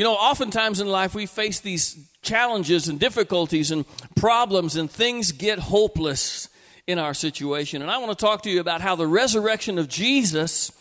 You 0.00 0.04
know, 0.04 0.14
oftentimes 0.14 0.80
in 0.80 0.88
life 0.88 1.14
we 1.14 1.26
face 1.26 1.60
these 1.60 2.08
challenges 2.22 2.88
and 2.88 2.98
difficulties 2.98 3.70
and 3.70 3.84
problems, 4.16 4.76
and 4.76 4.90
things 4.90 5.30
get 5.30 5.58
hopeless 5.58 6.48
in 6.86 6.98
our 6.98 7.12
situation. 7.12 7.82
And 7.82 7.90
I 7.90 7.98
want 7.98 8.18
to 8.18 8.24
talk 8.24 8.44
to 8.44 8.50
you 8.50 8.60
about 8.60 8.80
how 8.80 8.96
the 8.96 9.06
resurrection 9.06 9.78
of 9.78 9.88
Jesus 9.88 10.72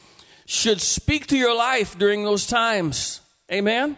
should 0.46 0.80
speak 0.80 1.28
to 1.28 1.38
your 1.38 1.54
life 1.54 2.00
during 2.00 2.24
those 2.24 2.48
times. 2.48 3.20
Amen? 3.52 3.98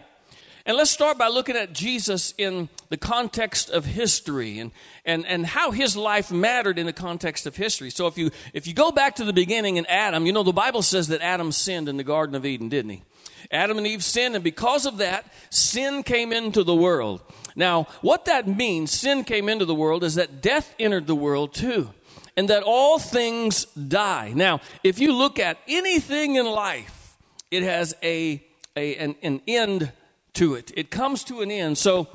And 0.66 0.76
let's 0.76 0.90
start 0.90 1.20
by 1.20 1.28
looking 1.28 1.56
at 1.56 1.72
Jesus 1.72 2.34
in 2.40 2.68
the 2.90 2.98
context 2.98 3.70
of 3.70 3.86
history 3.86 4.58
and, 4.58 4.72
and, 5.06 5.24
and 5.28 5.46
how 5.46 5.70
his 5.70 5.96
life 5.96 6.32
mattered 6.32 6.80
in 6.80 6.88
the 6.88 6.94
context 6.94 7.46
of 7.46 7.56
history. 7.56 7.92
So 7.92 8.08
if 8.08 8.18
you, 8.18 8.32
if 8.54 8.66
you 8.66 8.74
go 8.74 8.92
back 8.92 9.18
to 9.18 9.24
the 9.24 9.34
beginning 9.34 9.78
in 9.78 9.86
Adam, 9.86 10.26
you 10.26 10.34
know, 10.34 10.42
the 10.42 10.52
Bible 10.52 10.82
says 10.82 11.10
that 11.10 11.22
Adam 11.22 11.52
sinned 11.52 11.88
in 11.88 11.98
the 11.98 12.04
Garden 12.04 12.34
of 12.34 12.44
Eden, 12.44 12.70
didn't 12.70 12.90
he? 12.90 13.04
Adam 13.52 13.78
and 13.78 13.88
Eve 13.88 14.04
sinned, 14.04 14.36
and 14.36 14.44
because 14.44 14.86
of 14.86 14.98
that, 14.98 15.26
sin 15.50 16.04
came 16.04 16.32
into 16.32 16.64
the 16.64 16.76
world. 16.76 17.22
Now, 17.56 17.88
what 18.02 18.26
that 18.26 18.48
means, 18.48 18.92
sin 18.92 19.24
came 19.24 19.50
into 19.50 19.66
the 19.66 19.76
world, 19.76 20.04
is 20.04 20.16
that 20.16 20.42
death 20.42 20.74
entered 20.80 21.08
the 21.08 21.16
world 21.16 21.54
too, 21.54 21.90
and 22.38 22.50
that 22.50 22.64
all 22.64 23.00
things 23.00 23.66
die. 23.66 24.32
Now, 24.34 24.62
if 24.84 25.00
you 25.00 25.14
look 25.14 25.40
at 25.40 25.58
anything 25.68 26.36
in 26.36 26.46
life, 26.46 27.18
it 27.50 27.64
has 27.64 27.94
a, 28.02 28.42
a 28.78 28.96
an, 28.96 29.16
an 29.22 29.42
end 29.48 29.92
to 30.34 30.56
it. 30.56 30.72
It 30.78 30.90
comes 30.90 31.24
to 31.26 31.42
an 31.42 31.52
end. 31.52 31.78
So 31.78 32.08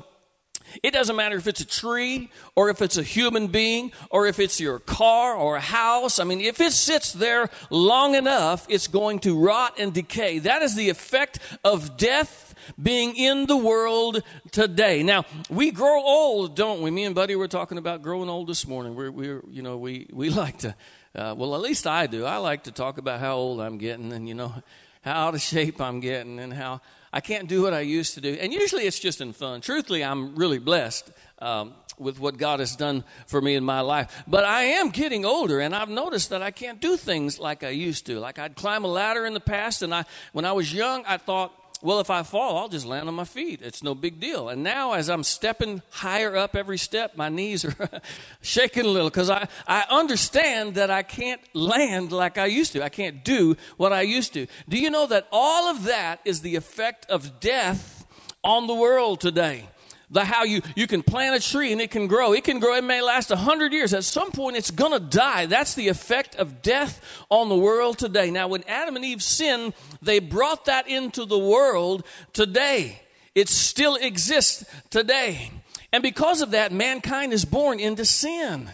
it 0.83 0.91
doesn't 0.91 1.15
matter 1.15 1.37
if 1.37 1.47
it's 1.47 1.61
a 1.61 1.65
tree 1.65 2.29
or 2.55 2.69
if 2.69 2.81
it's 2.81 2.97
a 2.97 3.03
human 3.03 3.47
being 3.47 3.91
or 4.09 4.27
if 4.27 4.39
it's 4.39 4.59
your 4.59 4.79
car 4.79 5.35
or 5.35 5.57
a 5.57 5.61
house. 5.61 6.19
I 6.19 6.23
mean, 6.23 6.41
if 6.41 6.61
it 6.61 6.73
sits 6.73 7.13
there 7.13 7.49
long 7.69 8.15
enough, 8.15 8.65
it's 8.69 8.87
going 8.87 9.19
to 9.19 9.37
rot 9.37 9.79
and 9.79 9.93
decay. 9.93 10.39
That 10.39 10.61
is 10.61 10.75
the 10.75 10.89
effect 10.89 11.39
of 11.63 11.97
death 11.97 12.55
being 12.81 13.15
in 13.15 13.45
the 13.45 13.57
world 13.57 14.23
today. 14.51 15.03
Now, 15.03 15.25
we 15.49 15.71
grow 15.71 16.01
old, 16.01 16.55
don't 16.55 16.81
we? 16.81 16.91
Me 16.91 17.05
and 17.05 17.15
Buddy 17.15 17.35
were 17.35 17.47
talking 17.47 17.77
about 17.77 18.01
growing 18.01 18.29
old 18.29 18.47
this 18.47 18.67
morning. 18.67 18.95
We're, 18.95 19.11
we're 19.11 19.43
you 19.49 19.61
know, 19.61 19.77
we, 19.77 20.07
we 20.11 20.29
like 20.31 20.59
to, 20.59 20.75
uh, 21.15 21.33
well, 21.37 21.55
at 21.55 21.61
least 21.61 21.87
I 21.87 22.07
do. 22.07 22.25
I 22.25 22.37
like 22.37 22.63
to 22.63 22.71
talk 22.71 22.97
about 22.97 23.19
how 23.19 23.35
old 23.35 23.61
I'm 23.61 23.77
getting 23.77 24.11
and, 24.11 24.27
you 24.27 24.35
know, 24.35 24.53
how 25.01 25.27
out 25.27 25.35
of 25.35 25.41
shape 25.41 25.79
I'm 25.81 25.99
getting 25.99 26.39
and 26.39 26.53
how 26.53 26.81
I 27.13 27.21
can't 27.21 27.47
do 27.47 27.61
what 27.61 27.73
I 27.73 27.81
used 27.81 28.15
to 28.15 28.21
do. 28.21 28.37
And 28.39 28.53
usually 28.53 28.83
it's 28.83 28.99
just 28.99 29.21
in 29.21 29.33
fun. 29.33 29.61
Truthfully, 29.61 30.03
I'm 30.03 30.35
really 30.35 30.59
blessed 30.59 31.09
um, 31.39 31.73
with 31.97 32.19
what 32.19 32.37
God 32.37 32.59
has 32.59 32.75
done 32.75 33.03
for 33.25 33.41
me 33.41 33.55
in 33.55 33.63
my 33.63 33.81
life. 33.81 34.23
But 34.27 34.43
I 34.43 34.63
am 34.63 34.89
getting 34.89 35.25
older, 35.25 35.59
and 35.59 35.75
I've 35.75 35.89
noticed 35.89 36.29
that 36.29 36.41
I 36.41 36.51
can't 36.51 36.79
do 36.81 36.97
things 36.97 37.39
like 37.39 37.63
I 37.63 37.69
used 37.69 38.05
to. 38.07 38.19
Like 38.19 38.39
I'd 38.39 38.55
climb 38.55 38.83
a 38.83 38.87
ladder 38.87 39.25
in 39.25 39.33
the 39.33 39.39
past, 39.39 39.81
and 39.81 39.93
I, 39.93 40.05
when 40.33 40.45
I 40.45 40.51
was 40.51 40.73
young, 40.73 41.03
I 41.05 41.17
thought, 41.17 41.53
well, 41.81 41.99
if 41.99 42.09
I 42.09 42.23
fall, 42.23 42.57
I'll 42.57 42.69
just 42.69 42.85
land 42.85 43.07
on 43.07 43.15
my 43.15 43.23
feet. 43.23 43.61
It's 43.61 43.83
no 43.83 43.93
big 43.93 44.19
deal. 44.19 44.49
And 44.49 44.63
now, 44.63 44.93
as 44.93 45.09
I'm 45.09 45.23
stepping 45.23 45.81
higher 45.89 46.35
up 46.35 46.55
every 46.55 46.77
step, 46.77 47.15
my 47.15 47.29
knees 47.29 47.63
are 47.65 47.75
shaking 48.41 48.85
a 48.85 48.89
little 48.89 49.09
because 49.09 49.29
I, 49.29 49.47
I 49.67 49.85
understand 49.89 50.75
that 50.75 50.89
I 50.89 51.03
can't 51.03 51.41
land 51.53 52.11
like 52.11 52.37
I 52.37 52.45
used 52.45 52.73
to. 52.73 52.83
I 52.83 52.89
can't 52.89 53.23
do 53.23 53.55
what 53.77 53.93
I 53.93 54.01
used 54.01 54.33
to. 54.33 54.47
Do 54.67 54.77
you 54.77 54.89
know 54.89 55.05
that 55.07 55.27
all 55.31 55.69
of 55.69 55.83
that 55.83 56.19
is 56.25 56.41
the 56.41 56.55
effect 56.55 57.05
of 57.09 57.39
death 57.39 58.05
on 58.43 58.67
the 58.67 58.75
world 58.75 59.21
today? 59.21 59.67
The 60.09 60.23
how 60.23 60.43
you, 60.43 60.61
you 60.75 60.87
can 60.87 61.03
plant 61.03 61.35
a 61.35 61.45
tree 61.45 61.71
and 61.71 61.81
it 61.81 61.91
can 61.91 62.07
grow. 62.07 62.33
It 62.33 62.43
can 62.43 62.59
grow. 62.59 62.75
It 62.75 62.83
may 62.83 63.01
last 63.01 63.29
a 63.29 63.35
hundred 63.35 63.73
years. 63.73 63.93
At 63.93 64.05
some 64.05 64.31
point, 64.31 64.55
it's 64.55 64.71
going 64.71 64.93
to 64.93 64.99
die. 64.99 65.47
That's 65.47 65.73
the 65.73 65.89
effect 65.89 66.35
of 66.35 66.61
death 66.61 67.01
on 67.29 67.49
the 67.49 67.57
world 67.57 67.97
today. 67.97 68.31
Now, 68.31 68.47
when 68.47 68.63
Adam 68.67 68.95
and 68.95 69.03
Eve 69.03 69.21
sinned, 69.21 69.73
they 70.01 70.19
brought 70.19 70.65
that 70.65 70.87
into 70.87 71.25
the 71.25 71.37
world 71.37 72.05
today. 72.31 73.01
It 73.35 73.49
still 73.49 73.95
exists 73.95 74.65
today. 74.89 75.51
And 75.91 76.01
because 76.01 76.41
of 76.41 76.51
that, 76.51 76.71
mankind 76.71 77.33
is 77.33 77.45
born 77.45 77.79
into 77.79 78.05
sin. 78.05 78.69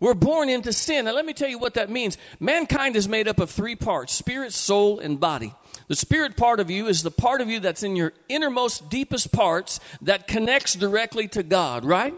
We're 0.00 0.14
born 0.14 0.48
into 0.50 0.72
sin. 0.72 1.06
Now, 1.06 1.12
let 1.12 1.24
me 1.24 1.32
tell 1.32 1.48
you 1.48 1.58
what 1.58 1.74
that 1.74 1.88
means. 1.88 2.18
Mankind 2.40 2.94
is 2.94 3.08
made 3.08 3.26
up 3.26 3.40
of 3.40 3.50
three 3.50 3.76
parts 3.76 4.12
spirit, 4.12 4.52
soul, 4.52 4.98
and 4.98 5.18
body. 5.18 5.54
The 5.88 5.96
spirit 5.96 6.36
part 6.36 6.60
of 6.60 6.70
you 6.70 6.86
is 6.86 7.02
the 7.02 7.10
part 7.10 7.40
of 7.40 7.48
you 7.48 7.60
that's 7.60 7.82
in 7.82 7.96
your 7.96 8.12
innermost, 8.28 8.88
deepest 8.88 9.32
parts 9.32 9.80
that 10.00 10.26
connects 10.26 10.74
directly 10.74 11.28
to 11.28 11.42
God, 11.42 11.84
right? 11.84 12.14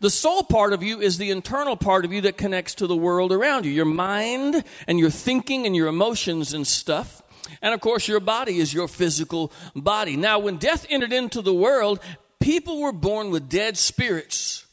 The 0.00 0.10
soul 0.10 0.42
part 0.42 0.72
of 0.72 0.82
you 0.82 1.00
is 1.00 1.18
the 1.18 1.30
internal 1.30 1.76
part 1.76 2.04
of 2.04 2.12
you 2.12 2.20
that 2.22 2.36
connects 2.36 2.74
to 2.76 2.86
the 2.86 2.96
world 2.96 3.32
around 3.32 3.64
you, 3.64 3.70
your 3.70 3.84
mind 3.84 4.62
and 4.86 4.98
your 4.98 5.10
thinking 5.10 5.66
and 5.66 5.74
your 5.74 5.88
emotions 5.88 6.52
and 6.52 6.66
stuff. 6.66 7.22
And 7.62 7.72
of 7.72 7.80
course, 7.80 8.06
your 8.06 8.20
body 8.20 8.58
is 8.58 8.74
your 8.74 8.88
physical 8.88 9.52
body. 9.74 10.16
Now, 10.16 10.38
when 10.38 10.58
death 10.58 10.84
entered 10.90 11.12
into 11.12 11.40
the 11.40 11.54
world, 11.54 12.00
people 12.40 12.80
were 12.80 12.92
born 12.92 13.30
with 13.30 13.48
dead 13.48 13.78
spirits. 13.78 14.66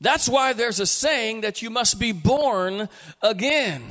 That's 0.00 0.28
why 0.28 0.52
there's 0.52 0.80
a 0.80 0.86
saying 0.86 1.40
that 1.40 1.62
you 1.62 1.70
must 1.70 1.98
be 1.98 2.12
born 2.12 2.88
again. 3.22 3.82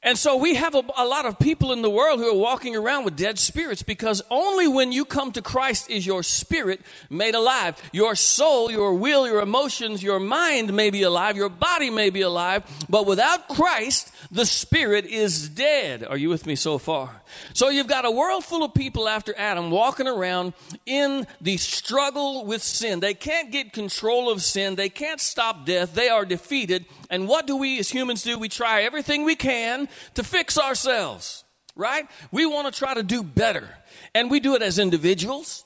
And 0.00 0.16
so 0.16 0.36
we 0.36 0.54
have 0.54 0.76
a, 0.76 0.82
a, 0.96 1.04
lot 1.04 1.26
of 1.26 1.40
people 1.40 1.72
in 1.72 1.82
the 1.82 1.90
world 1.90 2.20
who 2.20 2.30
are 2.30 2.38
walking 2.38 2.76
around 2.76 3.04
with 3.04 3.16
dead 3.16 3.36
spirits 3.36 3.82
because 3.82 4.22
only 4.30 4.68
when 4.68 4.92
you 4.92 5.04
come 5.04 5.32
to 5.32 5.42
Christ 5.42 5.90
is 5.90 6.06
your 6.06 6.22
spirit 6.22 6.80
made 7.10 7.34
alive. 7.34 7.76
Your 7.92 8.14
soul, 8.14 8.70
your 8.70 8.94
will, 8.94 9.26
your 9.26 9.40
emotions, 9.40 10.00
your 10.00 10.20
mind 10.20 10.72
may 10.72 10.90
be 10.90 11.02
alive, 11.02 11.36
your 11.36 11.48
body 11.48 11.90
may 11.90 12.10
be 12.10 12.20
alive, 12.20 12.62
but 12.88 13.06
without 13.06 13.48
Christ, 13.48 14.12
the 14.30 14.46
spirit 14.46 15.04
is 15.04 15.48
dead. 15.48 16.04
Are 16.04 16.16
you 16.16 16.28
with 16.28 16.46
me 16.46 16.54
so 16.54 16.78
far? 16.78 17.22
So 17.52 17.68
you've 17.68 17.88
got 17.88 18.04
a 18.04 18.10
world 18.10 18.44
full 18.44 18.64
of 18.64 18.74
people 18.74 19.08
after 19.08 19.34
Adam 19.36 19.70
walking 19.70 20.06
around 20.06 20.52
in 20.86 21.26
the 21.40 21.56
struggle 21.56 22.44
with 22.44 22.62
sin. 22.62 23.00
They 23.00 23.14
can't 23.14 23.50
get 23.50 23.72
control 23.72 24.30
of 24.30 24.42
sin. 24.42 24.76
They 24.76 24.88
can't 24.88 25.20
stop 25.20 25.66
death. 25.66 25.94
They 25.94 26.08
are 26.08 26.24
defeated. 26.24 26.86
And 27.10 27.26
what 27.26 27.46
do 27.46 27.56
we 27.56 27.78
as 27.78 27.88
humans 27.88 28.22
do? 28.22 28.38
We 28.38 28.48
try 28.48 28.82
everything 28.82 29.24
we 29.24 29.36
can 29.36 29.87
to 30.14 30.22
fix 30.22 30.58
ourselves, 30.58 31.44
right? 31.76 32.06
We 32.30 32.46
want 32.46 32.72
to 32.72 32.78
try 32.78 32.94
to 32.94 33.02
do 33.02 33.22
better. 33.22 33.68
And 34.14 34.30
we 34.30 34.40
do 34.40 34.54
it 34.54 34.62
as 34.62 34.78
individuals. 34.78 35.64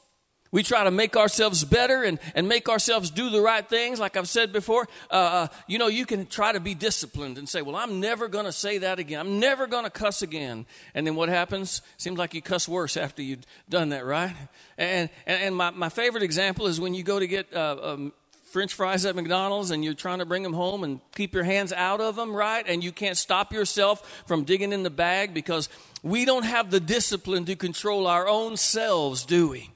We 0.53 0.63
try 0.63 0.85
to 0.85 0.91
make 0.91 1.17
ourselves 1.17 1.65
better 1.65 2.03
and, 2.03 2.19
and 2.35 2.47
make 2.47 2.69
ourselves 2.69 3.11
do 3.11 3.31
the 3.31 3.41
right 3.41 3.67
things. 3.67 3.99
Like 3.99 4.19
I've 4.19 4.29
said 4.29 4.53
before, 4.53 4.87
uh, 5.11 5.15
uh 5.15 5.47
you 5.67 5.79
know, 5.79 5.87
you 5.87 6.05
can 6.05 6.27
try 6.27 6.53
to 6.53 6.61
be 6.61 6.75
disciplined 6.75 7.39
and 7.39 7.49
say, 7.49 7.63
well, 7.63 7.75
I'm 7.75 8.01
never 8.01 8.29
going 8.29 8.45
to 8.45 8.53
say 8.53 8.77
that 8.79 8.99
again. 8.99 9.19
I'm 9.19 9.41
never 9.41 9.67
going 9.67 9.85
to 9.85 9.91
cuss 9.91 10.21
again. 10.21 10.67
And 10.95 11.07
then 11.07 11.15
what 11.15 11.31
happens? 11.31 11.81
Seems 11.97 12.19
like 12.19 12.35
you 12.35 12.43
cuss 12.43 12.69
worse 12.69 12.99
after 12.99 13.23
you've 13.23 13.47
done 13.71 13.89
that, 13.89 14.05
right? 14.05 14.37
And, 14.77 15.09
and, 15.27 15.43
and 15.43 15.57
my, 15.57 15.71
my 15.71 15.89
favorite 15.89 16.23
example 16.23 16.67
is 16.67 16.79
when 16.79 16.93
you 16.93 17.03
go 17.03 17.19
to 17.19 17.27
get 17.27 17.53
uh, 17.55 17.79
um, 17.83 18.13
French 18.53 18.75
fries 18.75 19.07
at 19.07 19.17
McDonald's 19.17 19.71
and 19.71 19.83
you're 19.83 19.95
trying 19.95 20.19
to 20.19 20.27
bring 20.27 20.43
them 20.43 20.53
home 20.53 20.85
and 20.85 21.01
keep 21.15 21.33
your 21.33 21.43
hands 21.43 21.73
out 21.73 22.03
of 22.03 22.17
them, 22.17 22.35
right? 22.35 22.63
And 22.69 22.85
you 22.85 22.93
can't 22.93 23.17
stop 23.17 23.51
yourself 23.51 24.23
from 24.27 24.45
digging 24.45 24.75
in 24.75 24.83
the 24.83 24.91
bag 24.91 25.33
because 25.33 25.71
we 26.03 26.27
don't 26.27 26.45
have 26.45 26.71
the 26.71 26.79
discipline 26.79 27.47
to 27.47 27.57
control 27.57 28.07
our 28.07 28.29
own 28.29 28.59
selves, 28.59 29.25
do 29.25 29.49
we? 29.49 29.71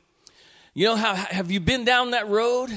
You 0.75 0.89
know 0.89 0.97
how 0.97 1.15
have 1.15 1.51
you 1.51 1.59
been 1.59 1.87
down 1.87 2.11
that 2.11 2.29
road? 2.29 2.71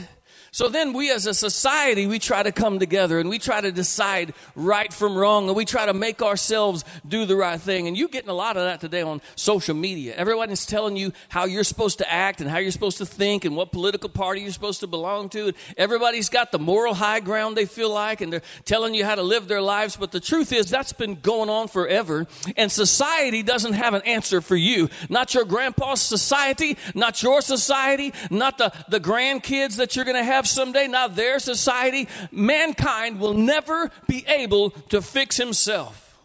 So 0.51 0.67
then 0.67 0.93
we 0.93 1.11
as 1.11 1.25
a 1.25 1.33
society, 1.33 2.07
we 2.07 2.19
try 2.19 2.43
to 2.43 2.51
come 2.51 2.79
together 2.79 3.19
and 3.19 3.29
we 3.29 3.39
try 3.39 3.61
to 3.61 3.71
decide 3.71 4.33
right 4.55 4.91
from 4.91 5.15
wrong 5.15 5.47
and 5.47 5.55
we 5.55 5.65
try 5.65 5.85
to 5.85 5.93
make 5.93 6.21
ourselves 6.21 6.83
do 7.07 7.25
the 7.25 7.35
right 7.35 7.59
thing. 7.59 7.87
And 7.87 7.97
you're 7.97 8.09
getting 8.09 8.29
a 8.29 8.33
lot 8.33 8.57
of 8.57 8.63
that 8.63 8.81
today 8.81 9.01
on 9.01 9.21
social 9.35 9.75
media. 9.75 10.15
Everyone 10.15 10.49
is 10.49 10.65
telling 10.65 10.97
you 10.97 11.13
how 11.29 11.45
you're 11.45 11.63
supposed 11.63 11.99
to 11.99 12.11
act 12.11 12.41
and 12.41 12.49
how 12.49 12.57
you're 12.57 12.71
supposed 12.71 12.97
to 12.97 13.05
think 13.05 13.45
and 13.45 13.55
what 13.55 13.71
political 13.71 14.09
party 14.09 14.41
you're 14.41 14.51
supposed 14.51 14.79
to 14.79 14.87
belong 14.87 15.29
to. 15.29 15.47
And 15.47 15.57
everybody's 15.77 16.29
got 16.29 16.51
the 16.51 16.59
moral 16.59 16.93
high 16.93 17.19
ground 17.19 17.55
they 17.55 17.65
feel 17.65 17.91
like 17.91 18.21
and 18.21 18.33
they're 18.33 18.41
telling 18.65 18.95
you 18.95 19.05
how 19.05 19.15
to 19.15 19.23
live 19.23 19.47
their 19.47 19.61
lives. 19.61 19.95
But 19.95 20.11
the 20.11 20.19
truth 20.19 20.51
is 20.51 20.69
that's 20.69 20.93
been 20.93 21.15
going 21.15 21.49
on 21.49 21.67
forever. 21.67 22.27
And 22.57 22.71
society 22.71 23.43
doesn't 23.43 23.73
have 23.73 23.93
an 23.93 24.01
answer 24.03 24.41
for 24.41 24.55
you. 24.55 24.89
Not 25.09 25.33
your 25.33 25.45
grandpa's 25.45 26.01
society, 26.01 26.77
not 26.95 27.21
your 27.21 27.41
society, 27.41 28.13
not 28.29 28.57
the, 28.57 28.71
the 28.89 28.99
grandkids 28.99 29.77
that 29.77 29.95
you're 29.95 30.05
going 30.05 30.17
to 30.17 30.23
have 30.23 30.38
have 30.39 30.47
someday, 30.47 30.87
not 30.87 31.17
their 31.17 31.37
society, 31.37 32.07
mankind 32.31 33.19
will 33.19 33.33
never 33.33 33.91
be 34.07 34.25
able 34.25 34.69
to 34.69 35.01
fix 35.01 35.35
himself. 35.35 36.17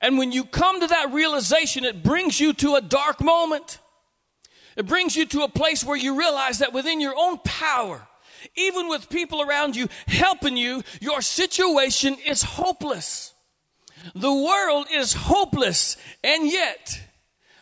And 0.00 0.16
when 0.16 0.32
you 0.32 0.44
come 0.46 0.80
to 0.80 0.86
that 0.86 1.12
realization, 1.12 1.84
it 1.84 2.02
brings 2.02 2.40
you 2.40 2.54
to 2.54 2.76
a 2.76 2.80
dark 2.80 3.20
moment. 3.20 3.78
It 4.78 4.86
brings 4.86 5.14
you 5.14 5.26
to 5.26 5.42
a 5.42 5.48
place 5.48 5.84
where 5.84 5.96
you 5.96 6.18
realize 6.18 6.60
that 6.60 6.72
within 6.72 7.02
your 7.02 7.14
own 7.14 7.36
power, 7.44 8.08
even 8.56 8.88
with 8.88 9.10
people 9.10 9.42
around 9.42 9.76
you 9.76 9.88
helping 10.08 10.56
you, 10.56 10.82
your 11.02 11.20
situation 11.20 12.16
is 12.26 12.42
hopeless. 12.42 13.34
The 14.14 14.32
world 14.32 14.86
is 14.90 15.12
hopeless, 15.12 15.98
and 16.24 16.50
yet, 16.50 16.98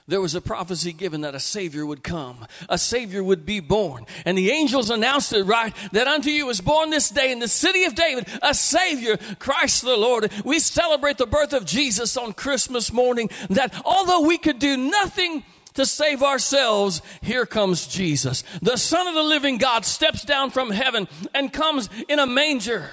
there 0.08 0.22
was 0.22 0.34
a 0.34 0.40
prophecy 0.40 0.92
given 0.92 1.20
that 1.20 1.34
a 1.34 1.40
Savior 1.40 1.84
would 1.84 2.02
come, 2.02 2.46
a 2.68 2.78
Savior 2.78 3.22
would 3.22 3.44
be 3.44 3.60
born. 3.60 4.06
And 4.24 4.36
the 4.36 4.50
angels 4.50 4.88
announced 4.88 5.32
it, 5.34 5.44
right? 5.44 5.74
That 5.92 6.08
unto 6.08 6.30
you 6.30 6.48
is 6.48 6.62
born 6.62 6.88
this 6.88 7.10
day 7.10 7.30
in 7.30 7.38
the 7.38 7.46
city 7.46 7.84
of 7.84 7.94
David 7.94 8.26
a 8.42 8.54
Savior, 8.54 9.18
Christ 9.38 9.82
the 9.82 9.96
Lord. 9.96 10.32
We 10.44 10.58
celebrate 10.58 11.18
the 11.18 11.26
birth 11.26 11.52
of 11.52 11.66
Jesus 11.66 12.16
on 12.16 12.32
Christmas 12.32 12.90
morning. 12.90 13.28
That 13.50 13.74
although 13.84 14.22
we 14.22 14.38
could 14.38 14.58
do 14.58 14.76
nothing 14.78 15.44
to 15.74 15.84
save 15.84 16.22
ourselves, 16.22 17.02
here 17.20 17.44
comes 17.44 17.86
Jesus. 17.86 18.42
The 18.62 18.78
Son 18.78 19.06
of 19.06 19.14
the 19.14 19.22
living 19.22 19.58
God 19.58 19.84
steps 19.84 20.24
down 20.24 20.50
from 20.50 20.70
heaven 20.70 21.06
and 21.34 21.52
comes 21.52 21.90
in 22.08 22.18
a 22.18 22.26
manger. 22.26 22.90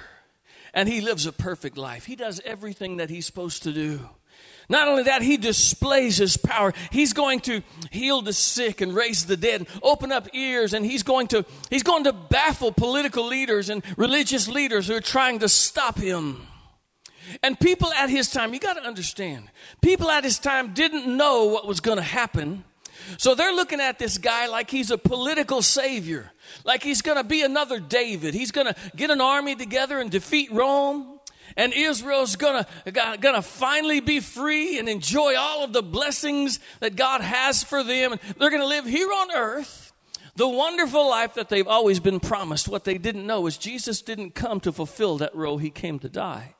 And 0.74 0.86
he 0.86 1.00
lives 1.00 1.24
a 1.24 1.32
perfect 1.32 1.78
life. 1.78 2.04
He 2.04 2.14
does 2.14 2.42
everything 2.44 2.98
that 2.98 3.08
he's 3.08 3.24
supposed 3.24 3.62
to 3.62 3.72
do. 3.72 4.10
Not 4.68 4.88
only 4.88 5.04
that, 5.04 5.22
he 5.22 5.36
displays 5.36 6.16
his 6.16 6.36
power. 6.36 6.74
He's 6.90 7.12
going 7.12 7.40
to 7.40 7.62
heal 7.92 8.20
the 8.20 8.32
sick 8.32 8.80
and 8.80 8.94
raise 8.94 9.26
the 9.26 9.36
dead, 9.36 9.60
and 9.60 9.68
open 9.82 10.10
up 10.10 10.28
ears, 10.34 10.72
and 10.74 10.84
he's 10.84 11.02
going 11.02 11.28
to 11.28 11.44
he's 11.70 11.84
going 11.84 12.04
to 12.04 12.12
baffle 12.12 12.72
political 12.72 13.26
leaders 13.26 13.70
and 13.70 13.82
religious 13.96 14.48
leaders 14.48 14.88
who 14.88 14.94
are 14.94 15.00
trying 15.00 15.38
to 15.40 15.48
stop 15.48 15.98
him. 15.98 16.46
And 17.42 17.58
people 17.58 17.92
at 17.92 18.10
his 18.10 18.30
time, 18.30 18.54
you 18.54 18.60
got 18.60 18.74
to 18.74 18.82
understand, 18.82 19.50
people 19.82 20.10
at 20.10 20.24
his 20.24 20.38
time 20.38 20.74
didn't 20.74 21.06
know 21.06 21.46
what 21.46 21.66
was 21.66 21.80
going 21.80 21.98
to 21.98 22.02
happen. 22.02 22.64
So 23.18 23.34
they're 23.34 23.54
looking 23.54 23.80
at 23.80 23.98
this 23.98 24.18
guy 24.18 24.46
like 24.46 24.70
he's 24.70 24.90
a 24.90 24.98
political 24.98 25.62
savior, 25.62 26.32
like 26.64 26.82
he's 26.82 27.02
going 27.02 27.18
to 27.18 27.24
be 27.24 27.42
another 27.42 27.78
David. 27.78 28.34
He's 28.34 28.50
going 28.50 28.66
to 28.66 28.74
get 28.96 29.10
an 29.10 29.20
army 29.20 29.54
together 29.54 30.00
and 30.00 30.10
defeat 30.10 30.50
Rome. 30.50 31.15
And 31.56 31.72
Israel's 31.72 32.36
gonna, 32.36 32.66
gonna 32.92 33.42
finally 33.42 34.00
be 34.00 34.20
free 34.20 34.78
and 34.78 34.88
enjoy 34.88 35.36
all 35.36 35.64
of 35.64 35.72
the 35.72 35.82
blessings 35.82 36.60
that 36.80 36.96
God 36.96 37.22
has 37.22 37.64
for 37.64 37.82
them. 37.82 38.12
And 38.12 38.20
they're 38.38 38.50
gonna 38.50 38.66
live 38.66 38.84
here 38.84 39.08
on 39.08 39.34
earth 39.34 39.86
the 40.36 40.48
wonderful 40.48 41.08
life 41.08 41.34
that 41.34 41.48
they've 41.48 41.66
always 41.66 41.98
been 41.98 42.20
promised. 42.20 42.68
What 42.68 42.84
they 42.84 42.98
didn't 42.98 43.26
know 43.26 43.46
is 43.46 43.56
Jesus 43.56 44.02
didn't 44.02 44.34
come 44.34 44.60
to 44.60 44.72
fulfill 44.72 45.18
that 45.18 45.34
role, 45.34 45.58
He 45.58 45.70
came 45.70 45.98
to 46.00 46.08
die. 46.08 46.54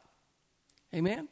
Amen? 0.95 1.29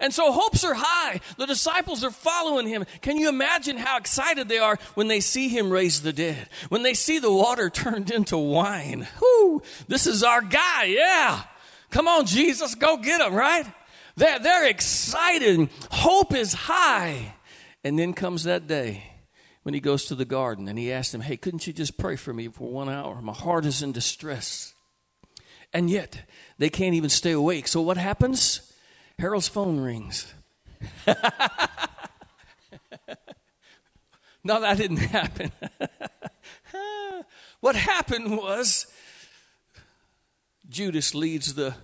And 0.00 0.12
so 0.12 0.32
hopes 0.32 0.64
are 0.64 0.74
high. 0.74 1.20
The 1.36 1.46
disciples 1.46 2.04
are 2.04 2.10
following 2.10 2.66
him. 2.66 2.84
Can 3.00 3.16
you 3.16 3.28
imagine 3.28 3.76
how 3.76 3.98
excited 3.98 4.48
they 4.48 4.58
are 4.58 4.78
when 4.94 5.08
they 5.08 5.20
see 5.20 5.48
him 5.48 5.70
raise 5.70 6.02
the 6.02 6.12
dead? 6.12 6.48
When 6.68 6.82
they 6.82 6.94
see 6.94 7.18
the 7.18 7.32
water 7.32 7.68
turned 7.70 8.10
into 8.10 8.36
wine. 8.36 9.08
Whoo, 9.20 9.62
this 9.88 10.06
is 10.06 10.22
our 10.22 10.40
guy, 10.40 10.84
yeah. 10.84 11.42
Come 11.92 12.08
on, 12.08 12.26
Jesus, 12.26 12.74
go 12.74 12.96
get 12.96 13.20
him, 13.20 13.34
right? 13.34 13.66
They're, 14.16 14.38
they're 14.38 14.68
excited. 14.68 15.68
Hope 15.90 16.34
is 16.34 16.54
high. 16.54 17.34
And 17.84 17.98
then 17.98 18.14
comes 18.14 18.44
that 18.44 18.66
day 18.66 19.04
when 19.62 19.74
he 19.74 19.80
goes 19.80 20.06
to 20.06 20.14
the 20.14 20.24
garden 20.24 20.68
and 20.68 20.78
he 20.78 20.90
asks 20.90 21.14
him, 21.14 21.20
Hey, 21.20 21.36
couldn't 21.36 21.66
you 21.66 21.72
just 21.72 21.98
pray 21.98 22.16
for 22.16 22.32
me 22.32 22.48
for 22.48 22.68
one 22.68 22.88
hour? 22.88 23.20
My 23.20 23.34
heart 23.34 23.66
is 23.66 23.82
in 23.82 23.92
distress. 23.92 24.72
And 25.72 25.90
yet, 25.90 26.22
they 26.58 26.70
can't 26.70 26.94
even 26.94 27.10
stay 27.10 27.32
awake. 27.32 27.68
So 27.68 27.82
what 27.82 27.96
happens? 27.98 28.72
Harold's 29.18 29.48
phone 29.48 29.78
rings. 29.78 30.32
no, 34.44 34.60
that 34.60 34.76
didn't 34.76 34.96
happen. 34.98 35.52
what 37.60 37.76
happened 37.76 38.36
was 38.36 38.86
Judas 40.72 41.14
leads 41.14 41.54
the 41.54 41.74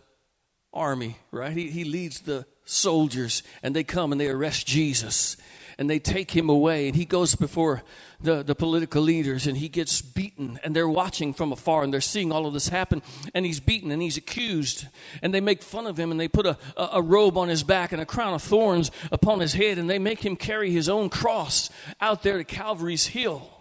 army, 0.73 1.19
right? 1.31 1.53
He, 1.53 1.71
he 1.71 1.85
leads 1.85 2.21
the 2.21 2.47
soldiers, 2.65 3.43
and 3.63 3.77
they 3.77 3.85
come 3.85 4.13
and 4.13 4.21
they 4.21 4.29
arrest 4.29 4.67
Jesus 4.67 5.37
and 5.79 5.89
they 5.89 6.01
take 6.01 6.33
him 6.33 6.51
away 6.51 6.89
and 6.89 6.97
he 6.97 7.05
goes 7.05 7.37
before 7.37 7.83
the, 8.21 8.43
the 8.43 8.55
political 8.55 9.01
leaders 9.01 9.47
and 9.47 9.57
he 9.57 9.69
gets 9.69 10.03
beaten 10.03 10.59
and 10.65 10.75
they're 10.75 10.89
watching 10.89 11.33
from 11.33 11.53
afar 11.53 11.85
and 11.85 11.95
they're 11.95 12.01
seeing 12.01 12.33
all 12.33 12.47
of 12.47 12.53
this 12.53 12.69
happen 12.69 13.01
and 13.33 13.47
he's 13.47 13.61
beaten 13.61 13.93
and 13.93 14.03
he's 14.03 14.17
accused 14.17 14.89
and 15.23 15.33
they 15.33 15.41
make 15.41 15.63
fun 15.63 15.87
of 15.87 15.97
him 15.97 16.11
and 16.11 16.19
they 16.19 16.27
put 16.27 16.47
a, 16.47 16.59
a, 16.77 16.89
a 16.95 17.03
robe 17.03 17.39
on 17.39 17.49
his 17.49 17.63
back 17.63 17.93
and 17.93 18.03
a 18.03 18.07
crown 18.07 18.35
of 18.35 18.43
thorns 18.43 18.91
upon 19.13 19.39
his 19.39 19.55
head 19.55 19.79
and 19.79 19.89
they 19.89 20.01
make 20.01 20.25
him 20.25 20.35
carry 20.35 20.73
his 20.73 20.89
own 20.89 21.09
cross 21.09 21.71
out 22.01 22.25
there 22.25 22.39
to 22.39 22.45
Calvary's 22.45 23.07
hill 23.07 23.58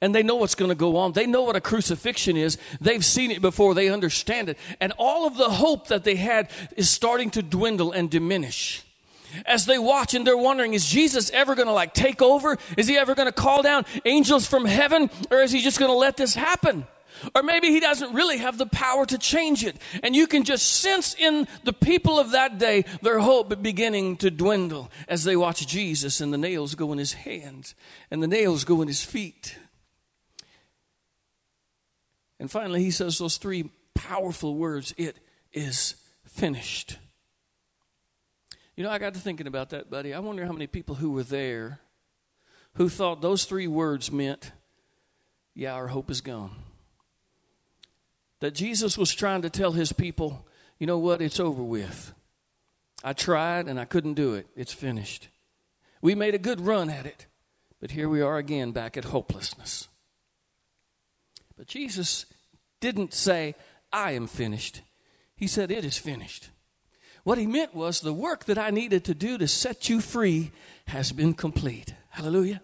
and 0.00 0.14
they 0.14 0.22
know 0.22 0.36
what's 0.36 0.54
going 0.54 0.70
to 0.70 0.74
go 0.74 0.96
on. 0.96 1.12
They 1.12 1.26
know 1.26 1.42
what 1.42 1.56
a 1.56 1.60
crucifixion 1.60 2.36
is. 2.36 2.58
They've 2.80 3.04
seen 3.04 3.30
it 3.30 3.40
before. 3.40 3.74
They 3.74 3.88
understand 3.88 4.48
it. 4.48 4.58
And 4.80 4.92
all 4.98 5.26
of 5.26 5.36
the 5.36 5.50
hope 5.50 5.88
that 5.88 6.04
they 6.04 6.16
had 6.16 6.50
is 6.76 6.90
starting 6.90 7.30
to 7.30 7.42
dwindle 7.42 7.92
and 7.92 8.10
diminish. 8.10 8.82
As 9.44 9.66
they 9.66 9.78
watch 9.78 10.14
and 10.14 10.26
they're 10.26 10.36
wondering, 10.36 10.74
is 10.74 10.86
Jesus 10.86 11.30
ever 11.30 11.54
going 11.54 11.66
to 11.66 11.72
like 11.72 11.94
take 11.94 12.22
over? 12.22 12.56
Is 12.76 12.86
he 12.86 12.96
ever 12.96 13.14
going 13.14 13.26
to 13.26 13.32
call 13.32 13.62
down 13.62 13.84
angels 14.04 14.46
from 14.46 14.64
heaven? 14.64 15.10
Or 15.30 15.38
is 15.38 15.52
he 15.52 15.60
just 15.60 15.78
going 15.78 15.90
to 15.90 15.96
let 15.96 16.16
this 16.16 16.34
happen? 16.34 16.86
Or 17.34 17.42
maybe 17.42 17.68
he 17.68 17.80
doesn't 17.80 18.14
really 18.14 18.38
have 18.38 18.58
the 18.58 18.66
power 18.66 19.06
to 19.06 19.18
change 19.18 19.64
it. 19.64 19.76
And 20.02 20.14
you 20.14 20.26
can 20.26 20.44
just 20.44 20.66
sense 20.66 21.14
in 21.14 21.48
the 21.64 21.72
people 21.72 22.18
of 22.18 22.32
that 22.32 22.58
day 22.58 22.84
their 23.02 23.20
hope 23.20 23.62
beginning 23.62 24.16
to 24.18 24.30
dwindle 24.30 24.90
as 25.08 25.24
they 25.24 25.36
watch 25.36 25.66
Jesus 25.66 26.20
and 26.20 26.32
the 26.32 26.38
nails 26.38 26.74
go 26.74 26.92
in 26.92 26.98
his 26.98 27.14
hands 27.14 27.74
and 28.10 28.22
the 28.22 28.28
nails 28.28 28.64
go 28.64 28.82
in 28.82 28.88
his 28.88 29.02
feet. 29.02 29.56
And 32.38 32.50
finally, 32.50 32.82
he 32.82 32.90
says 32.90 33.18
those 33.18 33.36
three 33.38 33.70
powerful 33.94 34.54
words 34.54 34.94
it 34.96 35.18
is 35.52 35.96
finished. 36.24 36.98
You 38.76 38.84
know, 38.84 38.90
I 38.90 38.98
got 38.98 39.14
to 39.14 39.20
thinking 39.20 39.46
about 39.46 39.70
that, 39.70 39.90
buddy. 39.90 40.12
I 40.12 40.18
wonder 40.18 40.44
how 40.44 40.52
many 40.52 40.66
people 40.66 40.96
who 40.96 41.10
were 41.10 41.22
there 41.22 41.80
who 42.74 42.90
thought 42.90 43.22
those 43.22 43.46
three 43.46 43.66
words 43.66 44.12
meant, 44.12 44.52
yeah, 45.54 45.72
our 45.72 45.88
hope 45.88 46.10
is 46.10 46.20
gone. 46.20 46.54
That 48.40 48.54
Jesus 48.54 48.98
was 48.98 49.14
trying 49.14 49.42
to 49.42 49.50
tell 49.50 49.72
his 49.72 49.92
people, 49.92 50.46
you 50.78 50.86
know 50.86 50.98
what, 50.98 51.22
it's 51.22 51.40
over 51.40 51.62
with. 51.62 52.12
I 53.02 53.14
tried 53.14 53.66
and 53.66 53.80
I 53.80 53.86
couldn't 53.86 54.14
do 54.14 54.34
it. 54.34 54.46
It's 54.54 54.74
finished. 54.74 55.28
We 56.02 56.14
made 56.14 56.34
a 56.34 56.38
good 56.38 56.60
run 56.60 56.90
at 56.90 57.06
it, 57.06 57.26
but 57.80 57.92
here 57.92 58.10
we 58.10 58.20
are 58.20 58.36
again 58.36 58.72
back 58.72 58.98
at 58.98 59.06
hopelessness. 59.06 59.88
But 61.56 61.66
Jesus 61.66 62.26
didn't 62.80 63.14
say, 63.14 63.54
I 63.92 64.12
am 64.12 64.26
finished. 64.26 64.82
He 65.36 65.46
said, 65.46 65.70
It 65.70 65.84
is 65.84 65.98
finished. 65.98 66.50
What 67.24 67.38
he 67.38 67.46
meant 67.46 67.74
was, 67.74 68.00
the 68.00 68.12
work 68.12 68.44
that 68.44 68.58
I 68.58 68.70
needed 68.70 69.04
to 69.06 69.14
do 69.14 69.36
to 69.38 69.48
set 69.48 69.88
you 69.88 70.00
free 70.00 70.52
has 70.86 71.12
been 71.12 71.34
complete. 71.34 71.94
Hallelujah. 72.10 72.62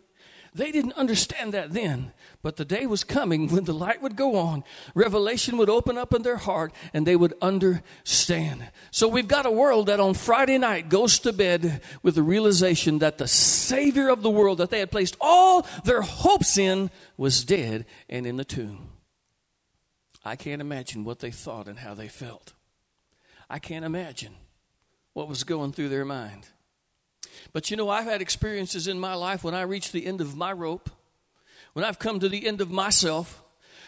They 0.55 0.71
didn't 0.71 0.93
understand 0.93 1.55
that 1.55 1.73
then, 1.73 2.13
but 2.43 2.57
the 2.57 2.67
day 2.67 2.85
was 2.85 3.05
coming 3.05 3.49
when 3.49 3.65
the 3.65 3.73
light 3.73 4.03
would 4.03 4.17
go 4.17 4.37
on, 4.37 4.65
revelation 4.95 5.57
would 5.57 5.71
open 5.71 5.97
up 5.97 6.13
in 6.13 6.23
their 6.23 6.37
heart, 6.37 6.75
and 6.93 7.07
they 7.07 7.17
would 7.17 7.33
understand. 7.41 8.69
So 8.91 9.09
we've 9.09 9.29
got 9.29 9.47
a 9.47 9.51
world 9.51 9.87
that 9.87 9.99
on 9.99 10.13
Friday 10.13 10.59
night 10.59 10.91
goes 10.91 11.19
to 11.21 11.33
bed 11.33 11.81
with 12.03 12.17
the 12.17 12.23
realization 12.23 12.99
that 12.99 13.17
the 13.17 13.29
Savior 13.29 14.11
of 14.11 14.21
the 14.21 14.31
world 14.31 14.59
that 14.59 14.69
they 14.69 14.81
had 14.81 14.91
placed 14.91 15.17
all 15.23 15.67
their 15.85 16.03
hopes 16.03 16.59
in 16.59 16.91
was 17.17 17.45
dead 17.45 17.87
and 18.11 18.27
in 18.27 18.37
the 18.37 18.45
tomb. 18.45 18.91
I 20.23 20.37
can't 20.37 20.61
imagine 20.61 21.03
what 21.05 21.21
they 21.21 21.31
thought 21.31 21.67
and 21.67 21.79
how 21.79 21.95
they 21.95 22.09
felt. 22.09 22.53
I 23.49 23.59
can't 23.59 23.87
imagine 23.87 24.35
what 25.15 25.29
was 25.29 25.45
going 25.45 25.73
through 25.73 25.89
their 25.89 26.05
mind. 26.05 26.49
But 27.53 27.71
you 27.71 27.77
know, 27.77 27.89
I've 27.89 28.05
had 28.05 28.23
experiences 28.23 28.89
in 28.89 28.99
my 28.99 29.15
life 29.15 29.45
when 29.45 29.55
I 29.55 29.63
reached 29.63 29.93
the 29.93 30.07
end 30.07 30.21
of 30.21 30.37
my 30.37 30.53
rope, 30.53 30.91
when 31.73 31.85
I've 31.85 31.99
come 31.99 32.21
to 32.21 32.29
the 32.29 32.47
end 32.47 32.61
of 32.61 32.71
myself, 32.71 33.43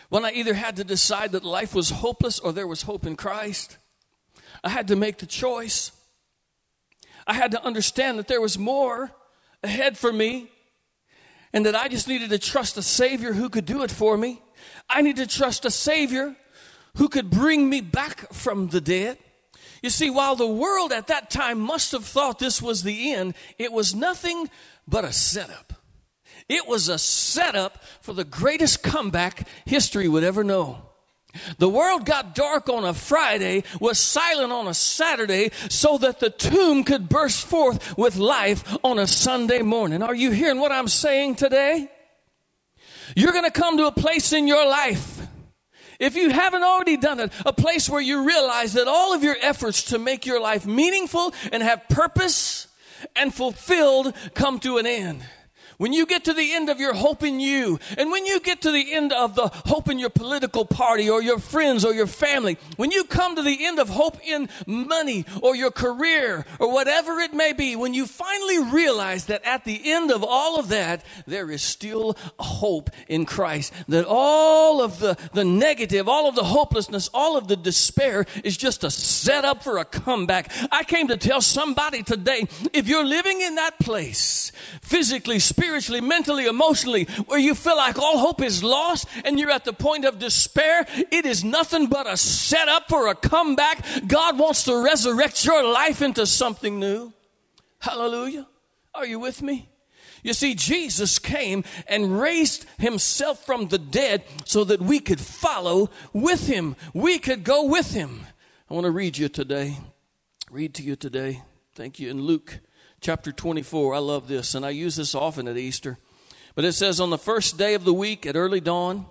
when 0.09 0.25
I 0.25 0.33
either 0.33 0.55
had 0.55 0.77
to 0.77 0.85
decide 0.85 1.33
that 1.33 1.45
life 1.45 1.75
was 1.75 1.91
hopeless 1.91 2.39
or 2.39 2.53
there 2.53 2.67
was 2.67 2.83
hope 2.83 3.07
in 3.07 3.17
Christ. 3.17 3.79
I 4.63 4.69
had 4.69 4.89
to 4.89 4.97
make 4.97 5.19
the 5.19 5.27
choice. 5.27 5.93
I 7.27 7.35
had 7.35 7.51
to 7.53 7.65
understand 7.65 8.19
that 8.19 8.29
there 8.29 8.41
was 8.41 8.59
more 8.59 9.11
ahead 9.63 9.97
for 9.97 10.13
me 10.13 10.51
and 11.53 11.65
that 11.67 11.75
I 11.75 11.89
just 11.89 12.09
needed 12.09 12.31
to 12.31 12.39
trust 12.39 12.77
a 12.77 12.83
Savior 12.83 13.33
who 13.33 13.49
could 13.49 13.65
do 13.65 13.83
it 13.83 13.91
for 13.91 14.17
me. 14.17 14.43
I 14.89 15.03
need 15.03 15.17
to 15.17 15.27
trust 15.27 15.65
a 15.65 15.71
Savior 15.71 16.37
who 16.97 17.09
could 17.09 17.31
bring 17.31 17.69
me 17.69 17.81
back 17.81 18.33
from 18.33 18.69
the 18.69 18.81
dead. 18.81 19.19
You 19.85 19.91
see, 19.91 20.09
while 20.09 20.35
the 20.35 20.49
world 20.49 20.93
at 20.93 21.09
that 21.09 21.29
time 21.29 21.61
must 21.61 21.93
have 21.93 22.07
thought 22.07 22.39
this 22.39 22.63
was 22.63 22.85
the 22.85 23.13
end, 23.13 23.35
it 23.59 23.71
was 23.71 23.95
nothing 23.95 24.49
but 24.89 25.05
a 25.05 25.13
setup. 25.13 25.75
It 26.49 26.67
was 26.67 26.89
a 26.89 26.99
setup 26.99 27.85
for 28.01 28.15
the 28.15 28.25
greatest 28.25 28.83
comeback 28.83 29.47
history 29.67 30.09
would 30.09 30.25
ever 30.25 30.43
know. 30.43 30.79
The 31.59 31.69
world 31.69 32.07
got 32.07 32.35
dark 32.35 32.71
on 32.71 32.87
a 32.87 32.95
Friday, 32.95 33.63
was 33.79 33.99
silent 33.99 34.53
on 34.53 34.69
a 34.69 34.73
Saturday, 34.73 35.51
so 35.69 35.99
that 35.99 36.19
the 36.19 36.31
tomb 36.31 36.85
could 36.85 37.11
burst 37.11 37.47
forth 37.47 37.99
with 37.99 38.17
life 38.17 38.79
on 38.83 38.99
a 38.99 39.07
Sunday 39.07 39.61
morning. 39.61 40.03
Are 40.03 40.15
you 40.15 40.31
hearing 40.31 40.61
what 40.61 40.73
I'm 40.73 40.89
saying 40.89 41.35
today? 41.35 41.91
You're 43.15 43.33
going 43.33 43.45
to 43.45 43.51
come 43.51 43.77
to 43.77 43.89
a 43.89 43.93
place 43.93 44.33
in 44.33 44.49
your 44.49 44.67
life. 44.67 45.14
If 45.99 46.17
you 46.17 46.31
haven't 46.31 46.63
already 46.63 46.97
done 46.97 47.21
it, 47.21 47.33
a 47.45 47.53
place 47.53 47.89
where 47.89 48.01
you 48.01 48.27
realize 48.27 48.73
that 48.75 48.89
all 48.89 49.15
of 49.15 49.23
your 49.23 49.37
efforts 49.41 49.85
to 49.85 49.99
make 49.99 50.27
your 50.27 50.41
life 50.41 50.67
meaningful 50.67 51.35
and 51.53 51.63
have 51.63 51.89
purpose 51.89 52.69
and 53.15 53.35
fulfilled 53.35 54.15
come 54.35 54.59
to 54.61 54.79
an 54.79 54.87
end. 54.87 55.25
When 55.77 55.93
you 55.93 56.07
get 56.07 56.25
to 56.25 56.33
the 56.33 56.53
end 56.53 56.69
of 56.69 56.79
your 56.79 56.95
hope 56.95 57.23
in 57.23 57.41
you, 57.41 57.81
and 57.99 58.11
when 58.11 58.27
you 58.27 58.41
get 58.41 58.61
to 58.63 58.71
the 58.71 58.95
end 58.95 59.13
of 59.13 59.35
the 59.35 59.49
hope 59.67 59.89
in 59.89 59.99
your 59.99 60.11
political 60.11 60.65
party 60.65 61.11
or 61.11 61.23
your 61.23 61.39
friends 61.39 61.85
or 61.85 61.93
your 61.93 62.07
family, 62.07 62.59
when 62.77 62.93
you 62.93 63.05
come 63.05 63.37
to 63.37 63.43
the 63.43 63.67
end 63.67 63.79
of 63.79 63.89
hope 63.89 64.19
in 64.25 64.49
money 64.67 65.25
or 65.43 65.57
your 65.57 65.71
career 65.71 66.47
or 66.61 66.73
whatever 66.73 67.19
it 67.19 67.35
may 67.35 67.53
be, 67.53 67.75
when 67.75 67.95
you 67.95 68.07
finally 68.07 68.73
realize 68.73 69.27
that 69.27 69.45
at 69.45 69.65
the 69.65 69.81
end 69.93 70.11
of 70.11 70.23
all 70.23 70.59
of 70.59 70.69
that, 70.69 71.05
there 71.27 71.51
is 71.51 71.63
still 71.63 72.17
hope 72.39 72.91
in 73.09 73.27
Christ, 73.27 73.73
that 73.89 74.07
all 74.07 74.81
of 74.81 75.01
the, 75.01 75.17
the 75.33 75.45
negative, 75.45 76.09
all 76.09 76.29
of 76.29 76.37
the 76.37 76.45
hopelessness, 76.45 77.09
all 77.13 77.37
of 77.37 77.49
the 77.49 77.57
despair 77.57 78.27
is 78.45 78.57
just 78.57 78.85
a 78.85 78.91
setup 78.91 79.63
for 79.63 79.79
a 79.79 79.85
comeback. 79.85 80.53
I 80.71 80.85
came 80.85 81.09
to 81.09 81.17
tell 81.17 81.41
somebody 81.41 82.03
today, 82.03 82.47
if 82.73 82.87
you're 82.87 83.05
living 83.05 83.41
in 83.41 83.57
that 83.57 83.79
place, 83.81 84.53
physically, 84.81 85.39
spiritually, 85.39 85.64
spiritually, 85.65 86.01
mentally, 86.03 86.45
emotionally, 86.47 87.05
where 87.27 87.39
you 87.39 87.55
feel 87.55 87.77
like 87.77 87.99
all 87.99 88.19
hope 88.19 88.43
is 88.43 88.63
lost 88.63 89.09
and 89.25 89.39
you're 89.39 89.51
at 89.51 89.65
the 89.65 89.73
point 89.73 90.05
of 90.05 90.19
despair, 90.19 90.87
it 91.11 91.25
is 91.25 91.43
nothing 91.43 91.87
but 91.87 92.07
a 92.07 92.19
setup 92.19 92.87
for 92.87 93.09
a 93.09 93.15
comeback. 93.15 93.83
God 94.07 94.39
wants 94.39 94.65
to 94.65 94.85
resurrect 94.85 95.43
your 95.45 95.65
life 95.65 96.03
into 96.03 96.27
something 96.27 96.79
new. 96.79 97.13
Hallelujah. 97.79 98.47
Are 98.95 99.07
you 99.07 99.19
with 99.19 99.41
me? 99.41 99.71
You 100.23 100.35
see, 100.35 100.55
Jesus 100.55 101.19
came 101.19 101.65
and 101.87 102.21
raised 102.21 102.67
himself 102.79 103.45
from 103.45 103.69
the 103.69 103.79
dead 103.79 104.23
so 104.45 104.65
that 104.65 104.81
we 104.81 105.01
could 105.01 105.21
follow 105.21 105.91
with 106.13 106.47
him. 106.47 106.77
We 106.93 107.19
could 107.19 107.43
go 107.43 107.65
with 107.65 107.93
him. 107.93 108.27
I 108.71 108.75
want 108.75 108.85
to 108.85 108.91
read 108.91 109.17
you 109.17 109.29
today. 109.29 109.79
Read 110.51 110.75
to 110.75 110.83
you 110.83 110.95
today. 110.97 111.43
Thank 111.75 111.99
you. 111.99 112.11
In 112.11 112.21
Luke 112.21 112.61
chapter 113.05 113.33
24. 113.33 113.95
I 113.95 113.99
love 113.99 114.29
this, 114.29 114.55
and 114.55 114.65
I 114.65 114.71
use 114.71 114.97
this 114.97 115.15
often 115.15 115.47
at 115.47 115.59
Easter. 115.59 115.99
But 116.55 116.65
it 116.65 116.73
says, 116.73 116.99
On 116.99 117.11
the 117.11 117.19
first 117.19 117.59
day 117.59 117.75
of 117.75 117.85
the 117.85 117.93
week 117.93 118.25
at 118.25 118.35
early 118.35 118.61
dawn, 118.61 119.05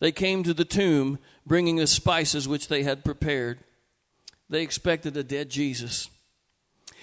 they 0.00 0.12
came 0.12 0.42
to 0.42 0.52
the 0.52 0.66
tomb 0.66 1.18
bringing 1.46 1.76
the 1.76 1.86
spices 1.86 2.46
which 2.46 2.68
they 2.68 2.82
had 2.82 3.06
prepared. 3.06 3.60
They 4.50 4.62
expected 4.62 5.16
a 5.16 5.24
dead 5.24 5.48
Jesus. 5.48 6.10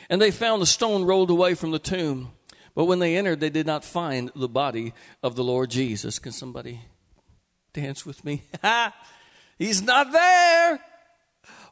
And 0.08 0.22
they 0.22 0.30
found 0.30 0.62
the 0.62 0.68
stone 0.68 1.04
rolled 1.04 1.32
away 1.32 1.56
from 1.56 1.72
the 1.72 1.80
tomb. 1.80 2.32
But 2.76 2.86
when 2.86 3.00
they 3.00 3.18
entered, 3.18 3.40
they 3.40 3.50
did 3.50 3.66
not 3.66 3.84
find 3.84 4.32
the 4.36 4.48
body 4.48 4.94
of 5.24 5.36
the 5.36 5.44
Lord 5.44 5.72
Jesus. 5.72 6.20
Can 6.20 6.32
somebody 6.32 6.82
dance 7.74 8.06
with 8.06 8.24
me? 8.24 8.44
He's 9.58 9.82
not 9.82 10.12
there. 10.12 10.80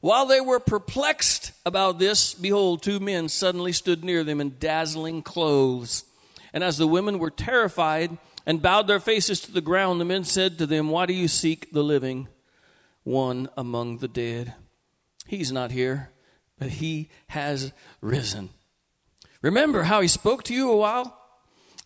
While 0.03 0.25
they 0.25 0.41
were 0.41 0.59
perplexed 0.59 1.53
about 1.65 1.97
this, 1.97 2.33
behold, 2.33 2.83
two 2.83 2.99
men 2.99 3.29
suddenly 3.29 3.71
stood 3.71 4.03
near 4.03 4.25
them 4.25 4.41
in 4.41 4.57
dazzling 4.59 5.21
clothes. 5.21 6.03
And 6.51 6.61
as 6.61 6.77
the 6.77 6.89
women 6.89 7.19
were 7.19 7.29
terrified 7.29 8.17
and 8.45 8.61
bowed 8.61 8.87
their 8.87 8.99
faces 8.99 9.39
to 9.39 9.53
the 9.53 9.61
ground, 9.61 10.01
the 10.01 10.05
men 10.05 10.25
said 10.25 10.57
to 10.57 10.65
them, 10.65 10.89
Why 10.89 11.05
do 11.05 11.13
you 11.13 11.29
seek 11.29 11.71
the 11.71 11.85
living 11.85 12.27
one 13.05 13.47
among 13.55 13.99
the 13.99 14.09
dead? 14.09 14.55
He's 15.25 15.53
not 15.53 15.71
here, 15.71 16.09
but 16.59 16.67
he 16.67 17.07
has 17.27 17.71
risen. 18.01 18.49
Remember 19.41 19.83
how 19.83 20.01
he 20.01 20.09
spoke 20.09 20.43
to 20.43 20.53
you 20.53 20.69
a 20.69 20.75
while 20.75 21.17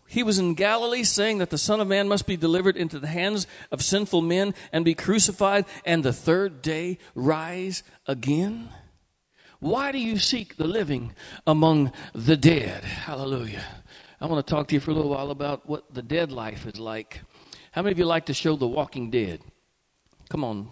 he 0.08 0.24
was 0.24 0.40
in 0.40 0.54
Galilee 0.54 1.04
saying 1.04 1.40
that 1.40 1.50
the 1.50 1.58
Son 1.58 1.82
of 1.82 1.88
Man 1.88 2.08
must 2.08 2.26
be 2.26 2.38
delivered 2.38 2.78
into 2.78 2.98
the 2.98 3.08
hands 3.08 3.46
of 3.72 3.82
sinful 3.82 4.22
men 4.22 4.54
and 4.72 4.86
be 4.86 4.94
crucified 4.94 5.66
and 5.86 6.04
the 6.04 6.14
third 6.14 6.62
day 6.62 6.98
rise 7.14 7.84
again? 8.08 8.70
Why 9.60 9.92
do 9.92 9.98
you 9.98 10.18
seek 10.18 10.56
the 10.56 10.68
living 10.68 11.14
among 11.46 11.92
the 12.14 12.38
dead? 12.38 12.84
Hallelujah. 12.84 13.64
I 14.22 14.26
want 14.28 14.46
to 14.46 14.50
talk 14.50 14.68
to 14.68 14.76
you 14.76 14.80
for 14.80 14.92
a 14.92 14.94
little 14.94 15.12
while 15.12 15.32
about 15.32 15.68
what 15.68 15.94
the 15.94 16.02
dead 16.02 16.32
life 16.32 16.66
is 16.66 16.80
like. 16.80 17.22
How 17.72 17.82
many 17.82 17.92
of 17.92 18.00
you 18.00 18.06
like 18.06 18.28
to 18.28 18.34
show 18.34 18.56
The 18.56 18.68
Walking 18.68 19.10
Dead? 19.12 19.42
Come 20.30 20.44
on. 20.44 20.72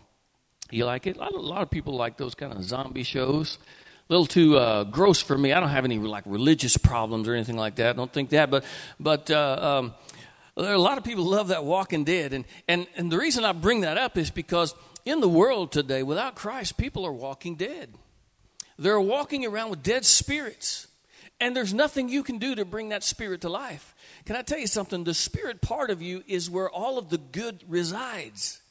You 0.72 0.86
like 0.86 1.08
it? 1.08 1.18
A 1.18 1.30
lot 1.30 1.62
of 1.62 1.70
people 1.70 1.96
like 1.96 2.18
those 2.18 2.36
kind 2.36 2.54
of 2.54 2.64
zombie 2.64 3.04
shows 3.04 3.60
little 4.10 4.26
too 4.26 4.58
uh, 4.58 4.84
gross 4.84 5.22
for 5.22 5.38
me. 5.38 5.54
I 5.54 5.60
don't 5.60 5.70
have 5.70 5.86
any 5.86 5.98
like 5.98 6.24
religious 6.26 6.78
problems 6.78 7.28
or 7.28 7.34
anything 7.34 7.58
like 7.58 7.76
that. 7.76 7.90
I 7.90 7.94
don't 7.94 8.12
think 8.12 8.30
that, 8.30 8.50
but 8.50 8.64
but 9.00 9.30
uh, 9.32 9.80
um, 9.80 9.94
there 10.56 10.72
are 10.72 10.76
a 10.76 10.80
lot 10.80 10.98
of 10.98 11.04
people 11.04 11.26
love 11.26 11.50
that 11.50 11.66
Walking 11.66 12.04
Dead, 12.04 12.34
and 12.34 12.46
and 12.68 12.88
and 12.96 13.12
the 13.12 13.18
reason 13.18 13.46
I 13.46 13.52
bring 13.52 13.82
that 13.82 13.98
up 13.98 14.18
is 14.18 14.30
because 14.30 14.76
in 15.06 15.22
the 15.22 15.30
world 15.30 15.72
today, 15.72 16.04
without 16.04 16.36
Christ, 16.36 16.78
people 16.78 17.06
are 17.06 17.14
walking 17.14 17.56
dead. 17.56 17.94
They're 18.78 19.00
walking 19.00 19.46
around 19.46 19.70
with 19.70 19.84
dead 19.84 20.06
spirits, 20.06 20.88
and 21.40 21.56
there's 21.56 21.74
nothing 21.74 22.10
you 22.10 22.24
can 22.24 22.38
do 22.38 22.56
to 22.56 22.66
bring 22.66 22.90
that 22.90 23.04
spirit 23.04 23.42
to 23.42 23.50
life. 23.50 23.96
Can 24.26 24.36
I 24.36 24.42
tell 24.42 24.60
you 24.60 24.68
something? 24.68 25.04
The 25.04 25.14
spirit 25.14 25.62
part 25.62 25.90
of 25.90 26.02
you 26.02 26.24
is 26.28 26.50
where 26.50 26.70
all 26.70 26.98
of 26.98 27.10
the 27.10 27.18
good 27.18 27.64
resides. 27.68 28.62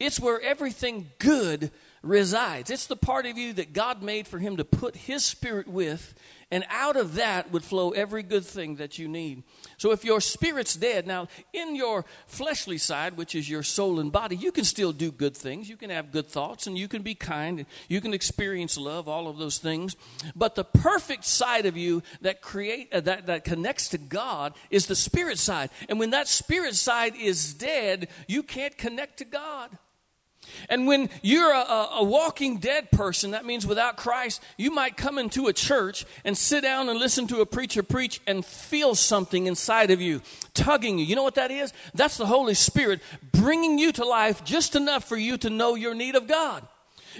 It's 0.00 0.20
where 0.20 0.40
everything 0.40 1.10
good 1.18 1.70
resides. 2.04 2.70
It's 2.70 2.86
the 2.86 2.96
part 2.96 3.26
of 3.26 3.38
you 3.38 3.52
that 3.54 3.72
God 3.72 4.02
made 4.02 4.28
for 4.28 4.38
Him 4.38 4.56
to 4.58 4.64
put 4.64 4.96
His 4.96 5.24
Spirit 5.24 5.66
with, 5.66 6.14
and 6.50 6.64
out 6.68 6.96
of 6.96 7.14
that 7.14 7.50
would 7.50 7.64
flow 7.64 7.90
every 7.90 8.22
good 8.22 8.44
thing 8.44 8.76
that 8.76 8.98
you 8.98 9.08
need. 9.08 9.42
So 9.76 9.90
if 9.90 10.04
your 10.04 10.20
spirit's 10.20 10.76
dead, 10.76 11.06
now 11.06 11.28
in 11.52 11.74
your 11.74 12.04
fleshly 12.26 12.78
side, 12.78 13.16
which 13.16 13.34
is 13.34 13.48
your 13.48 13.62
soul 13.62 13.98
and 13.98 14.12
body, 14.12 14.36
you 14.36 14.52
can 14.52 14.64
still 14.64 14.92
do 14.92 15.10
good 15.10 15.36
things. 15.36 15.68
You 15.68 15.76
can 15.76 15.90
have 15.90 16.12
good 16.12 16.28
thoughts, 16.28 16.66
and 16.66 16.78
you 16.78 16.86
can 16.86 17.02
be 17.02 17.14
kind, 17.14 17.58
and 17.60 17.68
you 17.88 18.00
can 18.00 18.14
experience 18.14 18.76
love, 18.76 19.08
all 19.08 19.26
of 19.26 19.38
those 19.38 19.58
things. 19.58 19.96
But 20.36 20.54
the 20.54 20.64
perfect 20.64 21.24
side 21.24 21.66
of 21.66 21.76
you 21.76 22.02
that 22.20 22.42
create 22.42 22.92
uh, 22.92 23.00
that 23.00 23.26
that 23.26 23.44
connects 23.44 23.88
to 23.88 23.98
God 23.98 24.54
is 24.70 24.86
the 24.86 24.96
spirit 24.96 25.38
side. 25.38 25.70
And 25.88 25.98
when 25.98 26.10
that 26.10 26.28
spirit 26.28 26.74
side 26.74 27.16
is 27.16 27.54
dead, 27.54 28.08
you 28.28 28.42
can't 28.42 28.76
connect 28.76 29.18
to 29.18 29.24
God. 29.24 29.70
And 30.68 30.86
when 30.86 31.10
you're 31.22 31.52
a, 31.52 31.88
a, 31.96 32.04
walking 32.04 32.58
dead 32.58 32.90
person, 32.90 33.32
that 33.32 33.44
means 33.44 33.66
without 33.66 33.96
Christ, 33.96 34.42
you 34.56 34.70
might 34.70 34.96
come 34.96 35.18
into 35.18 35.46
a 35.46 35.52
church 35.52 36.04
and 36.24 36.36
sit 36.36 36.62
down 36.62 36.88
and 36.88 36.98
listen 36.98 37.26
to 37.28 37.40
a 37.40 37.46
preacher 37.46 37.82
preach 37.82 38.20
and 38.26 38.44
feel 38.44 38.94
something 38.94 39.46
inside 39.46 39.90
of 39.90 40.00
you, 40.00 40.22
tugging 40.54 40.98
you. 40.98 41.04
You 41.04 41.16
know 41.16 41.22
what 41.22 41.36
that 41.36 41.50
is? 41.50 41.72
That's 41.94 42.16
the 42.16 42.26
Holy 42.26 42.54
Spirit 42.54 43.00
bringing 43.32 43.78
you 43.78 43.92
to 43.92 44.04
life 44.04 44.44
just 44.44 44.76
enough 44.76 45.04
for 45.04 45.16
you 45.16 45.36
to 45.38 45.50
know 45.50 45.74
your 45.74 45.94
need 45.94 46.14
of 46.14 46.26
God. 46.26 46.66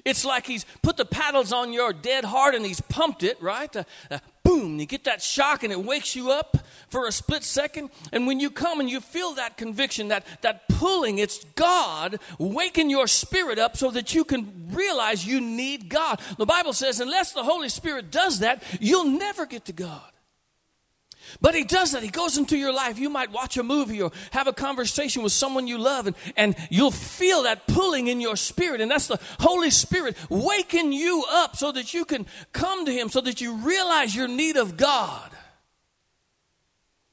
It's 0.05 0.25
like 0.25 0.47
he's 0.47 0.65
put 0.83 0.97
the 0.97 1.05
paddles 1.05 1.53
on 1.53 1.73
your 1.73 1.93
dead 1.93 2.25
heart 2.25 2.55
and 2.55 2.65
he's 2.65 2.81
pumped 2.81 3.23
it, 3.23 3.41
right? 3.41 3.75
Uh, 3.75 3.85
uh, 4.11 4.19
boom, 4.43 4.79
you 4.79 4.87
get 4.87 5.05
that 5.05 5.23
shock 5.23 5.63
and 5.63 5.73
it 5.73 5.83
wakes 5.83 6.15
you 6.15 6.31
up 6.31 6.59
for 6.89 7.07
a 7.07 7.13
split 7.13 7.43
second. 7.43 7.91
And 8.13 8.27
when 8.27 8.41
you 8.41 8.51
come 8.51 8.81
and 8.81 8.89
you 8.89 9.01
feel 9.01 9.35
that 9.35 9.57
conviction, 9.57 10.09
that, 10.09 10.27
that 10.43 10.69
pulling, 10.69 11.19
it's 11.19 11.43
God 11.57 12.19
waking 12.39 12.91
your 12.91 13.07
spirit 13.07 13.59
up 13.59 13.77
so 13.77 13.91
that 13.91 14.15
you 14.15 14.25
can 14.25 14.69
realize 14.71 15.27
you 15.27 15.41
need 15.41 15.89
God. 15.89 16.21
The 16.39 16.47
Bible 16.47 16.73
says, 16.73 17.01
unless 17.01 17.33
the 17.33 17.45
Holy 17.45 17.69
Spirit 17.69 18.11
does 18.11 18.41
that, 18.41 18.63
you'll 18.81 19.05
never 19.05 19.47
get 19.47 19.65
to 19.67 19.73
God. 19.73 20.03
But 21.41 21.55
he 21.55 21.65
does 21.65 21.93
that. 21.93 22.03
He 22.03 22.09
goes 22.09 22.39
into 22.39 22.57
your 22.57 22.73
life. 22.73 22.99
You 22.99 23.11
might 23.11 23.33
watch 23.33 23.57
a 23.57 23.63
movie 23.63 24.01
or 24.01 24.13
have 24.33 24.47
a 24.47 24.53
conversation 24.53 25.23
with 25.23 25.33
someone 25.33 25.67
you 25.67 25.79
love, 25.79 26.07
and, 26.07 26.17
and 26.37 26.57
you'll 26.71 26.91
feel 26.91 27.43
that 27.45 27.67
pulling 27.67 28.09
in 28.09 28.21
your 28.21 28.37
spirit. 28.37 28.81
And 28.81 28.91
that's 28.91 29.09
the 29.09 29.21
Holy 29.41 29.71
Spirit 29.71 30.17
waking 30.29 30.93
you 30.93 31.25
up 31.31 31.57
so 31.57 31.73
that 31.73 31.95
you 31.95 32.05
can 32.05 32.27
come 32.53 32.87
to 32.87 32.93
him, 32.93 33.09
so 33.09 33.21
that 33.21 33.41
you 33.41 33.55
realize 33.55 34.15
your 34.15 34.29
need 34.29 34.57
of 34.57 34.77
God. 34.77 35.31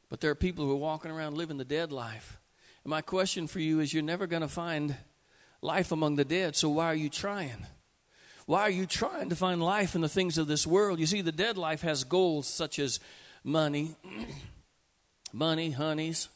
But 0.10 0.20
there 0.20 0.32
are 0.32 0.36
people 0.36 0.66
who 0.66 0.72
are 0.72 0.76
walking 0.76 1.10
around 1.10 1.38
living 1.38 1.58
the 1.58 1.66
dead 1.66 1.92
life. 1.92 2.38
And 2.84 2.92
my 2.92 3.02
question 3.02 3.48
for 3.48 3.60
you 3.60 3.80
is 3.80 3.94
you're 3.94 4.04
never 4.04 4.28
going 4.28 4.42
to 4.42 4.48
find 4.48 4.96
life 5.62 5.92
among 5.92 6.16
the 6.16 6.26
dead, 6.26 6.56
so 6.56 6.70
why 6.70 6.88
are 6.88 6.96
you 6.96 7.10
trying? 7.10 7.66
Why 8.46 8.62
are 8.62 8.72
you 8.72 8.86
trying 8.86 9.30
to 9.30 9.36
find 9.36 9.62
life 9.62 9.96
in 9.96 10.02
the 10.02 10.10
things 10.10 10.38
of 10.38 10.48
this 10.48 10.66
world? 10.66 11.00
You 11.00 11.06
see, 11.06 11.22
the 11.22 11.32
dead 11.32 11.58
life 11.58 11.82
has 11.84 12.04
goals 12.04 12.48
such 12.48 12.80
as 12.80 13.00
money, 13.44 13.96
money, 15.34 15.72
honeys. 15.72 16.30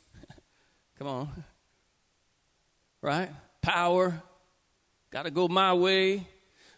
Come 0.97 1.07
on. 1.07 1.43
Right? 3.01 3.29
Power. 3.61 4.21
Got 5.11 5.23
to 5.23 5.31
go 5.31 5.47
my 5.47 5.73
way. 5.73 6.27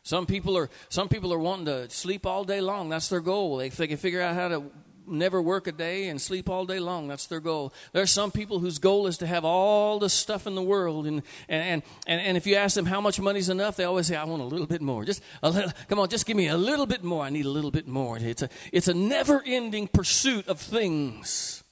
Some 0.04 0.26
people 0.26 0.58
are 0.58 0.70
some 0.90 1.10
people 1.10 1.34
are 1.34 1.40
wanting 1.40 1.66
to 1.66 1.90
sleep 1.90 2.26
all 2.26 2.44
day 2.44 2.62
long. 2.62 2.90
That's 2.90 3.10
their 3.10 3.20
goal. 3.20 3.60
If 3.60 3.76
they 3.76 3.88
can 3.88 3.98
figure 3.98 4.22
out 4.22 4.36
how 4.36 4.48
to 4.48 4.64
never 5.08 5.42
work 5.42 5.68
a 5.68 5.72
day 5.72 6.10
and 6.10 6.22
sleep 6.22 6.50
all 6.50 6.66
day 6.66 6.80
long. 6.80 7.08
That's 7.08 7.28
their 7.28 7.40
goal. 7.40 7.74
There 7.94 8.02
are 8.04 8.08
some 8.08 8.32
people 8.32 8.60
whose 8.60 8.80
goal 8.80 9.08
is 9.08 9.18
to 9.20 9.28
have 9.28 9.46
all 9.46 10.00
the 10.00 10.10
stuff 10.10 10.48
in 10.48 10.56
the 10.56 10.62
world. 10.62 11.08
And, 11.08 11.24
and, 11.48 11.84
and, 12.06 12.22
and 12.22 12.38
if 12.38 12.46
you 12.46 12.56
ask 12.56 12.76
them 12.76 12.86
how 12.86 13.02
much 13.02 13.20
money's 13.20 13.50
enough, 13.50 13.76
they 13.76 13.84
always 13.84 14.08
say, 14.08 14.16
I 14.16 14.24
want 14.26 14.42
a 14.42 14.46
little 14.46 14.68
bit 14.68 14.82
more. 14.82 15.06
Just 15.06 15.22
a 15.42 15.50
little, 15.50 15.72
come 15.88 16.00
on, 16.00 16.10
just 16.10 16.26
give 16.26 16.38
me 16.38 16.48
a 16.48 16.58
little 16.58 16.86
bit 16.86 17.04
more. 17.04 17.24
I 17.24 17.30
need 17.30 17.46
a 17.46 17.50
little 17.50 17.72
bit 17.72 17.88
more. 17.88 18.18
It's 18.18 18.42
a, 18.42 18.50
it's 18.72 18.88
a 18.88 18.94
never 18.94 19.44
ending 19.46 19.88
pursuit 19.88 20.48
of 20.48 20.60
things. 20.60 21.64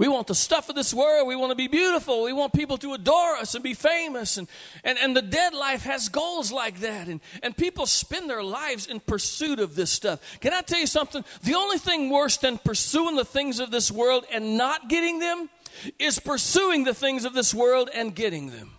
We 0.00 0.08
want 0.08 0.28
the 0.28 0.34
stuff 0.34 0.70
of 0.70 0.76
this 0.76 0.94
world. 0.94 1.28
We 1.28 1.36
want 1.36 1.50
to 1.50 1.54
be 1.54 1.68
beautiful. 1.68 2.22
We 2.22 2.32
want 2.32 2.54
people 2.54 2.78
to 2.78 2.94
adore 2.94 3.36
us 3.36 3.54
and 3.54 3.62
be 3.62 3.74
famous. 3.74 4.38
And, 4.38 4.48
and, 4.82 4.96
and 4.98 5.14
the 5.14 5.20
dead 5.20 5.52
life 5.52 5.82
has 5.82 6.08
goals 6.08 6.50
like 6.50 6.80
that. 6.80 7.06
And, 7.06 7.20
and 7.42 7.54
people 7.54 7.84
spend 7.84 8.30
their 8.30 8.42
lives 8.42 8.86
in 8.86 9.00
pursuit 9.00 9.60
of 9.60 9.74
this 9.74 9.90
stuff. 9.90 10.40
Can 10.40 10.54
I 10.54 10.62
tell 10.62 10.80
you 10.80 10.86
something? 10.86 11.22
The 11.42 11.54
only 11.54 11.76
thing 11.76 12.08
worse 12.08 12.38
than 12.38 12.56
pursuing 12.56 13.16
the 13.16 13.26
things 13.26 13.60
of 13.60 13.70
this 13.70 13.92
world 13.92 14.24
and 14.32 14.56
not 14.56 14.88
getting 14.88 15.18
them 15.18 15.50
is 15.98 16.18
pursuing 16.18 16.84
the 16.84 16.94
things 16.94 17.26
of 17.26 17.34
this 17.34 17.52
world 17.52 17.90
and 17.92 18.14
getting 18.14 18.52
them. 18.52 18.70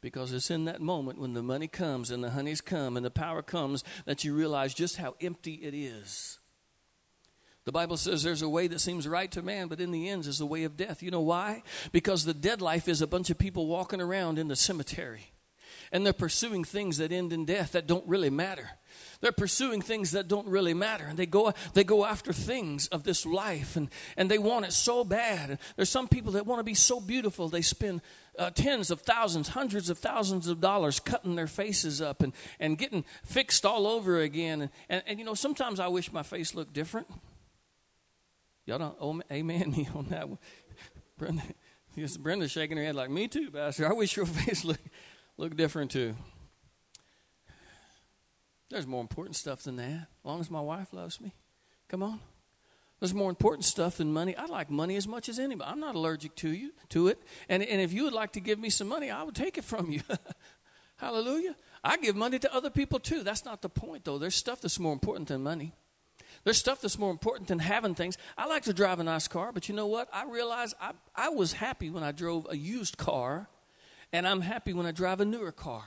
Because 0.00 0.32
it's 0.32 0.50
in 0.50 0.64
that 0.64 0.80
moment 0.80 1.20
when 1.20 1.34
the 1.34 1.42
money 1.44 1.68
comes 1.68 2.10
and 2.10 2.24
the 2.24 2.30
honeys 2.30 2.60
come 2.60 2.96
and 2.96 3.06
the 3.06 3.12
power 3.12 3.42
comes 3.42 3.84
that 4.06 4.24
you 4.24 4.34
realize 4.34 4.74
just 4.74 4.96
how 4.96 5.14
empty 5.20 5.54
it 5.62 5.72
is. 5.72 6.39
The 7.64 7.72
Bible 7.72 7.96
says 7.96 8.22
there's 8.22 8.42
a 8.42 8.48
way 8.48 8.68
that 8.68 8.80
seems 8.80 9.06
right 9.06 9.30
to 9.32 9.42
man, 9.42 9.68
but 9.68 9.80
in 9.80 9.90
the 9.90 10.08
end 10.08 10.26
is 10.26 10.38
the 10.38 10.46
way 10.46 10.64
of 10.64 10.76
death. 10.76 11.02
You 11.02 11.10
know 11.10 11.20
why? 11.20 11.62
Because 11.92 12.24
the 12.24 12.34
dead 12.34 12.62
life 12.62 12.88
is 12.88 13.02
a 13.02 13.06
bunch 13.06 13.30
of 13.30 13.38
people 13.38 13.66
walking 13.66 14.00
around 14.00 14.38
in 14.38 14.48
the 14.48 14.56
cemetery 14.56 15.32
and 15.92 16.04
they're 16.04 16.12
pursuing 16.12 16.64
things 16.64 16.98
that 16.98 17.12
end 17.12 17.32
in 17.32 17.44
death 17.44 17.72
that 17.72 17.86
don't 17.86 18.06
really 18.06 18.30
matter. 18.30 18.70
They're 19.20 19.32
pursuing 19.32 19.82
things 19.82 20.12
that 20.12 20.28
don't 20.28 20.46
really 20.46 20.74
matter. 20.74 21.04
And 21.04 21.18
they 21.18 21.26
go, 21.26 21.52
they 21.74 21.84
go 21.84 22.04
after 22.04 22.32
things 22.32 22.86
of 22.88 23.02
this 23.02 23.26
life 23.26 23.76
and, 23.76 23.88
and 24.16 24.30
they 24.30 24.38
want 24.38 24.66
it 24.66 24.72
so 24.72 25.04
bad. 25.04 25.58
There's 25.76 25.90
some 25.90 26.08
people 26.08 26.32
that 26.32 26.46
want 26.46 26.60
to 26.60 26.64
be 26.64 26.74
so 26.74 27.00
beautiful, 27.00 27.48
they 27.48 27.62
spend 27.62 28.02
uh, 28.38 28.50
tens 28.50 28.90
of 28.90 29.00
thousands, 29.00 29.48
hundreds 29.48 29.90
of 29.90 29.98
thousands 29.98 30.46
of 30.46 30.60
dollars 30.60 31.00
cutting 31.00 31.34
their 31.34 31.48
faces 31.48 32.00
up 32.00 32.22
and, 32.22 32.32
and 32.58 32.78
getting 32.78 33.04
fixed 33.24 33.66
all 33.66 33.86
over 33.86 34.20
again. 34.20 34.62
And, 34.62 34.70
and, 34.88 35.02
and 35.06 35.18
you 35.18 35.24
know, 35.24 35.34
sometimes 35.34 35.80
I 35.80 35.88
wish 35.88 36.12
my 36.12 36.22
face 36.22 36.54
looked 36.54 36.72
different. 36.72 37.08
Y'all 38.70 38.78
don't, 38.78 38.96
oh, 39.00 39.20
amen 39.32 39.72
me 39.72 39.88
on 39.96 40.04
that 40.10 40.28
one. 40.28 40.38
Brenda, 41.18 41.42
yes, 41.96 42.16
Brenda's 42.16 42.52
shaking 42.52 42.76
her 42.76 42.84
head 42.84 42.94
like, 42.94 43.10
me 43.10 43.26
too, 43.26 43.50
Pastor. 43.50 43.88
I 43.88 43.92
wish 43.92 44.16
your 44.16 44.26
face 44.26 44.64
looked 44.64 44.86
look 45.36 45.56
different 45.56 45.90
too. 45.90 46.14
There's 48.70 48.86
more 48.86 49.00
important 49.00 49.34
stuff 49.34 49.64
than 49.64 49.74
that. 49.74 49.90
As 49.90 50.06
long 50.22 50.38
as 50.38 50.52
my 50.52 50.60
wife 50.60 50.92
loves 50.92 51.20
me. 51.20 51.34
Come 51.88 52.04
on. 52.04 52.20
There's 53.00 53.12
more 53.12 53.28
important 53.28 53.64
stuff 53.64 53.96
than 53.96 54.12
money. 54.12 54.36
I 54.36 54.46
like 54.46 54.70
money 54.70 54.94
as 54.94 55.08
much 55.08 55.28
as 55.28 55.40
anybody. 55.40 55.68
I'm 55.68 55.80
not 55.80 55.96
allergic 55.96 56.36
to 56.36 56.48
you 56.48 56.70
to 56.90 57.08
it. 57.08 57.20
And, 57.48 57.64
and 57.64 57.80
if 57.80 57.92
you 57.92 58.04
would 58.04 58.12
like 58.12 58.34
to 58.34 58.40
give 58.40 58.60
me 58.60 58.70
some 58.70 58.86
money, 58.86 59.10
I 59.10 59.24
would 59.24 59.34
take 59.34 59.58
it 59.58 59.64
from 59.64 59.90
you. 59.90 60.02
Hallelujah. 60.96 61.56
I 61.82 61.96
give 61.96 62.14
money 62.14 62.38
to 62.38 62.54
other 62.54 62.70
people 62.70 63.00
too. 63.00 63.24
That's 63.24 63.44
not 63.44 63.62
the 63.62 63.68
point 63.68 64.04
though. 64.04 64.18
There's 64.18 64.36
stuff 64.36 64.60
that's 64.60 64.78
more 64.78 64.92
important 64.92 65.26
than 65.26 65.42
money. 65.42 65.72
There's 66.44 66.58
stuff 66.58 66.80
that's 66.80 66.98
more 66.98 67.10
important 67.10 67.48
than 67.48 67.58
having 67.58 67.94
things. 67.94 68.16
I 68.38 68.46
like 68.46 68.62
to 68.64 68.72
drive 68.72 68.98
a 68.98 69.04
nice 69.04 69.28
car, 69.28 69.52
but 69.52 69.68
you 69.68 69.74
know 69.74 69.86
what? 69.86 70.08
I 70.12 70.24
realize 70.24 70.74
I, 70.80 70.92
I 71.14 71.28
was 71.28 71.52
happy 71.52 71.90
when 71.90 72.02
I 72.02 72.12
drove 72.12 72.46
a 72.50 72.56
used 72.56 72.96
car 72.96 73.48
and 74.12 74.26
I'm 74.26 74.40
happy 74.40 74.72
when 74.72 74.86
I 74.86 74.92
drive 74.92 75.20
a 75.20 75.24
newer 75.24 75.52
car. 75.52 75.84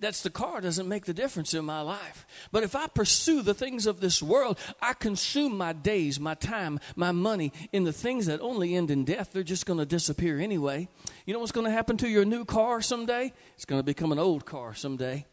That's 0.00 0.22
the 0.22 0.30
car 0.30 0.60
doesn't 0.60 0.88
make 0.88 1.04
the 1.04 1.14
difference 1.14 1.54
in 1.54 1.64
my 1.64 1.80
life. 1.80 2.26
But 2.50 2.64
if 2.64 2.74
I 2.74 2.88
pursue 2.88 3.42
the 3.42 3.54
things 3.54 3.86
of 3.86 4.00
this 4.00 4.20
world, 4.20 4.58
I 4.82 4.92
consume 4.92 5.56
my 5.56 5.72
days, 5.72 6.18
my 6.18 6.34
time, 6.34 6.80
my 6.96 7.12
money 7.12 7.52
in 7.72 7.84
the 7.84 7.92
things 7.92 8.26
that 8.26 8.40
only 8.40 8.74
end 8.74 8.90
in 8.90 9.04
death. 9.04 9.30
They're 9.32 9.44
just 9.44 9.66
going 9.66 9.78
to 9.78 9.86
disappear 9.86 10.40
anyway. 10.40 10.88
You 11.26 11.32
know 11.32 11.38
what's 11.38 11.52
going 11.52 11.66
to 11.66 11.72
happen 11.72 11.96
to 11.98 12.08
your 12.08 12.24
new 12.24 12.44
car 12.44 12.82
someday? 12.82 13.32
It's 13.54 13.64
going 13.64 13.78
to 13.78 13.84
become 13.84 14.10
an 14.10 14.18
old 14.18 14.44
car 14.44 14.74
someday. 14.74 15.26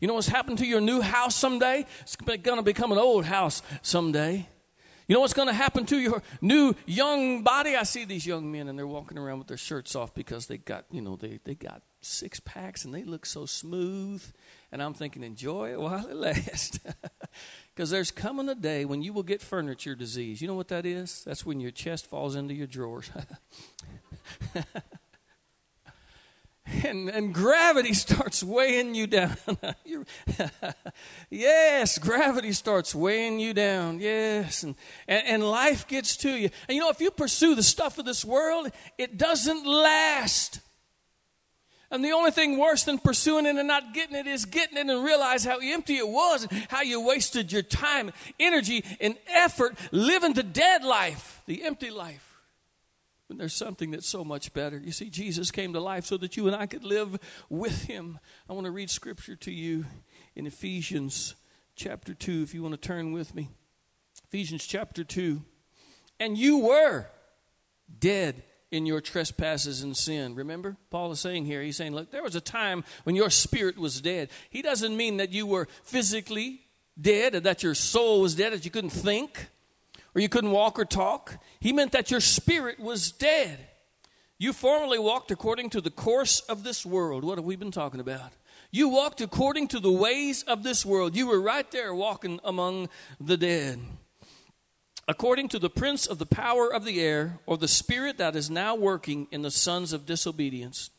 You 0.00 0.08
know 0.08 0.14
what's 0.14 0.28
happened 0.28 0.58
to 0.58 0.66
your 0.66 0.80
new 0.80 1.00
house 1.00 1.34
someday? 1.34 1.86
It's 2.00 2.16
going 2.16 2.40
to 2.40 2.62
become 2.62 2.92
an 2.92 2.98
old 2.98 3.24
house 3.24 3.62
someday. 3.82 4.48
You 5.08 5.14
know 5.14 5.20
what's 5.20 5.34
going 5.34 5.48
to 5.48 5.54
happen 5.54 5.84
to 5.86 5.98
your 5.98 6.22
new 6.40 6.74
young 6.86 7.42
body? 7.42 7.76
I 7.76 7.82
see 7.82 8.04
these 8.04 8.26
young 8.26 8.50
men 8.50 8.68
and 8.68 8.78
they're 8.78 8.86
walking 8.86 9.18
around 9.18 9.38
with 9.38 9.48
their 9.48 9.56
shirts 9.56 9.94
off 9.96 10.14
because 10.14 10.46
they 10.46 10.58
got, 10.58 10.86
you 10.90 11.02
know, 11.02 11.16
they, 11.16 11.40
they 11.44 11.54
got 11.54 11.82
six 12.00 12.40
packs 12.40 12.84
and 12.84 12.94
they 12.94 13.04
look 13.04 13.26
so 13.26 13.44
smooth. 13.44 14.24
And 14.70 14.82
I'm 14.82 14.94
thinking, 14.94 15.22
enjoy 15.22 15.72
it 15.72 15.80
while 15.80 16.06
it 16.06 16.16
lasts. 16.16 16.78
Because 17.74 17.88
there's 17.88 18.10
coming 18.10 18.50
a 18.50 18.54
day 18.54 18.84
when 18.84 19.00
you 19.00 19.14
will 19.14 19.22
get 19.22 19.40
furniture 19.40 19.94
disease. 19.94 20.42
You 20.42 20.48
know 20.48 20.54
what 20.54 20.68
that 20.68 20.84
is? 20.84 21.24
That's 21.24 21.46
when 21.46 21.58
your 21.58 21.70
chest 21.70 22.06
falls 22.06 22.36
into 22.36 22.52
your 22.52 22.66
drawers. 22.66 23.10
and, 26.84 27.08
and 27.08 27.34
gravity 27.34 27.94
starts 27.94 28.42
weighing 28.42 28.94
you 28.94 29.06
down. 29.06 29.36
yes, 31.30 31.98
gravity 31.98 32.52
starts 32.52 32.94
weighing 32.94 33.40
you 33.40 33.52
down. 33.52 34.00
Yes, 34.00 34.62
and, 34.62 34.74
and, 35.08 35.26
and 35.26 35.42
life 35.42 35.86
gets 35.86 36.16
to 36.18 36.30
you. 36.30 36.50
And 36.68 36.76
you 36.76 36.80
know, 36.80 36.90
if 36.90 37.00
you 37.00 37.10
pursue 37.10 37.54
the 37.54 37.62
stuff 37.62 37.98
of 37.98 38.04
this 38.04 38.24
world, 38.24 38.70
it 38.98 39.18
doesn't 39.18 39.66
last. 39.66 40.60
And 41.90 42.02
the 42.02 42.12
only 42.12 42.30
thing 42.30 42.58
worse 42.58 42.84
than 42.84 42.98
pursuing 42.98 43.44
it 43.44 43.56
and 43.56 43.68
not 43.68 43.92
getting 43.92 44.16
it 44.16 44.26
is 44.26 44.46
getting 44.46 44.78
it 44.78 44.88
and 44.88 45.04
realize 45.04 45.44
how 45.44 45.58
empty 45.58 45.98
it 45.98 46.08
was 46.08 46.46
and 46.50 46.66
how 46.70 46.80
you 46.80 47.06
wasted 47.06 47.52
your 47.52 47.60
time, 47.60 48.12
energy, 48.40 48.82
and 48.98 49.16
effort 49.26 49.76
living 49.90 50.32
the 50.32 50.42
dead 50.42 50.84
life, 50.84 51.42
the 51.44 51.64
empty 51.64 51.90
life 51.90 52.31
when 53.28 53.38
there's 53.38 53.54
something 53.54 53.90
that's 53.90 54.08
so 54.08 54.24
much 54.24 54.52
better. 54.52 54.78
You 54.78 54.92
see, 54.92 55.08
Jesus 55.08 55.50
came 55.50 55.72
to 55.72 55.80
life 55.80 56.04
so 56.04 56.16
that 56.18 56.36
you 56.36 56.46
and 56.46 56.56
I 56.56 56.66
could 56.66 56.84
live 56.84 57.18
with 57.48 57.84
him. 57.84 58.18
I 58.48 58.52
want 58.52 58.66
to 58.66 58.70
read 58.70 58.90
scripture 58.90 59.36
to 59.36 59.50
you 59.50 59.84
in 60.34 60.46
Ephesians 60.46 61.34
chapter 61.74 62.14
2, 62.14 62.42
if 62.42 62.54
you 62.54 62.62
want 62.62 62.74
to 62.74 62.80
turn 62.88 63.12
with 63.12 63.34
me. 63.34 63.50
Ephesians 64.28 64.66
chapter 64.66 65.04
2. 65.04 65.42
And 66.20 66.36
you 66.36 66.58
were 66.58 67.06
dead 67.98 68.42
in 68.70 68.86
your 68.86 69.00
trespasses 69.00 69.82
and 69.82 69.96
sin. 69.96 70.34
Remember? 70.34 70.76
Paul 70.90 71.12
is 71.12 71.20
saying 71.20 71.44
here, 71.44 71.62
he's 71.62 71.76
saying, 71.76 71.94
look, 71.94 72.10
there 72.10 72.22
was 72.22 72.34
a 72.34 72.40
time 72.40 72.84
when 73.04 73.14
your 73.14 73.30
spirit 73.30 73.78
was 73.78 74.00
dead. 74.00 74.30
He 74.48 74.62
doesn't 74.62 74.96
mean 74.96 75.18
that 75.18 75.32
you 75.32 75.46
were 75.46 75.68
physically 75.84 76.60
dead 77.00 77.34
or 77.34 77.40
that 77.40 77.62
your 77.62 77.74
soul 77.74 78.22
was 78.22 78.34
dead, 78.34 78.52
that 78.52 78.64
you 78.64 78.70
couldn't 78.70 78.90
think 78.90 79.48
or 80.14 80.20
you 80.20 80.28
couldn't 80.28 80.50
walk 80.50 80.78
or 80.78 80.84
talk. 80.84 81.38
He 81.60 81.72
meant 81.72 81.92
that 81.92 82.10
your 82.10 82.20
spirit 82.20 82.78
was 82.78 83.12
dead. 83.12 83.58
You 84.38 84.52
formerly 84.52 84.98
walked 84.98 85.30
according 85.30 85.70
to 85.70 85.80
the 85.80 85.90
course 85.90 86.40
of 86.40 86.64
this 86.64 86.84
world. 86.84 87.24
What 87.24 87.38
have 87.38 87.44
we 87.44 87.56
been 87.56 87.70
talking 87.70 88.00
about? 88.00 88.32
You 88.70 88.88
walked 88.88 89.20
according 89.20 89.68
to 89.68 89.80
the 89.80 89.92
ways 89.92 90.42
of 90.44 90.62
this 90.62 90.84
world. 90.84 91.14
You 91.14 91.26
were 91.26 91.40
right 91.40 91.70
there 91.70 91.94
walking 91.94 92.40
among 92.42 92.88
the 93.20 93.36
dead. 93.36 93.78
According 95.06 95.48
to 95.50 95.58
the 95.58 95.70
prince 95.70 96.06
of 96.06 96.18
the 96.18 96.26
power 96.26 96.72
of 96.72 96.84
the 96.84 97.00
air, 97.00 97.38
or 97.44 97.58
the 97.58 97.68
spirit 97.68 98.18
that 98.18 98.34
is 98.34 98.48
now 98.48 98.74
working 98.74 99.28
in 99.30 99.42
the 99.42 99.50
sons 99.50 99.92
of 99.92 100.06
disobedience. 100.06 100.90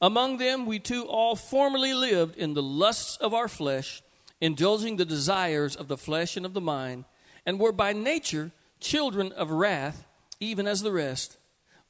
Among 0.00 0.38
them 0.38 0.66
we 0.66 0.78
too 0.78 1.04
all 1.04 1.36
formerly 1.36 1.92
lived 1.92 2.36
in 2.36 2.54
the 2.54 2.62
lusts 2.62 3.16
of 3.18 3.34
our 3.34 3.48
flesh, 3.48 4.02
indulging 4.40 4.96
the 4.96 5.04
desires 5.04 5.76
of 5.76 5.88
the 5.88 5.98
flesh 5.98 6.36
and 6.36 6.46
of 6.46 6.54
the 6.54 6.60
mind, 6.60 7.04
and 7.44 7.60
were 7.60 7.72
by 7.72 7.92
nature 7.92 8.50
children 8.80 9.32
of 9.32 9.50
wrath, 9.50 10.06
even 10.40 10.66
as 10.66 10.82
the 10.82 10.92
rest. 10.92 11.36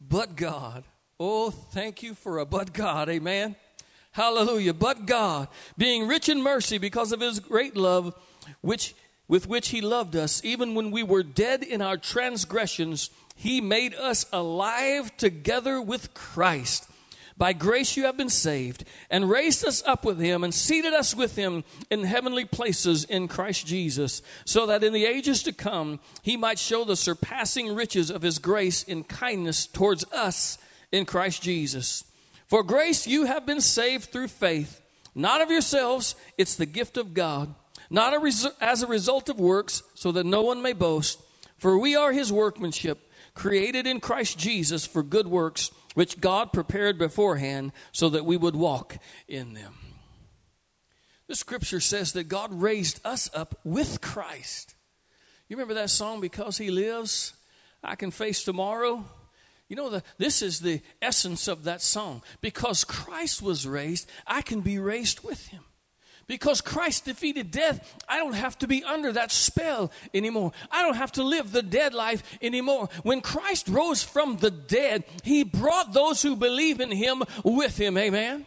But 0.01 0.37
God, 0.37 0.85
oh, 1.19 1.51
thank 1.51 2.03
you 2.03 2.15
for 2.15 2.39
a 2.39 2.47
but 2.47 2.73
God, 2.73 3.09
amen. 3.09 3.57
Hallelujah. 4.13 4.75
But 4.75 5.07
God, 5.07 5.49
being 5.79 6.09
rich 6.09 6.29
in 6.29 6.43
mercy 6.43 6.79
because 6.79 7.13
of 7.13 7.21
his 7.21 7.39
great 7.39 7.77
love, 7.77 8.15
which 8.61 8.95
with 9.29 9.47
which 9.47 9.69
he 9.69 9.81
loved 9.81 10.17
us, 10.17 10.45
even 10.45 10.75
when 10.75 10.91
we 10.91 11.05
were 11.05 11.23
dead 11.23 11.63
in 11.63 11.81
our 11.81 11.97
transgressions, 11.97 13.11
he 13.37 13.61
made 13.61 13.95
us 13.95 14.27
alive 14.33 15.17
together 15.17 15.81
with 15.81 16.13
Christ. 16.15 16.90
By 17.41 17.55
grace 17.55 17.97
you 17.97 18.05
have 18.05 18.19
been 18.19 18.29
saved, 18.29 18.85
and 19.09 19.31
raised 19.31 19.67
us 19.67 19.83
up 19.87 20.05
with 20.05 20.19
him, 20.19 20.45
and 20.45 20.53
seated 20.53 20.93
us 20.93 21.17
with 21.17 21.37
him 21.37 21.65
in 21.91 22.05
heavenly 22.05 22.45
places 22.45 23.05
in 23.05 23.29
Christ 23.29 23.67
Jesus, 23.67 24.21
so 24.45 24.67
that 24.67 24.85
in 24.85 24.93
the 24.93 25.07
ages 25.07 25.43
to 25.45 25.53
come 25.55 26.01
he 26.23 26.37
might 26.37 26.59
show 26.59 26.85
the 26.85 26.97
surpassing 26.97 27.75
riches 27.75 28.11
of 28.11 28.21
his 28.21 28.39
grace 28.39 28.83
in 28.83 29.05
kindness 29.05 29.67
towards 29.67 30.05
us 30.13 30.59
in 30.93 31.07
Christ 31.07 31.41
Jesus. 31.41 32.05
For 32.47 32.63
grace 32.63 33.07
you 33.07 33.25
have 33.25 33.47
been 33.47 33.63
saved 33.63 34.11
through 34.11 34.29
faith, 34.29 34.79
not 35.15 35.41
of 35.41 35.51
yourselves, 35.51 36.17
it's 36.37 36.57
the 36.57 36.67
gift 36.67 36.99
of 36.99 37.15
God, 37.15 37.55
not 37.89 38.13
a 38.13 38.19
res- 38.19 38.49
as 38.61 38.83
a 38.83 38.87
result 38.87 39.31
of 39.31 39.41
works, 39.41 39.83
so 39.95 40.13
that 40.13 40.27
no 40.27 40.43
one 40.43 40.61
may 40.61 40.75
boast. 40.75 41.19
For 41.57 41.79
we 41.79 41.97
are 41.97 42.13
his 42.13 42.31
workmanship, 42.31 43.11
created 43.33 43.87
in 43.87 44.01
Christ 44.01 44.39
Jesus 44.39 44.85
for 44.85 45.03
good 45.03 45.27
works 45.27 45.71
which 45.95 46.21
God 46.21 46.53
prepared 46.53 46.99
beforehand 46.99 47.73
so 47.93 48.09
that 48.11 48.25
we 48.25 48.37
would 48.37 48.57
walk 48.57 48.97
in 49.29 49.55
them. 49.55 49.75
The 51.27 51.37
scripture 51.37 51.81
says 51.81 52.13
that 52.13 52.25
God 52.25 52.53
raised 52.53 53.01
us 53.05 53.31
up 53.35 53.59
with 53.65 54.01
Christ. 54.01 54.75
You 55.49 55.57
remember 55.57 55.75
that 55.75 55.91
song, 55.91 56.21
Because 56.21 56.59
He 56.59 56.71
Lives, 56.71 57.35
I 57.83 57.95
Can 57.97 58.11
Face 58.11 58.45
Tomorrow? 58.45 59.05
You 59.69 59.77
know, 59.77 59.91
the, 59.91 60.03
this 60.19 60.43
is 60.43 60.61
the 60.61 60.81
essence 61.01 61.47
of 61.47 61.65
that 61.65 61.83
song. 61.83 62.23
Because 62.41 62.83
Christ 62.83 63.43
was 63.43 63.67
raised, 63.67 64.11
I 64.27 64.43
can 64.43 64.61
be 64.61 64.79
raised 64.79 65.23
with 65.23 65.47
Him. 65.49 65.63
Because 66.31 66.61
Christ 66.61 67.07
defeated 67.07 67.51
death, 67.51 67.99
I 68.09 68.19
don't 68.19 68.35
have 68.35 68.57
to 68.61 68.69
be 68.69 68.85
under 68.85 69.11
that 69.15 69.33
spell 69.33 69.91
anymore. 70.15 70.53
I 70.71 70.81
don't 70.83 70.95
have 70.95 71.11
to 71.13 71.25
live 71.25 71.51
the 71.51 71.61
dead 71.61 71.93
life 71.93 72.23
anymore. 72.41 72.89
When 73.03 73.21
Christ 73.21 73.67
rose 73.67 74.05
from 74.05 74.37
the 74.37 74.53
dead, 74.53 75.03
He 75.25 75.43
brought 75.43 75.93
those 75.93 76.23
who 76.23 76.37
believe 76.37 76.79
in 76.79 76.93
Him 76.93 77.25
with 77.43 77.77
Him. 77.77 77.99
Amen. 77.99 78.47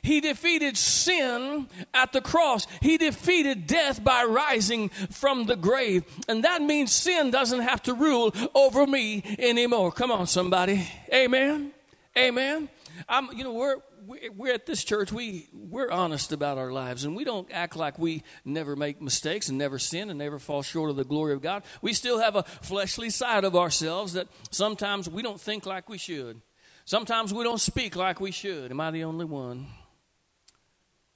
He 0.00 0.20
defeated 0.20 0.76
sin 0.76 1.66
at 1.92 2.12
the 2.12 2.20
cross. 2.20 2.68
He 2.80 2.98
defeated 2.98 3.66
death 3.66 4.04
by 4.04 4.22
rising 4.22 4.90
from 4.90 5.46
the 5.46 5.56
grave. 5.56 6.04
And 6.28 6.44
that 6.44 6.62
means 6.62 6.92
sin 6.92 7.32
doesn't 7.32 7.62
have 7.62 7.82
to 7.82 7.94
rule 7.94 8.32
over 8.54 8.86
me 8.86 9.24
anymore. 9.40 9.90
Come 9.90 10.12
on, 10.12 10.28
somebody. 10.28 10.86
Amen. 11.12 11.72
Amen. 12.16 12.68
I'm, 13.08 13.36
you 13.36 13.42
know, 13.42 13.54
we're, 13.54 13.78
we're 14.06 14.54
at 14.54 14.66
this 14.66 14.84
church, 14.84 15.12
we, 15.12 15.48
we're 15.52 15.90
honest 15.90 16.32
about 16.32 16.58
our 16.58 16.72
lives, 16.72 17.04
and 17.04 17.16
we 17.16 17.24
don't 17.24 17.48
act 17.52 17.76
like 17.76 17.98
we 17.98 18.22
never 18.44 18.76
make 18.76 19.00
mistakes 19.00 19.48
and 19.48 19.58
never 19.58 19.78
sin 19.78 20.10
and 20.10 20.18
never 20.18 20.38
fall 20.38 20.62
short 20.62 20.90
of 20.90 20.96
the 20.96 21.04
glory 21.04 21.32
of 21.32 21.42
God. 21.42 21.62
We 21.82 21.92
still 21.92 22.18
have 22.18 22.36
a 22.36 22.42
fleshly 22.42 23.10
side 23.10 23.44
of 23.44 23.56
ourselves 23.56 24.14
that 24.14 24.28
sometimes 24.50 25.08
we 25.08 25.22
don't 25.22 25.40
think 25.40 25.66
like 25.66 25.88
we 25.88 25.98
should. 25.98 26.40
Sometimes 26.84 27.32
we 27.32 27.44
don't 27.44 27.60
speak 27.60 27.96
like 27.96 28.20
we 28.20 28.30
should. 28.30 28.70
Am 28.70 28.80
I 28.80 28.90
the 28.90 29.04
only 29.04 29.24
one? 29.24 29.66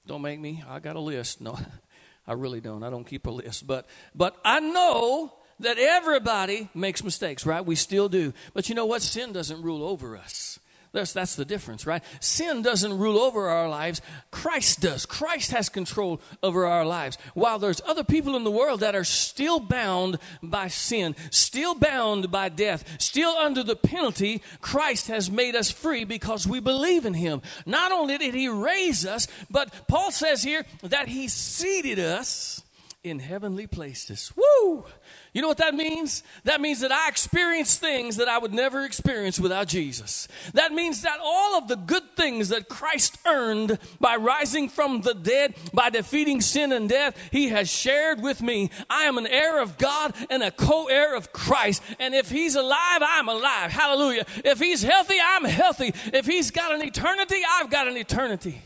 Don't 0.07 0.21
make 0.21 0.39
me. 0.39 0.63
I 0.67 0.79
got 0.79 0.95
a 0.95 0.99
list. 0.99 1.41
No, 1.41 1.57
I 2.27 2.33
really 2.33 2.61
don't. 2.61 2.83
I 2.83 2.89
don't 2.89 3.05
keep 3.05 3.27
a 3.27 3.31
list. 3.31 3.67
But 3.67 3.87
but 4.15 4.35
I 4.43 4.59
know 4.59 5.33
that 5.59 5.77
everybody 5.77 6.69
makes 6.73 7.03
mistakes, 7.03 7.45
right? 7.45 7.63
We 7.63 7.75
still 7.75 8.09
do. 8.09 8.33
But 8.53 8.69
you 8.69 8.75
know 8.75 8.85
what? 8.85 9.01
Sin 9.01 9.33
doesn't 9.33 9.61
rule 9.61 9.83
over 9.83 10.17
us. 10.17 10.58
That's, 10.91 11.13
that's 11.13 11.35
the 11.35 11.45
difference, 11.45 11.85
right? 11.85 12.03
Sin 12.19 12.63
doesn't 12.63 12.97
rule 12.97 13.19
over 13.19 13.47
our 13.47 13.69
lives. 13.69 14.01
Christ 14.31 14.81
does. 14.81 15.05
Christ 15.05 15.51
has 15.51 15.69
control 15.69 16.19
over 16.41 16.65
our 16.65 16.83
lives. 16.83 17.17
While 17.35 17.59
there's 17.59 17.81
other 17.85 18.03
people 18.03 18.35
in 18.35 18.43
the 18.43 18.51
world 18.51 18.79
that 18.79 18.95
are 18.95 19.03
still 19.03 19.59
bound 19.59 20.17
by 20.41 20.67
sin, 20.67 21.15
still 21.29 21.75
bound 21.75 22.31
by 22.31 22.49
death, 22.49 22.83
still 22.99 23.31
under 23.31 23.61
the 23.61 23.75
penalty, 23.75 24.41
Christ 24.61 25.07
has 25.09 25.29
made 25.29 25.55
us 25.55 25.69
free 25.69 26.05
because 26.05 26.47
we 26.47 26.59
believe 26.59 27.05
in 27.05 27.13
Him. 27.13 27.43
Not 27.67 27.91
only 27.91 28.17
did 28.17 28.33
He 28.33 28.49
raise 28.49 29.05
us, 29.05 29.27
but 29.49 29.71
Paul 29.87 30.11
says 30.11 30.41
here 30.41 30.65
that 30.81 31.07
He 31.07 31.27
seated 31.27 31.99
us 31.99 32.63
in 33.09 33.19
heavenly 33.19 33.67
places. 33.67 34.31
Woo! 34.35 34.85
You 35.33 35.41
know 35.41 35.47
what 35.47 35.57
that 35.57 35.75
means? 35.75 36.23
That 36.43 36.61
means 36.61 36.79
that 36.81 36.91
I 36.91 37.07
experience 37.07 37.77
things 37.77 38.17
that 38.17 38.27
I 38.27 38.37
would 38.37 38.53
never 38.53 38.83
experience 38.83 39.39
without 39.39 39.67
Jesus. 39.67 40.27
That 40.53 40.71
means 40.71 41.01
that 41.03 41.19
all 41.21 41.57
of 41.57 41.67
the 41.67 41.75
good 41.75 42.15
things 42.15 42.49
that 42.49 42.69
Christ 42.69 43.17
earned 43.27 43.77
by 43.99 44.15
rising 44.15 44.69
from 44.69 45.01
the 45.01 45.13
dead, 45.13 45.55
by 45.73 45.89
defeating 45.89 46.41
sin 46.41 46.71
and 46.71 46.89
death, 46.89 47.17
He 47.31 47.49
has 47.49 47.69
shared 47.69 48.21
with 48.21 48.41
me. 48.41 48.69
I 48.89 49.03
am 49.03 49.17
an 49.17 49.27
heir 49.27 49.61
of 49.61 49.77
God 49.77 50.15
and 50.29 50.41
a 50.41 50.51
co 50.51 50.87
heir 50.87 51.15
of 51.15 51.31
Christ. 51.31 51.83
And 51.99 52.15
if 52.15 52.29
He's 52.29 52.55
alive, 52.55 53.01
I'm 53.01 53.29
alive. 53.29 53.71
Hallelujah. 53.71 54.25
If 54.43 54.59
He's 54.59 54.83
healthy, 54.83 55.17
I'm 55.23 55.45
healthy. 55.45 55.93
If 56.13 56.25
He's 56.25 56.51
got 56.51 56.73
an 56.73 56.81
eternity, 56.81 57.41
I've 57.57 57.69
got 57.69 57.87
an 57.87 57.97
eternity. 57.97 58.61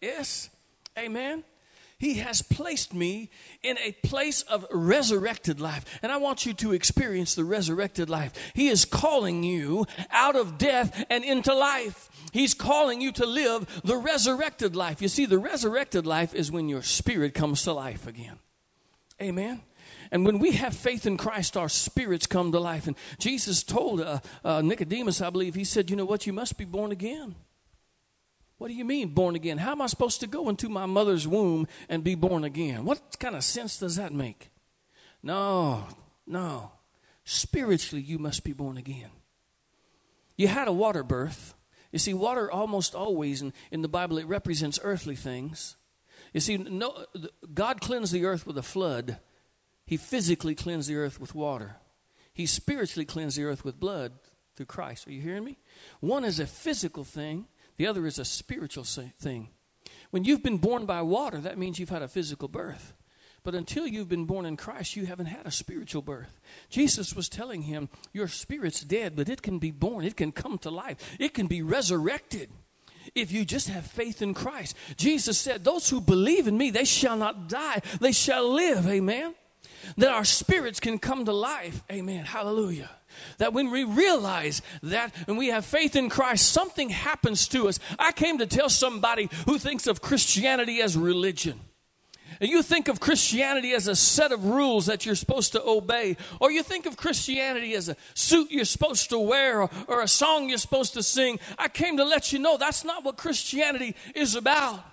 Yes? 0.00 0.50
Amen. 0.98 1.44
He 1.98 2.14
has 2.14 2.42
placed 2.42 2.92
me 2.92 3.30
in 3.62 3.78
a 3.78 3.92
place 4.06 4.42
of 4.42 4.66
resurrected 4.70 5.60
life. 5.60 5.84
And 6.02 6.10
I 6.10 6.16
want 6.16 6.44
you 6.44 6.52
to 6.54 6.72
experience 6.72 7.34
the 7.34 7.44
resurrected 7.44 8.10
life. 8.10 8.32
He 8.54 8.68
is 8.68 8.84
calling 8.84 9.42
you 9.42 9.86
out 10.10 10.36
of 10.36 10.58
death 10.58 11.04
and 11.08 11.24
into 11.24 11.54
life. 11.54 12.10
He's 12.32 12.54
calling 12.54 13.00
you 13.00 13.12
to 13.12 13.26
live 13.26 13.82
the 13.84 13.96
resurrected 13.96 14.74
life. 14.74 15.00
You 15.00 15.08
see, 15.08 15.26
the 15.26 15.38
resurrected 15.38 16.06
life 16.06 16.34
is 16.34 16.50
when 16.50 16.68
your 16.68 16.82
spirit 16.82 17.34
comes 17.34 17.62
to 17.62 17.72
life 17.72 18.06
again. 18.06 18.38
Amen. 19.22 19.62
And 20.10 20.26
when 20.26 20.38
we 20.38 20.52
have 20.52 20.74
faith 20.74 21.06
in 21.06 21.16
Christ, 21.16 21.56
our 21.56 21.68
spirits 21.68 22.26
come 22.26 22.52
to 22.52 22.60
life. 22.60 22.86
And 22.86 22.96
Jesus 23.18 23.62
told 23.62 24.00
uh, 24.00 24.20
uh, 24.44 24.62
Nicodemus, 24.62 25.20
I 25.20 25.30
believe, 25.30 25.54
he 25.54 25.64
said, 25.64 25.90
You 25.90 25.96
know 25.96 26.04
what? 26.04 26.26
You 26.26 26.32
must 26.32 26.58
be 26.58 26.64
born 26.64 26.92
again. 26.92 27.34
What 28.58 28.68
do 28.68 28.74
you 28.74 28.84
mean, 28.84 29.08
born 29.08 29.34
again? 29.34 29.58
How 29.58 29.72
am 29.72 29.82
I 29.82 29.86
supposed 29.86 30.20
to 30.20 30.26
go 30.26 30.48
into 30.48 30.68
my 30.68 30.86
mother's 30.86 31.26
womb 31.26 31.66
and 31.88 32.04
be 32.04 32.14
born 32.14 32.44
again? 32.44 32.84
What 32.84 33.18
kind 33.18 33.34
of 33.34 33.44
sense 33.44 33.78
does 33.78 33.96
that 33.96 34.12
make? 34.12 34.50
No, 35.22 35.86
no. 36.26 36.72
Spiritually, 37.24 38.02
you 38.02 38.18
must 38.18 38.44
be 38.44 38.52
born 38.52 38.76
again. 38.76 39.10
You 40.36 40.48
had 40.48 40.68
a 40.68 40.72
water 40.72 41.02
birth. 41.02 41.54
You 41.90 41.98
see, 41.98 42.14
water 42.14 42.50
almost 42.50 42.94
always 42.94 43.40
in, 43.42 43.52
in 43.70 43.82
the 43.82 43.88
Bible, 43.88 44.18
it 44.18 44.26
represents 44.26 44.78
earthly 44.82 45.16
things. 45.16 45.76
You 46.32 46.40
see, 46.40 46.56
no, 46.56 47.06
God 47.52 47.80
cleansed 47.80 48.12
the 48.12 48.24
earth 48.24 48.46
with 48.46 48.58
a 48.58 48.62
flood. 48.62 49.18
He 49.86 49.96
physically 49.96 50.54
cleansed 50.54 50.88
the 50.88 50.96
earth 50.96 51.20
with 51.20 51.34
water. 51.34 51.76
He 52.32 52.46
spiritually 52.46 53.04
cleansed 53.04 53.38
the 53.38 53.44
earth 53.44 53.64
with 53.64 53.78
blood 53.78 54.12
through 54.56 54.66
Christ. 54.66 55.06
Are 55.06 55.12
you 55.12 55.20
hearing 55.20 55.44
me? 55.44 55.58
One 56.00 56.24
is 56.24 56.40
a 56.40 56.46
physical 56.46 57.04
thing, 57.04 57.46
the 57.76 57.86
other 57.86 58.06
is 58.06 58.18
a 58.18 58.24
spiritual 58.24 58.84
thing. 58.84 59.48
When 60.10 60.24
you've 60.24 60.42
been 60.42 60.58
born 60.58 60.86
by 60.86 61.02
water, 61.02 61.38
that 61.38 61.58
means 61.58 61.78
you've 61.78 61.88
had 61.88 62.02
a 62.02 62.08
physical 62.08 62.48
birth. 62.48 62.94
But 63.42 63.54
until 63.54 63.86
you've 63.86 64.08
been 64.08 64.24
born 64.24 64.46
in 64.46 64.56
Christ, 64.56 64.96
you 64.96 65.04
haven't 65.04 65.26
had 65.26 65.46
a 65.46 65.50
spiritual 65.50 66.00
birth. 66.00 66.40
Jesus 66.70 67.14
was 67.14 67.28
telling 67.28 67.62
him, 67.62 67.90
Your 68.12 68.26
spirit's 68.26 68.82
dead, 68.82 69.16
but 69.16 69.28
it 69.28 69.42
can 69.42 69.58
be 69.58 69.70
born, 69.70 70.04
it 70.04 70.16
can 70.16 70.32
come 70.32 70.56
to 70.58 70.70
life, 70.70 71.16
it 71.20 71.34
can 71.34 71.46
be 71.46 71.60
resurrected 71.60 72.50
if 73.14 73.32
you 73.32 73.44
just 73.44 73.68
have 73.68 73.86
faith 73.86 74.22
in 74.22 74.32
Christ. 74.32 74.76
Jesus 74.96 75.36
said, 75.36 75.62
Those 75.62 75.90
who 75.90 76.00
believe 76.00 76.48
in 76.48 76.56
me, 76.56 76.70
they 76.70 76.84
shall 76.84 77.18
not 77.18 77.48
die, 77.48 77.82
they 78.00 78.12
shall 78.12 78.50
live. 78.50 78.88
Amen. 78.88 79.34
That 79.96 80.12
our 80.12 80.24
spirits 80.24 80.80
can 80.80 80.98
come 80.98 81.24
to 81.24 81.32
life. 81.32 81.82
Amen. 81.90 82.24
Hallelujah. 82.24 82.90
That 83.38 83.52
when 83.52 83.70
we 83.70 83.84
realize 83.84 84.62
that 84.82 85.14
and 85.28 85.38
we 85.38 85.48
have 85.48 85.64
faith 85.64 85.94
in 85.94 86.08
Christ, 86.08 86.50
something 86.50 86.90
happens 86.90 87.46
to 87.48 87.68
us. 87.68 87.78
I 87.98 88.12
came 88.12 88.38
to 88.38 88.46
tell 88.46 88.68
somebody 88.68 89.28
who 89.46 89.58
thinks 89.58 89.86
of 89.86 90.02
Christianity 90.02 90.80
as 90.80 90.96
religion. 90.96 91.60
And 92.40 92.50
you 92.50 92.62
think 92.62 92.88
of 92.88 93.00
Christianity 93.00 93.72
as 93.72 93.86
a 93.86 93.94
set 93.94 94.32
of 94.32 94.44
rules 94.44 94.86
that 94.86 95.06
you're 95.06 95.14
supposed 95.14 95.52
to 95.52 95.62
obey, 95.62 96.16
or 96.40 96.50
you 96.50 96.62
think 96.62 96.86
of 96.86 96.96
Christianity 96.96 97.74
as 97.74 97.88
a 97.88 97.96
suit 98.14 98.50
you're 98.50 98.64
supposed 98.64 99.10
to 99.10 99.18
wear 99.18 99.62
or, 99.62 99.70
or 99.86 100.02
a 100.02 100.08
song 100.08 100.48
you're 100.48 100.58
supposed 100.58 100.94
to 100.94 101.02
sing. 101.02 101.38
I 101.58 101.68
came 101.68 101.96
to 101.98 102.04
let 102.04 102.32
you 102.32 102.38
know 102.38 102.56
that's 102.56 102.84
not 102.84 103.04
what 103.04 103.16
Christianity 103.16 103.94
is 104.14 104.34
about. 104.34 104.84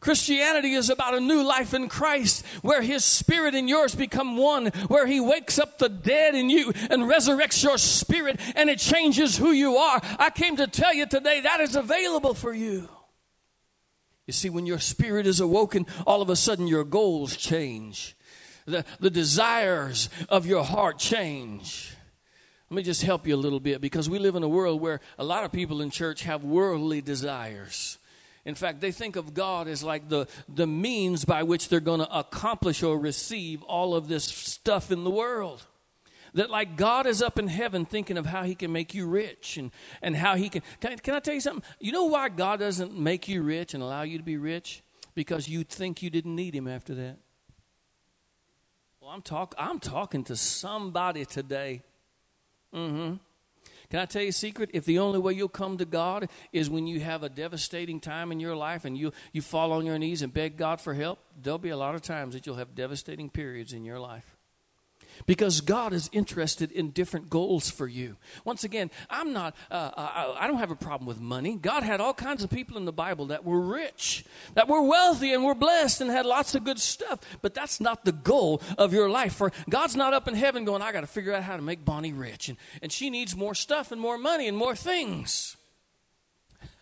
Christianity 0.00 0.72
is 0.72 0.88
about 0.88 1.14
a 1.14 1.20
new 1.20 1.42
life 1.42 1.74
in 1.74 1.88
Christ 1.88 2.44
where 2.62 2.80
His 2.80 3.04
Spirit 3.04 3.54
and 3.54 3.68
yours 3.68 3.94
become 3.94 4.38
one, 4.38 4.66
where 4.88 5.06
He 5.06 5.20
wakes 5.20 5.58
up 5.58 5.78
the 5.78 5.90
dead 5.90 6.34
in 6.34 6.48
you 6.48 6.72
and 6.90 7.02
resurrects 7.02 7.62
your 7.62 7.76
spirit 7.76 8.40
and 8.56 8.70
it 8.70 8.78
changes 8.78 9.36
who 9.36 9.52
you 9.52 9.76
are. 9.76 10.00
I 10.18 10.30
came 10.30 10.56
to 10.56 10.66
tell 10.66 10.94
you 10.94 11.06
today 11.06 11.40
that 11.42 11.60
is 11.60 11.76
available 11.76 12.32
for 12.32 12.54
you. 12.54 12.88
You 14.26 14.32
see, 14.32 14.48
when 14.48 14.64
your 14.64 14.78
spirit 14.78 15.26
is 15.26 15.40
awoken, 15.40 15.86
all 16.06 16.22
of 16.22 16.30
a 16.30 16.36
sudden 16.36 16.66
your 16.66 16.84
goals 16.84 17.36
change, 17.36 18.16
the, 18.64 18.84
the 19.00 19.10
desires 19.10 20.08
of 20.28 20.46
your 20.46 20.64
heart 20.64 20.98
change. 20.98 21.94
Let 22.70 22.76
me 22.76 22.82
just 22.84 23.02
help 23.02 23.26
you 23.26 23.34
a 23.34 23.36
little 23.36 23.60
bit 23.60 23.80
because 23.80 24.08
we 24.08 24.18
live 24.18 24.36
in 24.36 24.44
a 24.44 24.48
world 24.48 24.80
where 24.80 25.00
a 25.18 25.24
lot 25.24 25.44
of 25.44 25.52
people 25.52 25.82
in 25.82 25.90
church 25.90 26.22
have 26.22 26.44
worldly 26.44 27.02
desires. 27.02 27.98
In 28.50 28.56
fact, 28.56 28.80
they 28.80 28.90
think 28.90 29.14
of 29.14 29.32
God 29.32 29.68
as 29.68 29.84
like 29.84 30.08
the, 30.08 30.26
the 30.48 30.66
means 30.66 31.24
by 31.24 31.44
which 31.44 31.68
they're 31.68 31.78
going 31.78 32.00
to 32.00 32.18
accomplish 32.18 32.82
or 32.82 32.98
receive 32.98 33.62
all 33.62 33.94
of 33.94 34.08
this 34.08 34.24
stuff 34.24 34.90
in 34.90 35.04
the 35.04 35.10
world. 35.10 35.62
That 36.34 36.50
like 36.50 36.76
God 36.76 37.06
is 37.06 37.22
up 37.22 37.38
in 37.38 37.46
heaven 37.46 37.84
thinking 37.84 38.18
of 38.18 38.26
how 38.26 38.42
he 38.42 38.56
can 38.56 38.72
make 38.72 38.92
you 38.92 39.06
rich 39.06 39.56
and, 39.56 39.70
and 40.02 40.16
how 40.16 40.34
he 40.34 40.48
can, 40.48 40.62
can. 40.80 40.98
Can 40.98 41.14
I 41.14 41.20
tell 41.20 41.34
you 41.34 41.40
something? 41.40 41.62
You 41.78 41.92
know 41.92 42.06
why 42.06 42.28
God 42.28 42.58
doesn't 42.58 42.98
make 42.98 43.28
you 43.28 43.42
rich 43.42 43.72
and 43.72 43.84
allow 43.84 44.02
you 44.02 44.18
to 44.18 44.24
be 44.24 44.36
rich? 44.36 44.82
Because 45.14 45.48
you 45.48 45.62
think 45.62 46.02
you 46.02 46.10
didn't 46.10 46.34
need 46.34 46.52
him 46.52 46.66
after 46.66 46.92
that. 46.96 47.18
Well, 49.00 49.10
I'm, 49.10 49.22
talk, 49.22 49.54
I'm 49.58 49.78
talking 49.78 50.24
to 50.24 50.34
somebody 50.34 51.24
today. 51.24 51.82
Mm 52.74 52.90
hmm. 52.90 53.14
Can 53.90 53.98
I 53.98 54.06
tell 54.06 54.22
you 54.22 54.28
a 54.28 54.32
secret? 54.32 54.70
If 54.72 54.84
the 54.84 55.00
only 55.00 55.18
way 55.18 55.32
you'll 55.32 55.48
come 55.48 55.76
to 55.78 55.84
God 55.84 56.28
is 56.52 56.70
when 56.70 56.86
you 56.86 57.00
have 57.00 57.22
a 57.22 57.28
devastating 57.28 58.00
time 58.00 58.30
in 58.30 58.38
your 58.38 58.54
life 58.54 58.84
and 58.84 58.96
you, 58.96 59.12
you 59.32 59.42
fall 59.42 59.72
on 59.72 59.84
your 59.84 59.98
knees 59.98 60.22
and 60.22 60.32
beg 60.32 60.56
God 60.56 60.80
for 60.80 60.94
help, 60.94 61.18
there'll 61.40 61.58
be 61.58 61.70
a 61.70 61.76
lot 61.76 61.96
of 61.96 62.02
times 62.02 62.34
that 62.34 62.46
you'll 62.46 62.56
have 62.56 62.74
devastating 62.74 63.28
periods 63.28 63.72
in 63.72 63.84
your 63.84 63.98
life 63.98 64.36
because 65.26 65.60
God 65.60 65.92
is 65.92 66.08
interested 66.12 66.72
in 66.72 66.90
different 66.90 67.30
goals 67.30 67.70
for 67.70 67.86
you. 67.86 68.16
Once 68.44 68.64
again, 68.64 68.90
I'm 69.08 69.32
not, 69.32 69.54
uh, 69.70 69.90
I, 69.96 70.36
I, 70.40 70.46
don't 70.46 70.58
have 70.58 70.70
a 70.70 70.76
problem 70.76 71.06
with 71.06 71.20
money. 71.20 71.56
God 71.56 71.82
had 71.82 72.00
all 72.00 72.14
kinds 72.14 72.42
of 72.42 72.50
people 72.50 72.76
in 72.76 72.84
the 72.84 72.92
Bible 72.92 73.26
that 73.26 73.44
were 73.44 73.60
rich, 73.60 74.24
that 74.54 74.68
were 74.68 74.82
wealthy 74.82 75.32
and 75.32 75.44
were 75.44 75.54
blessed 75.54 76.00
and 76.00 76.10
had 76.10 76.26
lots 76.26 76.54
of 76.54 76.64
good 76.64 76.78
stuff, 76.78 77.20
but 77.42 77.54
that's 77.54 77.80
not 77.80 78.04
the 78.04 78.12
goal 78.12 78.62
of 78.78 78.92
your 78.92 79.08
life. 79.08 79.34
For 79.34 79.52
God's 79.68 79.96
not 79.96 80.14
up 80.14 80.28
in 80.28 80.34
heaven 80.34 80.64
going, 80.64 80.82
I 80.82 80.92
got 80.92 81.02
to 81.02 81.06
figure 81.06 81.32
out 81.32 81.42
how 81.42 81.56
to 81.56 81.62
make 81.62 81.84
Bonnie 81.84 82.12
rich, 82.12 82.48
and, 82.48 82.58
and 82.82 82.92
she 82.92 83.10
needs 83.10 83.36
more 83.36 83.54
stuff 83.54 83.92
and 83.92 84.00
more 84.00 84.18
money 84.18 84.48
and 84.48 84.56
more 84.56 84.74
things. 84.74 85.56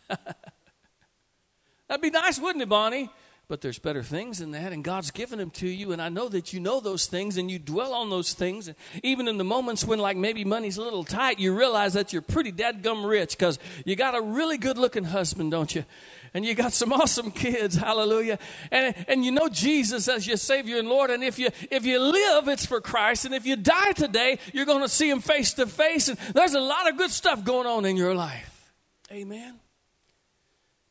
That'd 1.89 2.03
be 2.03 2.11
nice, 2.11 2.39
wouldn't 2.39 2.63
it, 2.63 2.69
Bonnie? 2.69 3.11
But 3.49 3.63
there's 3.63 3.79
better 3.79 4.03
things 4.03 4.41
than 4.41 4.51
that, 4.51 4.75
and 4.75 4.85
God's 4.85 5.11
given 5.11 5.39
them 5.39 5.49
to 5.53 5.67
you, 5.67 5.93
and 5.93 6.03
I 6.03 6.11
know 6.11 6.29
that 6.29 6.53
you 6.53 6.61
know 6.61 6.81
those 6.81 7.07
things 7.07 7.39
and 7.39 7.51
you 7.51 7.59
dwell 7.59 7.95
on 7.95 8.11
those 8.11 8.35
things. 8.35 8.69
And 8.69 8.77
even 9.03 9.27
in 9.27 9.39
the 9.39 9.45
moments 9.45 9.87
when, 9.87 9.99
like, 9.99 10.19
maybe 10.19 10.45
money's 10.45 10.77
a 10.77 10.83
little 10.83 11.03
tight, 11.03 11.39
you 11.39 11.57
realize 11.57 11.95
that 11.95 12.13
you're 12.13 12.21
pretty 12.21 12.53
dadgum 12.53 13.09
rich 13.09 13.39
because 13.39 13.59
you 13.87 13.97
got 13.97 14.15
a 14.15 14.21
really 14.21 14.59
good 14.59 14.77
looking 14.77 15.05
husband, 15.05 15.51
don't 15.51 15.75
you? 15.75 15.87
And 16.35 16.45
you 16.45 16.55
got 16.55 16.75
some 16.75 16.93
awesome 16.93 17.31
kids, 17.31 17.75
hallelujah. 17.75 18.39
And, 18.71 18.95
and 19.09 19.25
you 19.25 19.31
know 19.31 19.49
Jesus 19.49 20.09
as 20.09 20.27
your 20.27 20.37
Savior 20.37 20.79
and 20.79 20.87
Lord. 20.87 21.09
And 21.09 21.25
if 21.25 21.39
you, 21.39 21.49
if 21.71 21.87
you 21.87 21.99
live, 22.01 22.49
it's 22.49 22.67
for 22.67 22.83
Christ. 22.83 23.25
And 23.25 23.35
if 23.35 23.47
you 23.47 23.57
die 23.57 23.93
today, 23.93 24.41
you're 24.53 24.67
going 24.67 24.83
to 24.83 24.91
see 24.91 25.09
Him 25.09 25.21
face 25.21 25.55
to 25.55 25.67
face. 25.67 26.09
And 26.09 26.19
there's 26.35 26.53
a 26.53 26.61
lot 26.61 26.87
of 26.87 26.99
good 26.99 27.11
stuff 27.11 27.45
going 27.45 27.67
on 27.67 27.87
in 27.87 27.97
your 27.97 28.15
life. 28.15 28.75
Amen. 29.11 29.59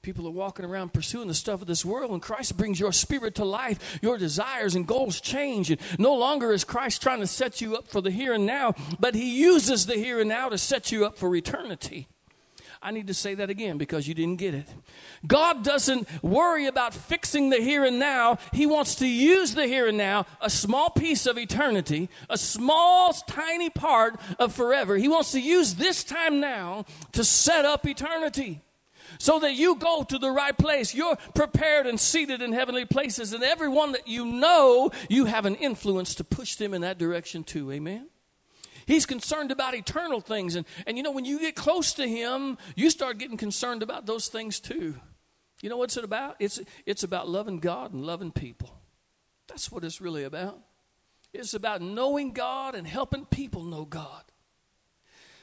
People 0.07 0.25
are 0.25 0.31
walking 0.31 0.63
around 0.63 0.93
pursuing 0.93 1.27
the 1.27 1.33
stuff 1.33 1.59
of 1.59 1.67
this 1.67 1.83
world, 1.83 2.11
and 2.11 2.21
Christ 2.21 2.55
brings 2.55 2.79
your 2.79 2.93
spirit 2.93 3.35
to 3.35 3.43
life. 3.43 3.99
Your 4.01 4.17
desires 4.17 4.73
and 4.73 4.87
goals 4.87 5.19
change. 5.19 5.69
And 5.69 5.81
no 5.99 6.15
longer 6.15 6.53
is 6.53 6.63
Christ 6.63 7.01
trying 7.01 7.19
to 7.19 7.27
set 7.27 7.59
you 7.59 7.75
up 7.75 7.89
for 7.89 7.99
the 7.99 8.09
here 8.09 8.31
and 8.31 8.45
now, 8.45 8.73
but 9.01 9.15
He 9.15 9.37
uses 9.37 9.85
the 9.85 9.95
here 9.95 10.21
and 10.21 10.29
now 10.29 10.47
to 10.47 10.57
set 10.57 10.93
you 10.93 11.05
up 11.05 11.17
for 11.17 11.35
eternity. 11.35 12.07
I 12.81 12.91
need 12.91 13.07
to 13.07 13.13
say 13.13 13.35
that 13.35 13.49
again 13.49 13.77
because 13.77 14.07
you 14.07 14.13
didn't 14.13 14.37
get 14.37 14.53
it. 14.53 14.69
God 15.27 15.65
doesn't 15.65 16.07
worry 16.23 16.67
about 16.67 16.93
fixing 16.93 17.49
the 17.49 17.57
here 17.57 17.83
and 17.83 17.99
now. 17.99 18.37
He 18.53 18.65
wants 18.65 18.95
to 18.95 19.07
use 19.07 19.55
the 19.55 19.67
here 19.67 19.87
and 19.87 19.97
now, 19.97 20.25
a 20.39 20.49
small 20.49 20.89
piece 20.89 21.25
of 21.25 21.37
eternity, 21.37 22.07
a 22.29 22.37
small, 22.37 23.11
tiny 23.11 23.69
part 23.69 24.17
of 24.39 24.53
forever. 24.53 24.95
He 24.95 25.09
wants 25.09 25.33
to 25.33 25.41
use 25.41 25.75
this 25.75 26.05
time 26.05 26.39
now 26.39 26.85
to 27.11 27.25
set 27.25 27.65
up 27.65 27.85
eternity 27.85 28.61
so 29.19 29.39
that 29.39 29.53
you 29.53 29.75
go 29.75 30.03
to 30.03 30.17
the 30.17 30.31
right 30.31 30.57
place. 30.57 30.93
You're 30.93 31.17
prepared 31.33 31.87
and 31.87 31.99
seated 31.99 32.41
in 32.41 32.53
heavenly 32.53 32.85
places, 32.85 33.33
and 33.33 33.43
everyone 33.43 33.91
that 33.93 34.07
you 34.07 34.25
know, 34.25 34.91
you 35.09 35.25
have 35.25 35.45
an 35.45 35.55
influence 35.55 36.15
to 36.15 36.23
push 36.23 36.55
them 36.55 36.73
in 36.73 36.81
that 36.81 36.97
direction 36.97 37.43
too. 37.43 37.71
Amen? 37.71 38.07
He's 38.85 39.05
concerned 39.05 39.51
about 39.51 39.75
eternal 39.75 40.21
things. 40.21 40.55
And, 40.55 40.65
and 40.85 40.95
you 40.95 41.03
know, 41.03 41.11
when 41.11 41.25
you 41.25 41.39
get 41.39 41.55
close 41.55 41.93
to 41.95 42.07
Him, 42.07 42.57
you 42.75 42.89
start 42.89 43.17
getting 43.17 43.37
concerned 43.37 43.83
about 43.83 44.05
those 44.05 44.29
things 44.29 44.59
too. 44.59 44.95
You 45.61 45.69
know 45.69 45.77
what's 45.77 45.97
it 45.97 46.03
about? 46.03 46.37
It's, 46.39 46.59
it's 46.85 47.03
about 47.03 47.27
loving 47.27 47.59
God 47.59 47.91
and 47.93 48.05
loving 48.05 48.31
people. 48.31 48.79
That's 49.47 49.71
what 49.71 49.83
it's 49.83 49.99
really 49.99 50.23
about. 50.23 50.59
It's 51.33 51.53
about 51.53 51.81
knowing 51.81 52.31
God 52.31 52.75
and 52.75 52.87
helping 52.87 53.25
people 53.25 53.63
know 53.63 53.83
God. 53.83 54.23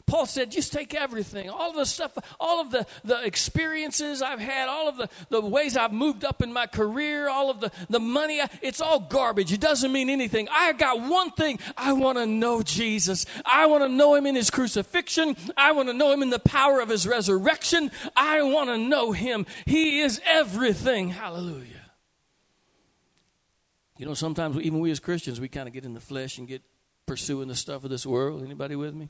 Paul 0.06 0.26
said, 0.26 0.50
just 0.50 0.72
take 0.72 0.94
everything, 0.94 1.48
all 1.48 1.70
of 1.70 1.76
the 1.76 1.86
stuff, 1.86 2.16
all 2.38 2.60
of 2.60 2.70
the, 2.70 2.86
the 3.04 3.24
experiences 3.24 4.20
I've 4.20 4.38
had, 4.38 4.68
all 4.68 4.88
of 4.88 4.98
the, 4.98 5.08
the 5.30 5.40
ways 5.40 5.76
I've 5.76 5.92
moved 5.92 6.24
up 6.24 6.42
in 6.42 6.52
my 6.52 6.66
career, 6.66 7.28
all 7.28 7.50
of 7.50 7.60
the, 7.60 7.72
the 7.88 8.00
money, 8.00 8.40
it's 8.60 8.82
all 8.82 9.00
garbage. 9.00 9.52
It 9.52 9.60
doesn't 9.60 9.90
mean 9.90 10.10
anything. 10.10 10.46
I 10.50 10.74
got 10.74 11.00
one 11.00 11.30
thing. 11.30 11.58
I 11.76 11.94
want 11.94 12.18
to 12.18 12.26
know 12.26 12.62
Jesus. 12.62 13.24
I 13.46 13.66
want 13.66 13.82
to 13.82 13.88
know 13.88 14.14
him 14.14 14.26
in 14.26 14.34
his 14.34 14.50
crucifixion. 14.50 15.36
I 15.56 15.72
want 15.72 15.88
to 15.88 15.94
know 15.94 16.12
him 16.12 16.22
in 16.22 16.30
the 16.30 16.38
power 16.38 16.80
of 16.80 16.90
his 16.90 17.06
resurrection. 17.06 17.90
I 18.14 18.42
want 18.42 18.68
to 18.68 18.76
know 18.76 19.12
him. 19.12 19.46
He 19.64 20.00
is 20.00 20.20
everything. 20.26 21.10
Hallelujah. 21.10 21.80
You 23.96 24.06
know, 24.06 24.14
sometimes 24.14 24.58
even 24.58 24.80
we 24.80 24.90
as 24.90 25.00
Christians, 25.00 25.40
we 25.40 25.48
kind 25.48 25.66
of 25.66 25.72
get 25.72 25.84
in 25.84 25.94
the 25.94 26.00
flesh 26.00 26.36
and 26.36 26.46
get 26.46 26.62
pursuing 27.06 27.48
the 27.48 27.54
stuff 27.54 27.84
of 27.84 27.90
this 27.90 28.04
world. 28.04 28.42
Anybody 28.42 28.76
with 28.76 28.94
me? 28.94 29.08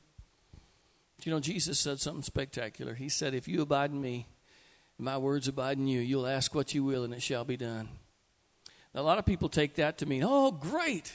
You 1.23 1.31
know, 1.31 1.39
Jesus 1.39 1.79
said 1.79 1.99
something 1.99 2.23
spectacular. 2.23 2.93
He 2.93 3.09
said, 3.09 3.33
If 3.33 3.47
you 3.47 3.61
abide 3.61 3.91
in 3.91 4.01
me, 4.01 4.27
my 4.97 5.17
words 5.17 5.47
abide 5.47 5.77
in 5.77 5.87
you, 5.87 5.99
you'll 5.99 6.27
ask 6.27 6.53
what 6.53 6.73
you 6.73 6.83
will, 6.83 7.03
and 7.03 7.13
it 7.13 7.21
shall 7.21 7.43
be 7.43 7.57
done. 7.57 7.89
Now, 8.93 9.01
a 9.01 9.03
lot 9.03 9.17
of 9.17 9.25
people 9.25 9.49
take 9.49 9.75
that 9.75 9.97
to 9.99 10.05
mean, 10.05 10.23
oh, 10.25 10.51
great. 10.51 11.13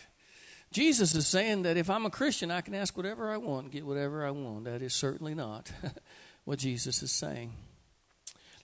Jesus 0.73 1.15
is 1.15 1.27
saying 1.27 1.63
that 1.63 1.77
if 1.77 1.89
I'm 1.89 2.07
a 2.07 2.11
Christian, 2.11 2.51
I 2.51 2.61
can 2.61 2.75
ask 2.75 2.97
whatever 2.97 3.31
I 3.31 3.39
want, 3.39 3.73
get 3.73 3.87
whatever 3.87 4.27
I 4.27 4.31
want. 4.31 4.65
That 4.65 4.83
is 4.83 4.95
certainly 4.95 5.35
not 5.35 5.73
what 6.45 6.59
Jesus 6.59 7.03
is 7.03 7.11
saying. 7.11 7.55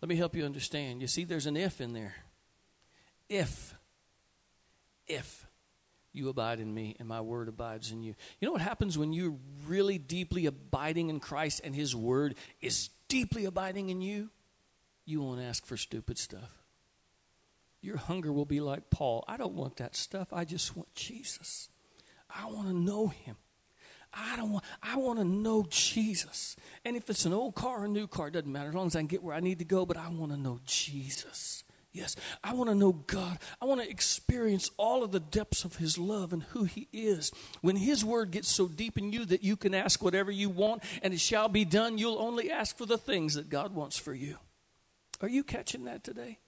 Let 0.03 0.09
me 0.09 0.17
help 0.17 0.37
you 0.37 0.45
understand. 0.45 1.01
You 1.01 1.09
see, 1.09 1.25
there's 1.25 1.47
an 1.47 1.57
if 1.57 1.81
in 1.81 1.95
there. 1.95 2.15
If. 3.29 3.75
If 5.07 5.46
you 6.17 6.29
abide 6.29 6.61
in 6.61 6.73
me 6.73 6.97
and 6.99 7.09
my 7.09 7.21
word 7.21 7.49
abides 7.49 7.93
in 7.93 8.03
you. 8.03 8.15
You 8.41 8.47
know 8.47 8.53
what 8.53 8.63
happens 8.63 8.97
when 8.97 9.13
you're 9.13 9.37
really 9.67 9.99
deeply 9.99 10.47
abiding 10.47 11.11
in 11.11 11.21
Christ 11.21 11.61
and 11.63 11.75
his 11.75 11.95
word 11.95 12.35
is 12.61 12.91
deeply 13.09 13.45
abiding 13.45 13.91
in 13.91 14.01
you? 14.01 14.31
You 15.05 15.21
won't 15.23 15.41
ask 15.41 15.67
for 15.67 15.77
stupid 15.77 16.19
stuff. 16.19 16.63
Your 17.81 17.97
hunger 17.97 18.33
will 18.33 18.47
be 18.47 18.61
like 18.61 18.91
Paul. 18.91 19.25
I 19.29 19.37
don't 19.37 19.55
want 19.55 19.77
that 19.77 19.95
stuff. 19.95 20.33
I 20.33 20.45
just 20.45 20.77
want 20.77 20.93
Jesus. 20.95 21.69
I 22.29 22.47
want 22.47 22.69
to 22.69 22.75
know 22.75 23.09
him. 23.09 23.37
I 24.13 24.37
don't 24.37 24.51
want 24.51 24.65
I 24.83 24.97
want 24.97 25.19
to 25.19 25.25
know 25.25 25.67
Jesus. 25.69 26.57
And 26.85 26.97
if 26.97 27.11
it's 27.11 27.27
an 27.27 27.33
old 27.33 27.55
car 27.55 27.83
or 27.83 27.85
a 27.85 27.89
new 27.89 28.07
car, 28.07 28.29
it 28.29 28.33
doesn't 28.33 28.51
matter 28.51 28.71
as 28.71 28.75
long 28.75 28.87
as 28.87 28.97
I 28.97 29.01
can 29.01 29.07
get 29.07 29.23
where 29.23 29.35
I 29.35 29.41
need 29.41 29.59
to 29.59 29.65
go, 29.65 29.85
but 29.85 29.97
I 29.97 30.09
want 30.09 30.33
to 30.33 30.39
know 30.39 30.61
Jesus. 30.65 31.65
Yes, 31.97 32.15
I 32.45 32.53
want 32.53 32.69
to 32.69 32.75
know 32.75 32.93
God. 32.93 33.39
I 33.59 33.65
want 33.65 33.81
to 33.81 33.89
experience 33.89 34.71
all 34.77 35.03
of 35.03 35.13
the 35.13 35.21
depths 35.21 35.65
of 35.65 35.77
His 35.77 35.97
love 35.97 36.35
and 36.35 36.43
who 36.43 36.65
He 36.65 36.89
is. 36.93 37.33
When 37.63 37.77
His 37.77 38.05
word 38.05 38.33
gets 38.33 38.49
so 38.49 38.69
deep 38.69 38.99
in 38.99 39.15
you 39.15 39.25
that 39.25 39.43
you 39.43 39.57
can 39.57 39.75
ask 39.75 40.03
whatever 40.03 40.31
you 40.31 40.51
want 40.51 40.83
and 41.03 41.15
it 41.15 41.21
shall 41.21 41.49
be 41.49 41.65
done, 41.65 41.97
you'll 41.97 42.19
only 42.19 42.51
ask 42.51 42.77
for 42.77 42.85
the 42.85 42.99
things 42.99 43.33
that 43.33 43.49
God 43.49 43.75
wants 43.75 43.97
for 43.97 44.13
you. 44.13 44.37
Are 45.23 45.29
you 45.29 45.43
catching 45.43 45.85
that 45.85 46.05
today? 46.05 46.39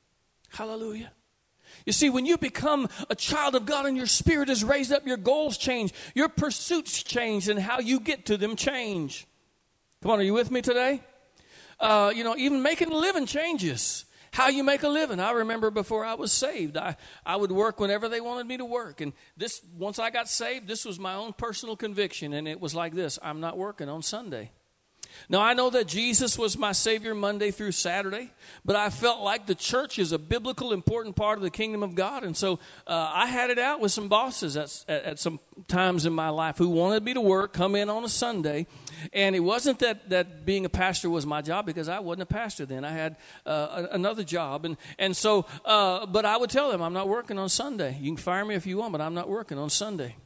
Hallelujah. 0.50 1.12
You 1.86 1.94
see, 1.94 2.10
when 2.10 2.26
you 2.26 2.36
become 2.36 2.86
a 3.08 3.14
child 3.14 3.54
of 3.54 3.64
God 3.64 3.86
and 3.86 3.96
your 3.96 4.04
spirit 4.04 4.50
is 4.50 4.62
raised 4.62 4.92
up, 4.92 5.06
your 5.06 5.16
goals 5.16 5.56
change, 5.56 5.94
your 6.14 6.28
pursuits 6.28 7.02
change, 7.02 7.48
and 7.48 7.58
how 7.58 7.78
you 7.78 8.00
get 8.00 8.26
to 8.26 8.36
them 8.36 8.54
change. 8.54 9.26
Come 10.02 10.10
on, 10.10 10.20
are 10.20 10.24
you 10.24 10.34
with 10.34 10.50
me 10.50 10.60
today? 10.60 11.02
Uh, 11.80 12.12
you 12.14 12.22
know, 12.22 12.36
even 12.36 12.60
making 12.60 12.90
a 12.90 12.94
living 12.94 13.24
changes 13.24 14.04
how 14.38 14.48
you 14.48 14.62
make 14.62 14.84
a 14.84 14.88
living. 14.88 15.18
I 15.18 15.32
remember 15.32 15.68
before 15.72 16.04
I 16.04 16.14
was 16.14 16.30
saved, 16.30 16.76
I, 16.76 16.94
I 17.26 17.34
would 17.34 17.50
work 17.50 17.80
whenever 17.80 18.08
they 18.08 18.20
wanted 18.20 18.46
me 18.46 18.56
to 18.58 18.64
work. 18.64 19.00
And 19.00 19.12
this, 19.36 19.60
once 19.76 19.98
I 19.98 20.10
got 20.10 20.28
saved, 20.28 20.68
this 20.68 20.84
was 20.84 20.96
my 21.00 21.14
own 21.14 21.32
personal 21.32 21.74
conviction. 21.74 22.32
And 22.32 22.46
it 22.46 22.60
was 22.60 22.72
like 22.72 22.94
this 22.94 23.18
I'm 23.20 23.40
not 23.40 23.58
working 23.58 23.88
on 23.88 24.00
Sunday. 24.00 24.52
Now, 25.28 25.40
I 25.40 25.54
know 25.54 25.70
that 25.70 25.88
Jesus 25.88 26.38
was 26.38 26.56
my 26.56 26.70
Savior 26.70 27.16
Monday 27.16 27.50
through 27.50 27.72
Saturday, 27.72 28.30
but 28.64 28.76
I 28.76 28.90
felt 28.90 29.22
like 29.22 29.46
the 29.46 29.56
church 29.56 29.98
is 29.98 30.12
a 30.12 30.18
biblical, 30.18 30.72
important 30.72 31.16
part 31.16 31.38
of 31.38 31.42
the 31.42 31.50
kingdom 31.50 31.82
of 31.82 31.96
God. 31.96 32.22
And 32.22 32.36
so 32.36 32.60
uh, 32.86 33.10
I 33.12 33.26
had 33.26 33.50
it 33.50 33.58
out 33.58 33.80
with 33.80 33.90
some 33.90 34.08
bosses 34.08 34.56
at, 34.56 34.84
at, 34.86 35.04
at, 35.04 35.18
some 35.18 35.40
times 35.66 36.06
in 36.06 36.12
my 36.12 36.28
life 36.28 36.58
who 36.58 36.68
wanted 36.68 37.02
me 37.02 37.14
to 37.14 37.20
work, 37.20 37.52
come 37.52 37.74
in 37.74 37.90
on 37.90 38.04
a 38.04 38.08
Sunday. 38.08 38.68
And 39.12 39.36
it 39.36 39.40
wasn't 39.40 39.78
that, 39.80 40.08
that 40.10 40.44
being 40.44 40.64
a 40.64 40.68
pastor 40.68 41.10
was 41.10 41.26
my 41.26 41.42
job 41.42 41.66
because 41.66 41.88
I 41.88 42.00
wasn't 42.00 42.22
a 42.22 42.26
pastor 42.26 42.66
then. 42.66 42.84
I 42.84 42.92
had 42.92 43.16
uh, 43.46 43.86
another 43.90 44.24
job. 44.24 44.64
And, 44.64 44.76
and 44.98 45.16
so, 45.16 45.46
uh, 45.64 46.06
but 46.06 46.24
I 46.24 46.36
would 46.36 46.50
tell 46.50 46.70
them, 46.70 46.82
I'm 46.82 46.92
not 46.92 47.08
working 47.08 47.38
on 47.38 47.48
Sunday. 47.48 47.96
You 48.00 48.10
can 48.10 48.16
fire 48.16 48.44
me 48.44 48.54
if 48.54 48.66
you 48.66 48.78
want, 48.78 48.92
but 48.92 49.00
I'm 49.00 49.14
not 49.14 49.28
working 49.28 49.58
on 49.58 49.70
Sunday. 49.70 50.16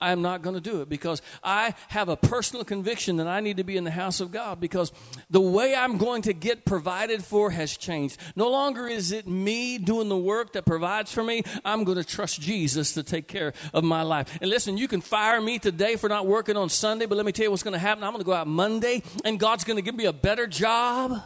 I 0.00 0.12
am 0.12 0.22
not 0.22 0.42
going 0.42 0.54
to 0.54 0.60
do 0.60 0.80
it 0.80 0.88
because 0.88 1.20
I 1.42 1.74
have 1.88 2.08
a 2.08 2.16
personal 2.16 2.64
conviction 2.64 3.16
that 3.18 3.26
I 3.26 3.40
need 3.40 3.58
to 3.58 3.64
be 3.64 3.76
in 3.76 3.84
the 3.84 3.90
house 3.90 4.20
of 4.20 4.32
God 4.32 4.60
because 4.60 4.92
the 5.28 5.40
way 5.40 5.74
I'm 5.74 5.98
going 5.98 6.22
to 6.22 6.32
get 6.32 6.64
provided 6.64 7.22
for 7.22 7.50
has 7.50 7.76
changed. 7.76 8.18
No 8.34 8.48
longer 8.48 8.86
is 8.86 9.12
it 9.12 9.26
me 9.26 9.78
doing 9.78 10.08
the 10.08 10.16
work 10.16 10.54
that 10.54 10.64
provides 10.64 11.12
for 11.12 11.22
me. 11.22 11.42
I'm 11.64 11.84
going 11.84 11.98
to 11.98 12.04
trust 12.04 12.40
Jesus 12.40 12.94
to 12.94 13.02
take 13.02 13.28
care 13.28 13.52
of 13.74 13.84
my 13.84 14.02
life. 14.02 14.38
And 14.40 14.50
listen, 14.50 14.78
you 14.78 14.88
can 14.88 15.00
fire 15.00 15.40
me 15.40 15.58
today 15.58 15.96
for 15.96 16.08
not 16.08 16.26
working 16.26 16.56
on 16.56 16.68
Sunday, 16.68 17.06
but 17.06 17.16
let 17.16 17.26
me 17.26 17.32
tell 17.32 17.44
you 17.44 17.50
what's 17.50 17.62
going 17.62 17.72
to 17.72 17.78
happen. 17.78 18.02
I'm 18.04 18.12
going 18.12 18.22
to 18.22 18.26
go 18.26 18.32
out 18.32 18.46
Monday 18.46 19.02
and 19.24 19.38
God's 19.38 19.64
going 19.64 19.76
to 19.76 19.82
give 19.82 19.94
me 19.94 20.06
a 20.06 20.12
better 20.12 20.46
job 20.46 21.20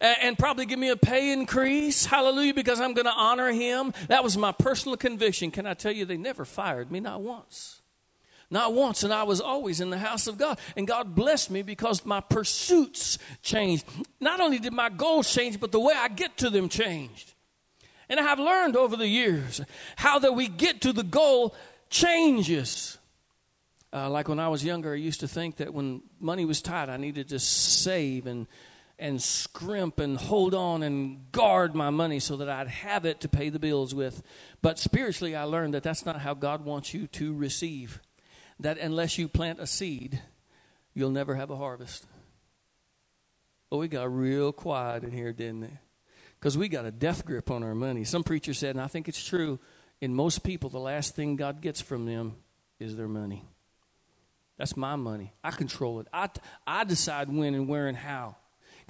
and 0.00 0.38
probably 0.38 0.66
give 0.66 0.78
me 0.78 0.90
a 0.90 0.96
pay 0.96 1.32
increase. 1.32 2.06
Hallelujah, 2.06 2.54
because 2.54 2.80
I'm 2.80 2.92
going 2.92 3.06
to 3.06 3.12
honor 3.12 3.50
him. 3.52 3.92
That 4.08 4.24
was 4.24 4.36
my 4.36 4.52
personal 4.52 4.96
conviction. 4.96 5.50
Can 5.50 5.66
I 5.66 5.74
tell 5.74 5.92
you, 5.92 6.04
they 6.04 6.16
never 6.16 6.44
fired 6.44 6.90
me, 6.90 7.00
not 7.00 7.22
once. 7.22 7.79
Not 8.50 8.74
once, 8.74 9.04
and 9.04 9.12
I 9.12 9.22
was 9.22 9.40
always 9.40 9.80
in 9.80 9.90
the 9.90 9.98
house 9.98 10.26
of 10.26 10.36
God. 10.36 10.58
And 10.76 10.86
God 10.86 11.14
blessed 11.14 11.50
me 11.50 11.62
because 11.62 12.04
my 12.04 12.20
pursuits 12.20 13.16
changed. 13.42 13.84
Not 14.18 14.40
only 14.40 14.58
did 14.58 14.72
my 14.72 14.88
goals 14.88 15.32
change, 15.32 15.60
but 15.60 15.70
the 15.70 15.78
way 15.78 15.94
I 15.96 16.08
get 16.08 16.36
to 16.38 16.50
them 16.50 16.68
changed. 16.68 17.34
And 18.08 18.18
I 18.18 18.24
have 18.24 18.40
learned 18.40 18.76
over 18.76 18.96
the 18.96 19.06
years 19.06 19.60
how 19.94 20.18
that 20.18 20.34
we 20.34 20.48
get 20.48 20.80
to 20.80 20.92
the 20.92 21.04
goal 21.04 21.54
changes. 21.90 22.98
Uh, 23.92 24.10
like 24.10 24.28
when 24.28 24.40
I 24.40 24.48
was 24.48 24.64
younger, 24.64 24.94
I 24.94 24.96
used 24.96 25.20
to 25.20 25.28
think 25.28 25.56
that 25.56 25.72
when 25.72 26.02
money 26.18 26.44
was 26.44 26.60
tight, 26.60 26.88
I 26.88 26.96
needed 26.96 27.28
to 27.28 27.38
save 27.38 28.26
and 28.26 28.48
and 28.98 29.22
scrimp 29.22 29.98
and 29.98 30.18
hold 30.18 30.54
on 30.54 30.82
and 30.82 31.32
guard 31.32 31.74
my 31.74 31.88
money 31.88 32.20
so 32.20 32.36
that 32.36 32.50
I'd 32.50 32.68
have 32.68 33.06
it 33.06 33.20
to 33.20 33.30
pay 33.30 33.48
the 33.48 33.58
bills 33.58 33.94
with. 33.94 34.22
But 34.60 34.78
spiritually, 34.78 35.34
I 35.34 35.44
learned 35.44 35.72
that 35.72 35.82
that's 35.82 36.04
not 36.04 36.20
how 36.20 36.34
God 36.34 36.66
wants 36.66 36.92
you 36.92 37.06
to 37.06 37.32
receive 37.32 37.98
that 38.60 38.78
unless 38.78 39.18
you 39.18 39.28
plant 39.28 39.60
a 39.60 39.66
seed, 39.66 40.20
you'll 40.94 41.10
never 41.10 41.34
have 41.34 41.50
a 41.50 41.56
harvest. 41.56 42.06
Oh, 43.72 43.78
we 43.78 43.88
got 43.88 44.14
real 44.14 44.52
quiet 44.52 45.04
in 45.04 45.12
here, 45.12 45.32
didn't 45.32 45.64
it? 45.64 45.72
Because 46.38 46.56
we 46.56 46.68
got 46.68 46.84
a 46.84 46.90
death 46.90 47.24
grip 47.24 47.50
on 47.50 47.62
our 47.62 47.74
money. 47.74 48.04
Some 48.04 48.24
preacher 48.24 48.54
said, 48.54 48.70
and 48.70 48.80
I 48.80 48.86
think 48.86 49.08
it's 49.08 49.24
true, 49.24 49.58
in 50.00 50.14
most 50.14 50.42
people, 50.42 50.70
the 50.70 50.78
last 50.78 51.14
thing 51.14 51.36
God 51.36 51.60
gets 51.60 51.80
from 51.80 52.06
them 52.06 52.36
is 52.78 52.96
their 52.96 53.08
money. 53.08 53.44
That's 54.56 54.76
my 54.76 54.96
money. 54.96 55.32
I 55.44 55.50
control 55.52 56.00
it. 56.00 56.06
I, 56.12 56.28
I 56.66 56.84
decide 56.84 57.30
when 57.30 57.54
and 57.54 57.68
where 57.68 57.86
and 57.86 57.96
how. 57.96 58.36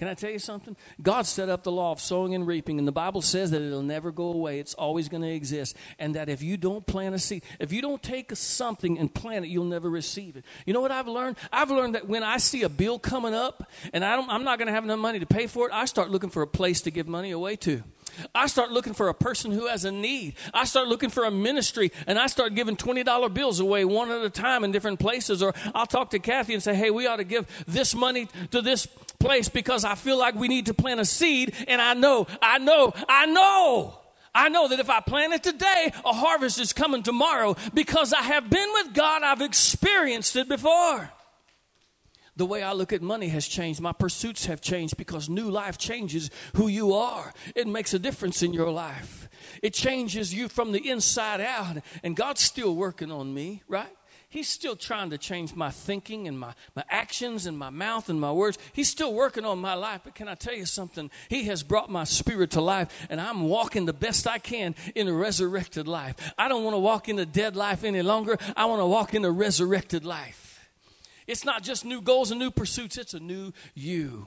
Can 0.00 0.08
I 0.08 0.14
tell 0.14 0.30
you 0.30 0.38
something? 0.38 0.78
God 1.02 1.26
set 1.26 1.50
up 1.50 1.62
the 1.62 1.70
law 1.70 1.92
of 1.92 2.00
sowing 2.00 2.34
and 2.34 2.46
reaping, 2.46 2.78
and 2.78 2.88
the 2.88 2.92
Bible 2.92 3.20
says 3.20 3.50
that 3.50 3.60
it'll 3.60 3.82
never 3.82 4.10
go 4.10 4.32
away. 4.32 4.58
It's 4.58 4.72
always 4.72 5.10
going 5.10 5.20
to 5.20 5.28
exist. 5.28 5.76
And 5.98 6.14
that 6.14 6.30
if 6.30 6.42
you 6.42 6.56
don't 6.56 6.86
plant 6.86 7.14
a 7.14 7.18
seed, 7.18 7.42
if 7.58 7.70
you 7.70 7.82
don't 7.82 8.02
take 8.02 8.34
something 8.34 8.98
and 8.98 9.12
plant 9.12 9.44
it, 9.44 9.48
you'll 9.48 9.66
never 9.66 9.90
receive 9.90 10.38
it. 10.38 10.46
You 10.64 10.72
know 10.72 10.80
what 10.80 10.90
I've 10.90 11.06
learned? 11.06 11.36
I've 11.52 11.70
learned 11.70 11.96
that 11.96 12.08
when 12.08 12.22
I 12.22 12.38
see 12.38 12.62
a 12.62 12.70
bill 12.70 12.98
coming 12.98 13.34
up 13.34 13.70
and 13.92 14.02
I 14.02 14.18
I'm 14.18 14.42
not 14.42 14.58
going 14.58 14.68
to 14.68 14.72
have 14.72 14.84
enough 14.84 14.98
money 14.98 15.18
to 15.18 15.26
pay 15.26 15.46
for 15.46 15.68
it, 15.68 15.74
I 15.74 15.84
start 15.84 16.08
looking 16.08 16.30
for 16.30 16.40
a 16.40 16.46
place 16.46 16.80
to 16.80 16.90
give 16.90 17.06
money 17.06 17.32
away 17.32 17.56
to. 17.56 17.82
I 18.34 18.46
start 18.46 18.70
looking 18.70 18.94
for 18.94 19.08
a 19.08 19.14
person 19.14 19.50
who 19.50 19.66
has 19.66 19.84
a 19.84 19.92
need. 19.92 20.34
I 20.52 20.64
start 20.64 20.88
looking 20.88 21.10
for 21.10 21.24
a 21.24 21.30
ministry 21.30 21.92
and 22.06 22.18
I 22.18 22.26
start 22.26 22.54
giving 22.54 22.76
$20 22.76 23.34
bills 23.34 23.60
away 23.60 23.84
one 23.84 24.10
at 24.10 24.22
a 24.22 24.30
time 24.30 24.64
in 24.64 24.72
different 24.72 25.00
places. 25.00 25.42
Or 25.42 25.54
I'll 25.74 25.86
talk 25.86 26.10
to 26.10 26.18
Kathy 26.18 26.54
and 26.54 26.62
say, 26.62 26.74
hey, 26.74 26.90
we 26.90 27.06
ought 27.06 27.16
to 27.16 27.24
give 27.24 27.46
this 27.66 27.94
money 27.94 28.28
to 28.50 28.62
this 28.62 28.86
place 29.18 29.48
because 29.48 29.84
I 29.84 29.94
feel 29.94 30.18
like 30.18 30.34
we 30.34 30.48
need 30.48 30.66
to 30.66 30.74
plant 30.74 31.00
a 31.00 31.04
seed. 31.04 31.54
And 31.68 31.80
I 31.80 31.94
know, 31.94 32.26
I 32.42 32.58
know, 32.58 32.92
I 33.08 33.26
know. 33.26 33.96
I 34.34 34.48
know 34.48 34.68
that 34.68 34.78
if 34.78 34.88
I 34.88 35.00
plant 35.00 35.32
it 35.32 35.42
today, 35.42 35.92
a 36.04 36.12
harvest 36.12 36.60
is 36.60 36.72
coming 36.72 37.02
tomorrow 37.02 37.56
because 37.74 38.12
I 38.12 38.22
have 38.22 38.48
been 38.48 38.68
with 38.74 38.94
God. 38.94 39.22
I've 39.22 39.40
experienced 39.40 40.36
it 40.36 40.48
before. 40.48 41.10
The 42.36 42.46
way 42.46 42.62
I 42.62 42.72
look 42.72 42.92
at 42.92 43.02
money 43.02 43.28
has 43.28 43.46
changed. 43.46 43.80
My 43.80 43.92
pursuits 43.92 44.46
have 44.46 44.60
changed 44.60 44.96
because 44.96 45.28
new 45.28 45.50
life 45.50 45.78
changes 45.78 46.30
who 46.54 46.68
you 46.68 46.94
are. 46.94 47.32
It 47.54 47.66
makes 47.66 47.94
a 47.94 47.98
difference 47.98 48.42
in 48.42 48.52
your 48.52 48.70
life. 48.70 49.28
It 49.62 49.74
changes 49.74 50.32
you 50.32 50.48
from 50.48 50.72
the 50.72 50.88
inside 50.88 51.40
out. 51.40 51.78
And 52.02 52.16
God's 52.16 52.40
still 52.40 52.74
working 52.74 53.10
on 53.10 53.34
me, 53.34 53.62
right? 53.68 53.96
He's 54.30 54.48
still 54.48 54.76
trying 54.76 55.10
to 55.10 55.18
change 55.18 55.56
my 55.56 55.70
thinking 55.70 56.28
and 56.28 56.38
my, 56.38 56.54
my 56.76 56.84
actions 56.88 57.46
and 57.46 57.58
my 57.58 57.70
mouth 57.70 58.08
and 58.08 58.20
my 58.20 58.30
words. 58.30 58.58
He's 58.72 58.88
still 58.88 59.12
working 59.12 59.44
on 59.44 59.58
my 59.58 59.74
life. 59.74 60.02
But 60.04 60.14
can 60.14 60.28
I 60.28 60.36
tell 60.36 60.54
you 60.54 60.66
something? 60.66 61.10
He 61.28 61.46
has 61.46 61.64
brought 61.64 61.90
my 61.90 62.04
spirit 62.04 62.52
to 62.52 62.60
life, 62.60 63.06
and 63.10 63.20
I'm 63.20 63.48
walking 63.48 63.86
the 63.86 63.92
best 63.92 64.28
I 64.28 64.38
can 64.38 64.76
in 64.94 65.08
a 65.08 65.12
resurrected 65.12 65.88
life. 65.88 66.32
I 66.38 66.46
don't 66.46 66.62
want 66.62 66.74
to 66.74 66.78
walk 66.78 67.08
in 67.08 67.18
a 67.18 67.26
dead 67.26 67.56
life 67.56 67.82
any 67.82 68.02
longer. 68.02 68.38
I 68.56 68.66
want 68.66 68.80
to 68.80 68.86
walk 68.86 69.14
in 69.14 69.24
a 69.24 69.30
resurrected 69.32 70.04
life. 70.04 70.49
It's 71.30 71.44
not 71.44 71.62
just 71.62 71.84
new 71.84 72.02
goals 72.02 72.32
and 72.32 72.40
new 72.40 72.50
pursuits, 72.50 72.98
it's 72.98 73.14
a 73.14 73.20
new 73.20 73.52
you. 73.76 74.26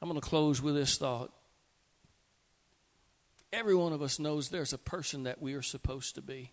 I'm 0.00 0.08
going 0.08 0.18
to 0.18 0.26
close 0.26 0.62
with 0.62 0.74
this 0.74 0.96
thought. 0.96 1.30
Every 3.52 3.74
one 3.74 3.92
of 3.92 4.00
us 4.00 4.18
knows 4.18 4.48
there's 4.48 4.72
a 4.72 4.78
person 4.78 5.24
that 5.24 5.42
we 5.42 5.52
are 5.52 5.60
supposed 5.60 6.14
to 6.14 6.22
be. 6.22 6.52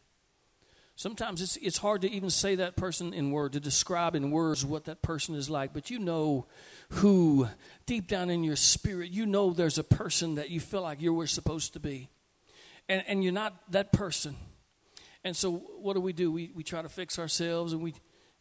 Sometimes 0.97 1.41
it's, 1.41 1.55
it's 1.55 1.77
hard 1.77 2.01
to 2.01 2.11
even 2.11 2.29
say 2.29 2.55
that 2.55 2.75
person 2.75 3.13
in 3.13 3.31
words, 3.31 3.53
to 3.53 3.61
describe 3.61 4.13
in 4.13 4.29
words 4.29 4.65
what 4.65 4.83
that 4.85 5.01
person 5.01 5.35
is 5.35 5.49
like, 5.49 5.71
but 5.71 5.89
you 5.89 5.99
know 5.99 6.45
who, 6.89 7.47
deep 7.85 8.09
down 8.09 8.29
in 8.29 8.43
your 8.43 8.57
spirit, 8.57 9.09
you 9.09 9.25
know 9.25 9.51
there's 9.51 9.77
a 9.77 9.85
person 9.85 10.35
that 10.35 10.49
you 10.49 10.59
feel 10.59 10.81
like 10.81 11.01
you're 11.01 11.27
supposed 11.27 11.71
to 11.71 11.79
be. 11.79 12.09
And, 12.89 13.05
and 13.07 13.23
you're 13.23 13.31
not 13.31 13.53
that 13.71 13.93
person. 13.93 14.35
And 15.23 15.33
so 15.33 15.53
what 15.79 15.93
do 15.93 16.01
we 16.01 16.11
do? 16.11 16.29
We, 16.29 16.51
we 16.53 16.63
try 16.63 16.81
to 16.81 16.89
fix 16.89 17.17
ourselves 17.17 17.71
and 17.71 17.81
we, 17.81 17.93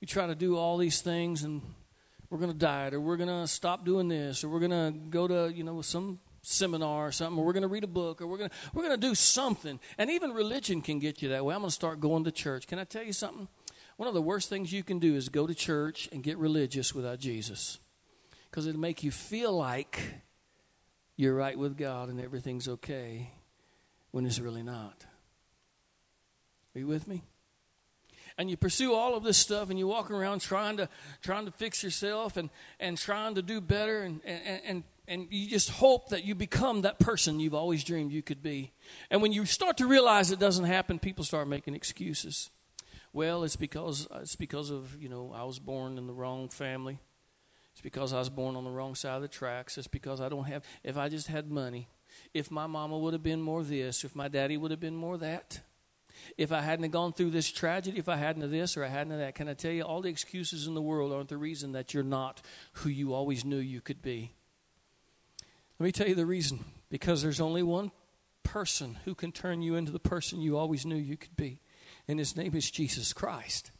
we 0.06 0.08
try 0.08 0.28
to 0.28 0.36
do 0.36 0.56
all 0.56 0.76
these 0.76 1.00
things 1.00 1.42
and 1.42 1.60
we're 2.30 2.38
going 2.38 2.52
to 2.52 2.56
diet 2.56 2.94
or 2.94 3.00
we're 3.00 3.16
going 3.16 3.28
to 3.28 3.48
stop 3.48 3.84
doing 3.84 4.06
this 4.06 4.44
or 4.44 4.48
we're 4.48 4.60
going 4.60 4.70
to 4.70 4.96
go 5.10 5.26
to, 5.26 5.52
you 5.52 5.64
know, 5.64 5.82
some 5.82 6.20
seminar 6.42 7.08
or 7.08 7.10
something 7.10 7.36
or 7.36 7.44
we're 7.44 7.52
going 7.52 7.64
to 7.64 7.68
read 7.68 7.82
a 7.82 7.88
book 7.88 8.22
or 8.22 8.28
we're 8.28 8.38
going 8.38 8.48
to 8.48 8.56
we're 8.72 8.84
going 8.84 8.94
to 8.94 9.04
do 9.04 9.16
something. 9.16 9.80
And 9.98 10.08
even 10.08 10.30
religion 10.30 10.80
can 10.80 11.00
get 11.00 11.22
you 11.22 11.30
that 11.30 11.44
way. 11.44 11.56
I'm 11.56 11.60
going 11.60 11.70
to 11.70 11.74
start 11.74 11.98
going 11.98 12.22
to 12.22 12.30
church. 12.30 12.68
Can 12.68 12.78
I 12.78 12.84
tell 12.84 13.02
you 13.02 13.12
something? 13.12 13.48
One 13.96 14.06
of 14.06 14.14
the 14.14 14.22
worst 14.22 14.48
things 14.48 14.72
you 14.72 14.84
can 14.84 15.00
do 15.00 15.16
is 15.16 15.28
go 15.28 15.44
to 15.44 15.56
church 15.56 16.08
and 16.12 16.22
get 16.22 16.38
religious 16.38 16.94
without 16.94 17.18
Jesus. 17.18 17.80
Cuz 18.52 18.68
it'll 18.68 18.80
make 18.80 19.02
you 19.02 19.10
feel 19.10 19.52
like 19.56 20.22
you're 21.16 21.34
right 21.34 21.58
with 21.58 21.76
God 21.76 22.10
and 22.10 22.20
everything's 22.20 22.68
okay 22.68 23.32
when 24.12 24.24
it's 24.24 24.38
really 24.38 24.62
not. 24.62 25.04
Are 26.76 26.78
you 26.78 26.86
with 26.86 27.08
me? 27.08 27.24
And 28.38 28.50
you 28.50 28.56
pursue 28.56 28.92
all 28.92 29.14
of 29.14 29.24
this 29.24 29.38
stuff 29.38 29.70
and 29.70 29.78
you 29.78 29.86
walk 29.86 30.10
around 30.10 30.40
trying 30.40 30.76
to 30.76 30.88
trying 31.22 31.46
to 31.46 31.50
fix 31.50 31.82
yourself 31.82 32.36
and 32.36 32.50
and 32.78 32.98
trying 32.98 33.34
to 33.34 33.42
do 33.42 33.60
better 33.60 34.02
and 34.02 34.20
and 34.24 34.60
and 34.64 34.84
and 35.08 35.28
you 35.30 35.48
just 35.48 35.70
hope 35.70 36.08
that 36.08 36.24
you 36.24 36.34
become 36.34 36.82
that 36.82 36.98
person 36.98 37.38
you've 37.38 37.54
always 37.54 37.84
dreamed 37.84 38.12
you 38.12 38.22
could 38.22 38.42
be. 38.42 38.72
And 39.10 39.22
when 39.22 39.32
you 39.32 39.44
start 39.44 39.76
to 39.78 39.86
realize 39.86 40.30
it 40.30 40.40
doesn't 40.40 40.64
happen, 40.64 40.98
people 40.98 41.24
start 41.24 41.46
making 41.48 41.74
excuses. 41.74 42.50
Well, 43.12 43.44
it's 43.44 43.56
because 43.56 44.08
it's 44.16 44.36
because 44.36 44.70
of 44.70 45.00
you 45.00 45.08
know 45.08 45.32
I 45.34 45.44
was 45.44 45.58
born 45.58 45.98
in 45.98 46.06
the 46.06 46.12
wrong 46.12 46.48
family. 46.48 46.98
It's 47.72 47.82
because 47.82 48.12
I 48.12 48.18
was 48.18 48.30
born 48.30 48.56
on 48.56 48.64
the 48.64 48.70
wrong 48.70 48.94
side 48.94 49.16
of 49.16 49.22
the 49.22 49.28
tracks. 49.28 49.76
It's 49.76 49.86
because 49.86 50.20
I 50.20 50.28
don't 50.28 50.44
have. 50.44 50.64
If 50.82 50.96
I 50.96 51.08
just 51.08 51.26
had 51.26 51.50
money, 51.50 51.88
if 52.32 52.50
my 52.50 52.66
mama 52.66 52.98
would 52.98 53.12
have 53.12 53.22
been 53.22 53.42
more 53.42 53.62
this, 53.62 54.04
if 54.04 54.14
my 54.16 54.28
daddy 54.28 54.56
would 54.56 54.70
have 54.70 54.80
been 54.80 54.96
more 54.96 55.18
that, 55.18 55.60
if 56.36 56.52
I 56.52 56.60
hadn't 56.60 56.90
gone 56.90 57.12
through 57.12 57.30
this 57.30 57.50
tragedy, 57.50 57.98
if 57.98 58.08
I 58.08 58.16
hadn't 58.16 58.42
of 58.42 58.50
this 58.50 58.76
or 58.76 58.84
I 58.84 58.88
hadn't 58.88 59.12
of 59.12 59.18
that, 59.18 59.34
can 59.34 59.48
I 59.48 59.54
tell 59.54 59.72
you 59.72 59.82
all 59.82 60.02
the 60.02 60.08
excuses 60.08 60.66
in 60.66 60.74
the 60.74 60.82
world 60.82 61.12
aren't 61.12 61.28
the 61.28 61.36
reason 61.36 61.72
that 61.72 61.94
you're 61.94 62.02
not 62.02 62.42
who 62.72 62.88
you 62.88 63.14
always 63.14 63.44
knew 63.44 63.58
you 63.58 63.80
could 63.80 64.02
be. 64.02 64.32
Let 65.78 65.84
me 65.84 65.92
tell 65.92 66.08
you 66.08 66.14
the 66.14 66.26
reason. 66.26 66.64
Because 66.88 67.22
there's 67.22 67.40
only 67.40 67.62
one 67.62 67.90
person 68.42 68.98
who 69.04 69.14
can 69.14 69.32
turn 69.32 69.60
you 69.60 69.74
into 69.74 69.90
the 69.90 69.98
person 69.98 70.40
you 70.40 70.56
always 70.56 70.86
knew 70.86 70.96
you 70.96 71.16
could 71.16 71.36
be, 71.36 71.60
and 72.06 72.18
his 72.18 72.36
name 72.36 72.54
is 72.54 72.70
Jesus 72.70 73.12
Christ. 73.12 73.72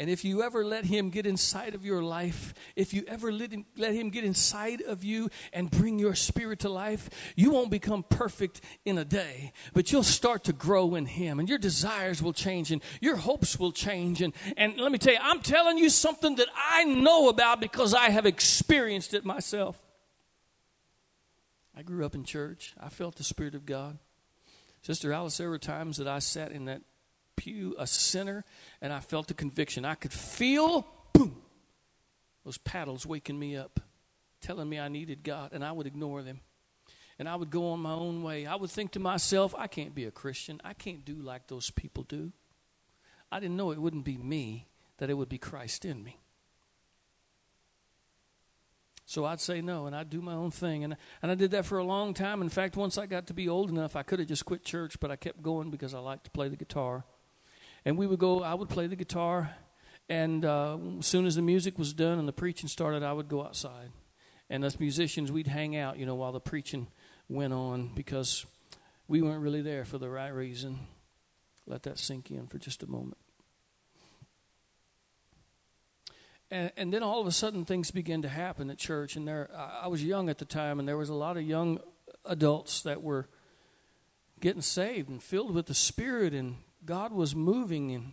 And 0.00 0.08
if 0.08 0.24
you 0.24 0.42
ever 0.42 0.64
let 0.64 0.86
Him 0.86 1.10
get 1.10 1.26
inside 1.26 1.74
of 1.74 1.84
your 1.84 2.02
life, 2.02 2.54
if 2.74 2.94
you 2.94 3.04
ever 3.06 3.30
let 3.30 3.52
Him, 3.52 3.66
let 3.76 3.92
him 3.92 4.08
get 4.08 4.24
inside 4.24 4.80
of 4.80 5.04
you 5.04 5.28
and 5.52 5.70
bring 5.70 5.98
your 5.98 6.14
spirit 6.14 6.60
to 6.60 6.70
life, 6.70 7.10
you 7.36 7.50
won't 7.50 7.70
become 7.70 8.02
perfect 8.02 8.62
in 8.86 8.96
a 8.96 9.04
day, 9.04 9.52
but 9.74 9.92
you'll 9.92 10.02
start 10.02 10.44
to 10.44 10.54
grow 10.54 10.94
in 10.94 11.04
Him. 11.04 11.38
And 11.38 11.50
your 11.50 11.58
desires 11.58 12.22
will 12.22 12.32
change 12.32 12.72
and 12.72 12.80
your 13.02 13.16
hopes 13.16 13.58
will 13.58 13.72
change. 13.72 14.22
And, 14.22 14.32
and 14.56 14.78
let 14.78 14.90
me 14.90 14.96
tell 14.96 15.12
you, 15.12 15.18
I'm 15.22 15.40
telling 15.40 15.76
you 15.76 15.90
something 15.90 16.36
that 16.36 16.48
I 16.56 16.84
know 16.84 17.28
about 17.28 17.60
because 17.60 17.92
I 17.92 18.08
have 18.08 18.24
experienced 18.24 19.12
it 19.12 19.26
myself. 19.26 19.82
I 21.76 21.82
grew 21.82 22.06
up 22.06 22.14
in 22.14 22.24
church, 22.24 22.74
I 22.80 22.88
felt 22.88 23.16
the 23.16 23.24
Spirit 23.24 23.54
of 23.54 23.66
God. 23.66 23.98
Sister 24.80 25.12
Alice, 25.12 25.36
there 25.36 25.50
were 25.50 25.58
times 25.58 25.98
that 25.98 26.08
I 26.08 26.20
sat 26.20 26.52
in 26.52 26.64
that 26.64 26.80
pew, 27.36 27.74
a 27.78 27.86
sinner, 27.86 28.44
and 28.80 28.92
I 28.92 29.00
felt 29.00 29.30
a 29.30 29.34
conviction. 29.34 29.84
I 29.84 29.94
could 29.94 30.12
feel, 30.12 30.86
boom, 31.12 31.42
those 32.44 32.58
paddles 32.58 33.06
waking 33.06 33.38
me 33.38 33.56
up, 33.56 33.80
telling 34.40 34.68
me 34.68 34.78
I 34.78 34.88
needed 34.88 35.22
God, 35.22 35.50
and 35.52 35.64
I 35.64 35.72
would 35.72 35.86
ignore 35.86 36.22
them. 36.22 36.40
And 37.18 37.28
I 37.28 37.36
would 37.36 37.50
go 37.50 37.70
on 37.72 37.80
my 37.80 37.92
own 37.92 38.22
way. 38.22 38.46
I 38.46 38.54
would 38.54 38.70
think 38.70 38.92
to 38.92 38.98
myself, 38.98 39.54
I 39.56 39.66
can't 39.66 39.94
be 39.94 40.06
a 40.06 40.10
Christian. 40.10 40.58
I 40.64 40.72
can't 40.72 41.04
do 41.04 41.16
like 41.16 41.48
those 41.48 41.70
people 41.70 42.02
do. 42.02 42.32
I 43.30 43.40
didn't 43.40 43.56
know 43.56 43.72
it 43.72 43.78
wouldn't 43.78 44.06
be 44.06 44.16
me, 44.16 44.68
that 44.98 45.10
it 45.10 45.14
would 45.14 45.28
be 45.28 45.38
Christ 45.38 45.84
in 45.84 46.02
me. 46.02 46.18
So 49.04 49.24
I'd 49.24 49.40
say 49.40 49.60
no, 49.60 49.86
and 49.86 49.94
I'd 49.94 50.08
do 50.08 50.22
my 50.22 50.34
own 50.34 50.50
thing. 50.50 50.84
And, 50.84 50.96
and 51.20 51.30
I 51.30 51.34
did 51.34 51.50
that 51.50 51.66
for 51.66 51.78
a 51.78 51.84
long 51.84 52.14
time. 52.14 52.42
In 52.42 52.48
fact, 52.48 52.76
once 52.76 52.96
I 52.96 53.06
got 53.06 53.26
to 53.26 53.34
be 53.34 53.48
old 53.48 53.68
enough, 53.68 53.96
I 53.96 54.02
could 54.02 54.20
have 54.20 54.28
just 54.28 54.44
quit 54.44 54.64
church, 54.64 55.00
but 55.00 55.10
I 55.10 55.16
kept 55.16 55.42
going 55.42 55.70
because 55.70 55.94
I 55.94 55.98
liked 55.98 56.24
to 56.24 56.30
play 56.30 56.48
the 56.48 56.56
guitar 56.56 57.04
and 57.84 57.96
we 57.96 58.06
would 58.06 58.18
go. 58.18 58.42
I 58.42 58.54
would 58.54 58.68
play 58.68 58.86
the 58.86 58.96
guitar, 58.96 59.54
and 60.08 60.44
uh, 60.44 60.76
as 60.98 61.06
soon 61.06 61.26
as 61.26 61.36
the 61.36 61.42
music 61.42 61.78
was 61.78 61.92
done 61.92 62.18
and 62.18 62.26
the 62.26 62.32
preaching 62.32 62.68
started, 62.68 63.02
I 63.02 63.12
would 63.12 63.28
go 63.28 63.44
outside. 63.44 63.90
And 64.48 64.64
as 64.64 64.80
musicians, 64.80 65.30
we'd 65.30 65.46
hang 65.46 65.76
out, 65.76 65.98
you 65.98 66.06
know, 66.06 66.16
while 66.16 66.32
the 66.32 66.40
preaching 66.40 66.88
went 67.28 67.52
on 67.52 67.92
because 67.94 68.44
we 69.06 69.22
weren't 69.22 69.42
really 69.42 69.62
there 69.62 69.84
for 69.84 69.98
the 69.98 70.10
right 70.10 70.30
reason. 70.34 70.80
Let 71.66 71.84
that 71.84 71.98
sink 71.98 72.30
in 72.30 72.48
for 72.48 72.58
just 72.58 72.82
a 72.82 72.86
moment. 72.88 73.18
And, 76.50 76.72
and 76.76 76.92
then 76.92 77.04
all 77.04 77.20
of 77.20 77.28
a 77.28 77.32
sudden, 77.32 77.64
things 77.64 77.92
began 77.92 78.22
to 78.22 78.28
happen 78.28 78.70
at 78.70 78.78
church. 78.78 79.14
And 79.14 79.28
there, 79.28 79.50
I 79.56 79.86
was 79.86 80.02
young 80.02 80.28
at 80.28 80.38
the 80.38 80.44
time, 80.44 80.80
and 80.80 80.88
there 80.88 80.96
was 80.96 81.08
a 81.08 81.14
lot 81.14 81.36
of 81.36 81.44
young 81.44 81.78
adults 82.24 82.82
that 82.82 83.02
were 83.02 83.28
getting 84.40 84.62
saved 84.62 85.08
and 85.08 85.22
filled 85.22 85.54
with 85.54 85.66
the 85.66 85.74
Spirit 85.74 86.34
and 86.34 86.56
God 86.84 87.12
was 87.12 87.34
moving 87.34 87.92
and 87.92 88.12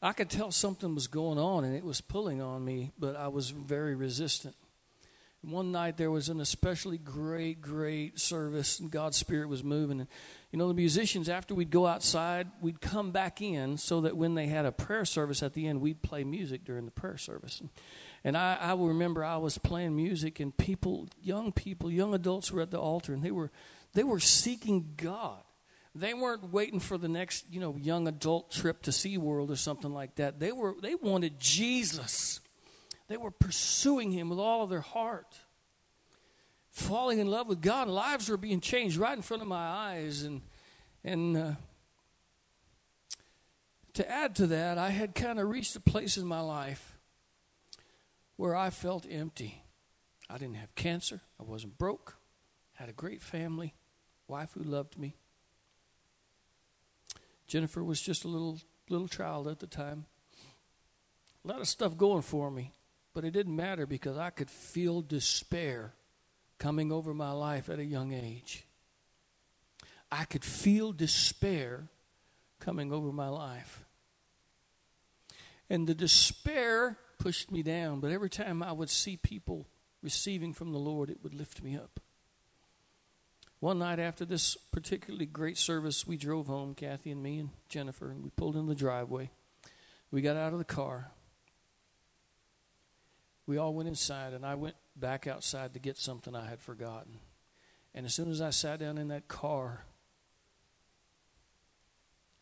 I 0.00 0.12
could 0.12 0.30
tell 0.30 0.50
something 0.50 0.94
was 0.94 1.06
going 1.06 1.38
on 1.38 1.64
and 1.64 1.76
it 1.76 1.84
was 1.84 2.00
pulling 2.00 2.42
on 2.42 2.64
me, 2.64 2.92
but 2.98 3.16
I 3.16 3.28
was 3.28 3.50
very 3.50 3.94
resistant. 3.94 4.54
One 5.44 5.72
night 5.72 5.96
there 5.96 6.10
was 6.10 6.28
an 6.28 6.40
especially 6.40 6.98
great, 6.98 7.60
great 7.60 8.20
service 8.20 8.78
and 8.78 8.90
God's 8.92 9.16
Spirit 9.16 9.48
was 9.48 9.64
moving. 9.64 9.98
And, 10.00 10.08
you 10.52 10.58
know, 10.58 10.68
the 10.68 10.74
musicians, 10.74 11.28
after 11.28 11.52
we'd 11.52 11.70
go 11.70 11.86
outside, 11.86 12.48
we'd 12.60 12.80
come 12.80 13.10
back 13.10 13.42
in 13.42 13.76
so 13.76 14.02
that 14.02 14.16
when 14.16 14.34
they 14.34 14.46
had 14.46 14.66
a 14.66 14.72
prayer 14.72 15.04
service 15.04 15.42
at 15.42 15.54
the 15.54 15.66
end, 15.66 15.80
we'd 15.80 16.00
play 16.00 16.22
music 16.22 16.64
during 16.64 16.84
the 16.84 16.92
prayer 16.92 17.18
service. 17.18 17.58
And, 17.60 17.70
And 18.24 18.36
I, 18.36 18.56
I 18.60 18.74
remember 18.74 19.24
I 19.24 19.36
was 19.38 19.58
playing 19.58 19.96
music, 19.96 20.38
and 20.38 20.56
people, 20.56 21.08
young 21.20 21.50
people, 21.50 21.90
young 21.90 22.14
adults 22.14 22.52
were 22.52 22.62
at 22.62 22.70
the 22.70 22.78
altar, 22.78 23.12
and 23.12 23.22
they 23.22 23.32
were, 23.32 23.50
they 23.94 24.04
were 24.04 24.20
seeking 24.20 24.94
God. 24.96 25.42
They 25.94 26.14
weren't 26.14 26.52
waiting 26.52 26.80
for 26.80 26.96
the 26.96 27.08
next, 27.08 27.44
you 27.50 27.60
know, 27.60 27.76
young 27.76 28.08
adult 28.08 28.50
trip 28.50 28.82
to 28.82 28.90
SeaWorld 28.90 29.50
or 29.50 29.56
something 29.56 29.92
like 29.92 30.14
that. 30.16 30.40
They 30.40 30.52
were 30.52 30.74
they 30.80 30.94
wanted 30.94 31.38
Jesus. 31.38 32.40
They 33.08 33.18
were 33.18 33.30
pursuing 33.30 34.10
him 34.10 34.30
with 34.30 34.38
all 34.38 34.62
of 34.62 34.70
their 34.70 34.80
heart. 34.80 35.36
Falling 36.70 37.18
in 37.18 37.26
love 37.26 37.46
with 37.48 37.60
God. 37.60 37.88
Lives 37.88 38.30
were 38.30 38.38
being 38.38 38.60
changed 38.60 38.96
right 38.96 39.14
in 39.14 39.20
front 39.20 39.42
of 39.42 39.48
my 39.48 39.68
eyes. 39.68 40.22
And 40.22 40.40
and 41.04 41.36
uh, 41.36 41.52
to 43.94 44.10
add 44.10 44.34
to 44.36 44.46
that, 44.46 44.78
I 44.78 44.90
had 44.90 45.14
kind 45.14 45.38
of 45.38 45.50
reached 45.50 45.76
a 45.76 45.80
place 45.80 46.16
in 46.16 46.26
my 46.26 46.40
life 46.40 46.96
where 48.36 48.56
I 48.56 48.70
felt 48.70 49.06
empty. 49.10 49.62
I 50.30 50.38
didn't 50.38 50.56
have 50.56 50.74
cancer. 50.74 51.20
I 51.38 51.42
wasn't 51.42 51.76
broke. 51.76 52.16
Had 52.72 52.88
a 52.88 52.92
great 52.92 53.20
family, 53.20 53.74
wife 54.26 54.52
who 54.54 54.62
loved 54.62 54.98
me. 54.98 55.16
Jennifer 57.52 57.84
was 57.84 58.00
just 58.00 58.24
a 58.24 58.28
little 58.28 58.58
little 58.88 59.08
child 59.08 59.46
at 59.46 59.58
the 59.58 59.66
time. 59.66 60.06
A 61.44 61.48
lot 61.48 61.60
of 61.60 61.68
stuff 61.68 61.98
going 61.98 62.22
for 62.22 62.50
me, 62.50 62.72
but 63.12 63.26
it 63.26 63.32
didn't 63.32 63.54
matter 63.54 63.84
because 63.84 64.16
I 64.16 64.30
could 64.30 64.48
feel 64.48 65.02
despair 65.02 65.92
coming 66.56 66.90
over 66.90 67.12
my 67.12 67.32
life 67.32 67.68
at 67.68 67.78
a 67.78 67.84
young 67.84 68.14
age. 68.14 68.64
I 70.10 70.24
could 70.24 70.46
feel 70.46 70.92
despair 70.94 71.88
coming 72.58 72.90
over 72.90 73.12
my 73.12 73.28
life. 73.28 73.84
And 75.68 75.86
the 75.86 75.94
despair 75.94 76.96
pushed 77.18 77.50
me 77.50 77.62
down, 77.62 78.00
but 78.00 78.12
every 78.12 78.30
time 78.30 78.62
I 78.62 78.72
would 78.72 78.88
see 78.88 79.18
people 79.18 79.66
receiving 80.02 80.54
from 80.54 80.72
the 80.72 80.78
Lord, 80.78 81.10
it 81.10 81.18
would 81.22 81.34
lift 81.34 81.62
me 81.62 81.76
up. 81.76 82.00
One 83.62 83.78
night 83.78 84.00
after 84.00 84.24
this 84.24 84.56
particularly 84.72 85.24
great 85.24 85.56
service, 85.56 86.04
we 86.04 86.16
drove 86.16 86.48
home, 86.48 86.74
Kathy 86.74 87.12
and 87.12 87.22
me 87.22 87.38
and 87.38 87.50
Jennifer, 87.68 88.10
and 88.10 88.24
we 88.24 88.30
pulled 88.30 88.56
in 88.56 88.66
the 88.66 88.74
driveway. 88.74 89.30
We 90.10 90.20
got 90.20 90.34
out 90.34 90.52
of 90.52 90.58
the 90.58 90.64
car. 90.64 91.12
We 93.46 93.58
all 93.58 93.72
went 93.72 93.88
inside, 93.88 94.32
and 94.32 94.44
I 94.44 94.56
went 94.56 94.74
back 94.96 95.28
outside 95.28 95.74
to 95.74 95.78
get 95.78 95.96
something 95.96 96.34
I 96.34 96.48
had 96.48 96.60
forgotten. 96.60 97.20
And 97.94 98.04
as 98.04 98.12
soon 98.12 98.32
as 98.32 98.40
I 98.40 98.50
sat 98.50 98.80
down 98.80 98.98
in 98.98 99.06
that 99.08 99.28
car, 99.28 99.84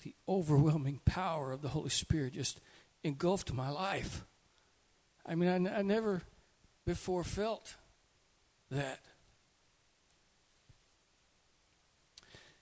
the 0.03 0.15
overwhelming 0.27 1.01
power 1.05 1.53
of 1.53 1.61
the 1.61 1.69
Holy 1.69 1.91
Spirit 1.91 2.33
just 2.33 2.63
engulfed 3.05 3.53
my 3.53 3.69
life. 3.69 4.25
I 5.27 5.35
mean, 5.35 5.67
I, 5.67 5.81
I 5.81 5.83
never 5.83 6.23
before 6.87 7.25
felt 7.25 7.77
that. 8.71 9.01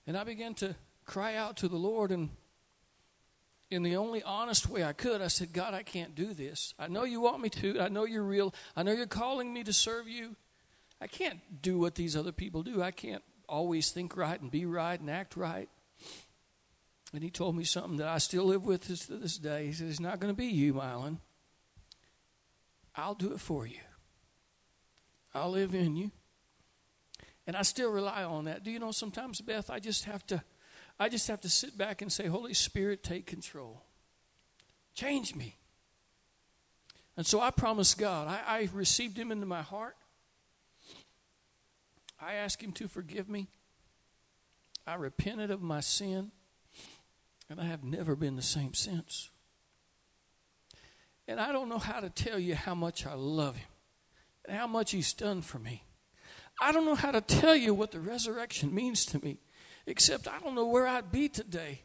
And 0.08 0.16
I 0.16 0.24
began 0.24 0.54
to 0.54 0.74
cry 1.04 1.34
out 1.34 1.58
to 1.58 1.68
the 1.68 1.76
Lord, 1.76 2.10
and 2.10 2.30
in 3.70 3.82
the 3.82 3.96
only 3.96 4.22
honest 4.22 4.66
way 4.66 4.82
I 4.82 4.94
could, 4.94 5.20
I 5.20 5.28
said, 5.28 5.52
God, 5.52 5.74
I 5.74 5.82
can't 5.82 6.14
do 6.14 6.32
this. 6.32 6.72
I 6.78 6.88
know 6.88 7.04
you 7.04 7.20
want 7.20 7.42
me 7.42 7.50
to. 7.50 7.78
I 7.78 7.88
know 7.88 8.06
you're 8.06 8.24
real. 8.24 8.54
I 8.74 8.82
know 8.82 8.92
you're 8.92 9.06
calling 9.06 9.52
me 9.52 9.62
to 9.64 9.72
serve 9.74 10.08
you. 10.08 10.34
I 10.98 11.08
can't 11.08 11.40
do 11.60 11.78
what 11.78 11.94
these 11.94 12.16
other 12.16 12.32
people 12.32 12.62
do. 12.62 12.82
I 12.82 12.90
can't 12.90 13.22
always 13.46 13.90
think 13.90 14.16
right 14.16 14.40
and 14.40 14.50
be 14.50 14.64
right 14.64 14.98
and 14.98 15.10
act 15.10 15.36
right. 15.36 15.68
And 17.12 17.22
he 17.22 17.28
told 17.28 17.54
me 17.54 17.64
something 17.64 17.98
that 17.98 18.08
I 18.08 18.16
still 18.16 18.44
live 18.44 18.64
with 18.64 18.86
to 18.86 19.18
this 19.18 19.36
day. 19.36 19.66
He 19.66 19.72
said, 19.74 19.88
It's 19.88 20.00
not 20.00 20.20
going 20.20 20.32
to 20.32 20.36
be 20.36 20.46
you, 20.46 20.72
Mylon. 20.72 21.18
I'll 22.96 23.14
do 23.14 23.34
it 23.34 23.40
for 23.40 23.66
you. 23.66 23.80
I'll 25.34 25.50
live 25.50 25.74
in 25.74 25.96
you. 25.96 26.12
And 27.48 27.56
I 27.56 27.62
still 27.62 27.90
rely 27.90 28.24
on 28.24 28.44
that. 28.44 28.62
Do 28.62 28.70
you 28.70 28.78
know 28.78 28.92
sometimes, 28.92 29.40
Beth, 29.40 29.70
I 29.70 29.80
just 29.80 30.04
have 30.04 30.24
to 30.26 30.44
I 31.00 31.08
just 31.08 31.28
have 31.28 31.40
to 31.42 31.48
sit 31.48 31.78
back 31.78 32.02
and 32.02 32.12
say, 32.12 32.26
Holy 32.26 32.52
Spirit, 32.52 33.02
take 33.02 33.24
control. 33.24 33.82
Change 34.94 35.34
me. 35.34 35.56
And 37.16 37.24
so 37.24 37.40
I 37.40 37.50
promised 37.50 37.98
God, 37.98 38.28
I, 38.28 38.40
I 38.46 38.68
received 38.72 39.16
him 39.16 39.32
into 39.32 39.46
my 39.46 39.62
heart. 39.62 39.96
I 42.20 42.34
asked 42.34 42.62
him 42.62 42.72
to 42.72 42.88
forgive 42.88 43.28
me. 43.28 43.48
I 44.86 44.96
repented 44.96 45.50
of 45.50 45.62
my 45.62 45.80
sin. 45.80 46.32
And 47.48 47.60
I 47.60 47.64
have 47.64 47.84
never 47.84 48.14
been 48.14 48.36
the 48.36 48.42
same 48.42 48.74
since. 48.74 49.30
And 51.26 51.40
I 51.40 51.52
don't 51.52 51.68
know 51.68 51.78
how 51.78 52.00
to 52.00 52.10
tell 52.10 52.38
you 52.38 52.56
how 52.56 52.74
much 52.74 53.06
I 53.06 53.14
love 53.14 53.56
him 53.56 53.68
and 54.44 54.56
how 54.56 54.66
much 54.66 54.90
he's 54.90 55.12
done 55.12 55.42
for 55.42 55.58
me. 55.58 55.84
I 56.60 56.72
don't 56.72 56.84
know 56.84 56.94
how 56.94 57.12
to 57.12 57.20
tell 57.20 57.54
you 57.54 57.74
what 57.74 57.92
the 57.92 58.00
resurrection 58.00 58.74
means 58.74 59.06
to 59.06 59.24
me, 59.24 59.38
except 59.86 60.28
I 60.28 60.38
don't 60.40 60.54
know 60.54 60.66
where 60.66 60.86
I'd 60.86 61.12
be 61.12 61.28
today 61.28 61.82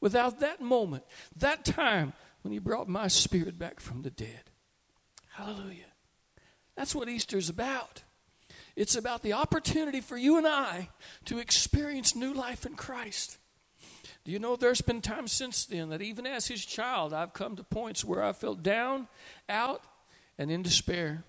without 0.00 0.40
that 0.40 0.60
moment, 0.60 1.04
that 1.36 1.64
time 1.64 2.12
when 2.42 2.52
He 2.52 2.58
brought 2.58 2.88
my 2.88 3.08
spirit 3.08 3.58
back 3.58 3.80
from 3.80 4.02
the 4.02 4.10
dead. 4.10 4.50
Hallelujah. 5.30 5.86
That's 6.76 6.94
what 6.94 7.08
Easter's 7.08 7.48
about. 7.48 8.02
It's 8.76 8.96
about 8.96 9.22
the 9.22 9.32
opportunity 9.32 10.00
for 10.00 10.16
you 10.16 10.36
and 10.36 10.46
I 10.46 10.88
to 11.26 11.38
experience 11.38 12.16
new 12.16 12.32
life 12.32 12.66
in 12.66 12.74
Christ. 12.74 13.38
Do 14.24 14.32
you 14.32 14.38
know 14.38 14.56
there's 14.56 14.80
been 14.80 15.00
times 15.00 15.32
since 15.32 15.66
then 15.66 15.90
that 15.90 16.02
even 16.02 16.26
as 16.26 16.46
his 16.46 16.64
child, 16.64 17.12
I've 17.12 17.34
come 17.34 17.56
to 17.56 17.62
points 17.62 18.04
where 18.04 18.22
I 18.22 18.32
felt 18.32 18.62
down, 18.62 19.06
out, 19.48 19.82
and 20.38 20.50
in 20.50 20.62
despair. 20.62 21.24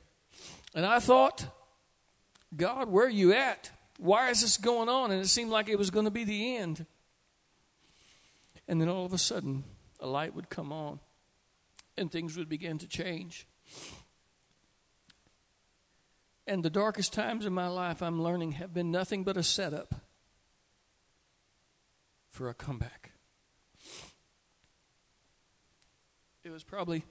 And 0.74 0.86
I 0.86 1.00
thought, 1.00 1.48
God, 2.56 2.90
where 2.90 3.06
are 3.06 3.10
you 3.10 3.34
at? 3.34 3.72
Why 3.98 4.30
is 4.30 4.42
this 4.42 4.58
going 4.58 4.90
on? 4.90 5.12
And 5.12 5.22
it 5.22 5.28
seemed 5.28 5.52
like 5.52 5.70
it 5.70 5.78
was 5.78 5.90
going 5.90 6.06
to 6.06 6.12
be 6.12 6.24
the 6.24 6.58
end. 6.58 6.86
And 8.68 8.82
then 8.82 8.90
all 8.90 9.06
of 9.06 9.14
a 9.14 9.18
sudden, 9.18 9.64
a 10.00 10.08
light 10.08 10.36
would 10.36 10.50
come 10.50 10.72
on 10.72 11.00
and 11.98 12.12
things 12.12 12.38
would 12.38 12.50
begin 12.50 12.78
to 12.80 12.88
change. 12.88 13.48
And 16.48 16.64
the 16.64 16.70
darkest 16.70 17.14
times 17.14 17.46
in 17.46 17.54
my 17.54 17.68
life, 17.68 18.02
I'm 18.04 18.22
learning, 18.22 18.54
have 18.54 18.74
been 18.74 18.92
nothing 18.92 19.24
but 19.24 19.38
a 19.38 19.44
setup 19.44 19.96
for 22.30 22.50
a 22.50 22.54
comeback. 22.54 23.12
It 26.44 26.52
was 26.52 26.64
probably, 26.64 27.04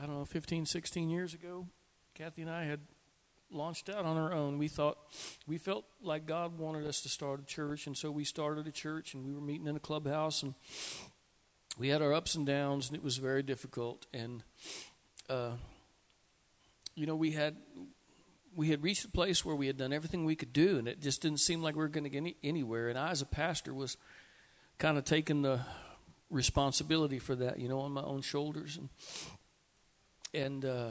I 0.00 0.06
don't 0.06 0.16
know, 0.16 0.24
15, 0.24 0.66
16 0.66 1.10
years 1.10 1.34
ago. 1.34 1.66
Kathy 2.14 2.42
and 2.42 2.50
I 2.50 2.64
had 2.64 2.80
launched 3.50 3.88
out 3.88 4.04
on 4.04 4.16
our 4.16 4.32
own. 4.32 4.58
We 4.58 4.68
thought 4.68 4.98
we 5.46 5.58
felt 5.58 5.84
like 6.02 6.26
God 6.26 6.58
wanted 6.58 6.86
us 6.86 7.00
to 7.02 7.08
start 7.08 7.40
a 7.40 7.44
church, 7.44 7.86
and 7.86 7.96
so 7.96 8.10
we 8.10 8.24
started 8.24 8.66
a 8.66 8.72
church, 8.72 9.14
and 9.14 9.24
we 9.24 9.32
were 9.32 9.40
meeting 9.40 9.66
in 9.66 9.76
a 9.76 9.80
clubhouse, 9.80 10.42
and 10.42 10.54
we 11.78 11.88
had 11.88 12.02
our 12.02 12.12
ups 12.12 12.34
and 12.34 12.46
downs, 12.46 12.88
and 12.88 12.96
it 12.96 13.02
was 13.02 13.16
very 13.18 13.42
difficult. 13.42 14.06
And 14.12 14.42
uh, 15.28 15.52
you 16.94 17.06
know, 17.06 17.16
we 17.16 17.32
had 17.32 17.56
we 18.54 18.70
had 18.70 18.82
reached 18.82 19.04
a 19.04 19.08
place 19.08 19.44
where 19.44 19.54
we 19.54 19.68
had 19.68 19.76
done 19.76 19.92
everything 19.92 20.24
we 20.24 20.34
could 20.34 20.52
do, 20.52 20.78
and 20.78 20.88
it 20.88 21.00
just 21.00 21.22
didn't 21.22 21.38
seem 21.38 21.62
like 21.62 21.74
we 21.74 21.80
were 21.80 21.88
going 21.88 22.04
to 22.04 22.10
get 22.10 22.18
any, 22.18 22.36
anywhere. 22.42 22.88
And 22.88 22.98
I, 22.98 23.10
as 23.10 23.22
a 23.22 23.26
pastor, 23.26 23.72
was 23.72 23.96
kind 24.78 24.98
of 24.98 25.04
taking 25.04 25.42
the 25.42 25.60
responsibility 26.28 27.18
for 27.18 27.36
that, 27.36 27.58
you 27.58 27.68
know, 27.68 27.80
on 27.80 27.92
my 27.92 28.02
own 28.02 28.22
shoulders, 28.22 28.76
and 28.76 28.88
and 30.34 30.64
uh, 30.64 30.90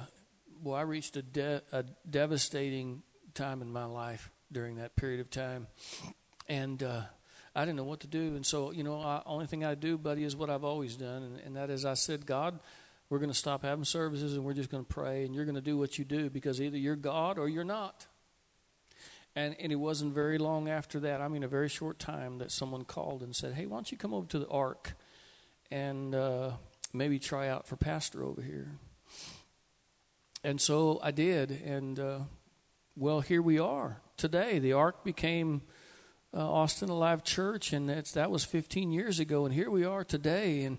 well, 0.64 0.76
I 0.76 0.82
reached 0.82 1.18
a, 1.18 1.22
de- 1.22 1.62
a 1.72 1.84
devastating 2.10 3.04
time 3.34 3.62
in 3.62 3.72
my 3.72 3.86
life 3.86 4.32
during 4.52 4.78
that 4.78 4.96
period 4.96 5.20
of 5.20 5.30
time, 5.30 5.68
and 6.48 6.82
uh, 6.82 7.02
I 7.56 7.62
didn't 7.62 7.78
know 7.78 7.84
what 7.84 8.02
to 8.02 8.08
do. 8.08 8.36
And 8.36 8.46
so, 8.46 8.72
you 8.72 8.84
know, 8.84 9.02
the 9.02 9.24
only 9.26 9.48
thing 9.48 9.66
I 9.66 9.76
do, 9.76 9.98
buddy, 9.98 10.24
is 10.24 10.36
what 10.36 10.50
I've 10.50 10.64
always 10.64 10.96
done, 10.96 11.24
and, 11.24 11.40
and 11.40 11.56
that 11.56 11.70
is 11.70 11.86
I 11.86 11.96
said, 11.96 12.26
God, 12.26 12.60
we're 13.10 13.20
going 13.20 13.32
to 13.32 13.38
stop 13.38 13.64
having 13.64 13.86
services, 13.86 14.34
and 14.34 14.44
we're 14.44 14.54
just 14.54 14.70
going 14.70 14.84
to 14.84 14.94
pray, 14.94 15.26
and 15.26 15.34
you're 15.34 15.46
going 15.46 15.56
to 15.56 15.62
do 15.62 15.78
what 15.78 15.98
you 15.98 16.06
do 16.06 16.30
because 16.30 16.62
either 16.62 16.78
you're 16.78 16.96
God 16.96 17.38
or 17.38 17.48
you're 17.48 17.64
not. 17.64 18.06
And, 19.36 19.56
and 19.60 19.72
it 19.72 19.76
wasn't 19.76 20.16
very 20.16 20.40
long 20.40 20.68
after 20.68 21.00
that, 21.02 21.22
I 21.22 21.28
mean, 21.28 21.44
a 21.44 21.48
very 21.48 21.70
short 21.70 22.00
time, 22.00 22.40
that 22.40 22.52
someone 22.52 22.86
called 22.86 23.22
and 23.22 23.36
said, 23.36 23.54
Hey, 23.54 23.68
why 23.68 23.78
don't 23.78 23.92
you 23.92 23.98
come 23.98 24.14
over 24.14 24.28
to 24.30 24.40
the 24.40 24.48
Ark 24.48 24.94
and 25.70 26.16
uh, 26.16 26.52
maybe 26.92 27.20
try 27.20 27.48
out 27.48 27.68
for 27.68 27.76
pastor 27.76 28.24
over 28.24 28.42
here? 28.42 28.72
And 30.44 30.62
so 30.62 31.00
I 31.02 31.12
did, 31.12 31.52
and 31.52 32.00
uh, 32.00 32.20
well, 32.96 33.22
here 33.22 33.42
we 33.42 33.60
are 33.60 34.02
today. 34.18 34.60
The 34.60 34.74
Ark 34.74 35.04
became 35.04 35.62
uh, 36.34 36.38
Austin 36.38 36.90
Alive 36.90 37.24
Church, 37.24 37.74
and 37.74 37.90
that 37.90 38.32
was 38.32 38.44
15 38.44 38.92
years 38.92 39.20
ago, 39.20 39.46
and 39.46 39.54
here 39.54 39.70
we 39.70 39.84
are 39.84 40.04
today. 40.04 40.64
And 40.64 40.78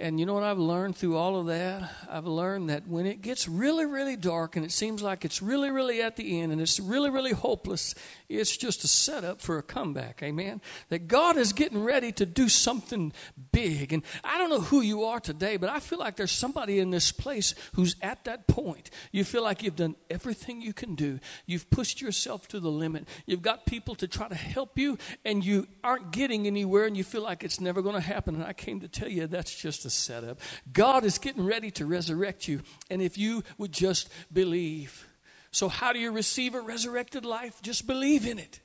And 0.00 0.20
you 0.20 0.26
know 0.26 0.34
what 0.34 0.44
I've 0.44 0.58
learned 0.58 0.94
through 0.96 1.16
all 1.16 1.40
of 1.40 1.46
that? 1.46 1.90
I've 2.08 2.26
learned 2.26 2.70
that 2.70 2.86
when 2.86 3.04
it 3.04 3.20
gets 3.20 3.48
really, 3.48 3.84
really 3.84 4.14
dark 4.14 4.54
and 4.54 4.64
it 4.64 4.70
seems 4.70 5.02
like 5.02 5.24
it's 5.24 5.42
really, 5.42 5.72
really 5.72 6.00
at 6.00 6.14
the 6.14 6.40
end 6.40 6.52
and 6.52 6.60
it's 6.60 6.78
really, 6.78 7.10
really 7.10 7.32
hopeless, 7.32 7.96
it's 8.28 8.56
just 8.56 8.84
a 8.84 8.86
setup 8.86 9.40
for 9.40 9.58
a 9.58 9.62
comeback. 9.62 10.22
Amen. 10.22 10.60
That 10.90 11.08
God 11.08 11.36
is 11.36 11.52
getting 11.52 11.82
ready 11.82 12.12
to 12.12 12.26
do 12.26 12.48
something 12.48 13.12
big. 13.50 13.92
And 13.92 14.04
I 14.22 14.38
don't 14.38 14.50
know 14.50 14.60
who 14.60 14.82
you 14.82 15.02
are 15.02 15.18
today, 15.18 15.56
but 15.56 15.68
I 15.68 15.80
feel 15.80 15.98
like 15.98 16.14
there's 16.14 16.30
somebody 16.30 16.78
in 16.78 16.90
this 16.90 17.10
place 17.10 17.56
who's 17.74 17.96
at 18.00 18.22
that 18.22 18.46
point. 18.46 18.90
You 19.10 19.24
feel 19.24 19.42
like 19.42 19.64
you've 19.64 19.74
done 19.74 19.96
everything 20.08 20.62
you 20.62 20.72
can 20.72 20.94
do, 20.94 21.18
you've 21.44 21.70
pushed 21.70 22.00
yourself 22.00 22.46
to 22.48 22.60
the 22.60 22.70
limit, 22.70 23.08
you've 23.26 23.42
got 23.42 23.66
people 23.66 23.96
to 23.96 24.06
try 24.06 24.28
to 24.28 24.36
help 24.36 24.78
you, 24.78 24.96
and 25.24 25.44
you 25.44 25.66
aren't 25.82 26.12
getting 26.12 26.46
anywhere, 26.46 26.84
and 26.84 26.96
you 26.96 27.02
feel 27.02 27.22
like 27.22 27.42
it's 27.42 27.60
never 27.60 27.82
going 27.82 27.96
to 27.96 28.00
happen. 28.00 28.36
And 28.36 28.44
I 28.44 28.52
came 28.52 28.78
to 28.78 28.88
tell 28.88 29.08
you 29.08 29.26
that's 29.26 29.52
just 29.52 29.87
a 29.88 29.90
setup. 29.90 30.38
God 30.72 31.04
is 31.04 31.18
getting 31.18 31.44
ready 31.44 31.70
to 31.72 31.86
resurrect 31.86 32.46
you. 32.46 32.60
And 32.90 33.02
if 33.02 33.16
you 33.18 33.42
would 33.56 33.72
just 33.72 34.10
believe. 34.32 35.08
So, 35.50 35.68
how 35.68 35.92
do 35.92 35.98
you 35.98 36.12
receive 36.12 36.54
a 36.54 36.60
resurrected 36.60 37.24
life? 37.24 37.60
Just 37.62 37.86
believe 37.86 38.26
in 38.26 38.38
it. 38.38 38.60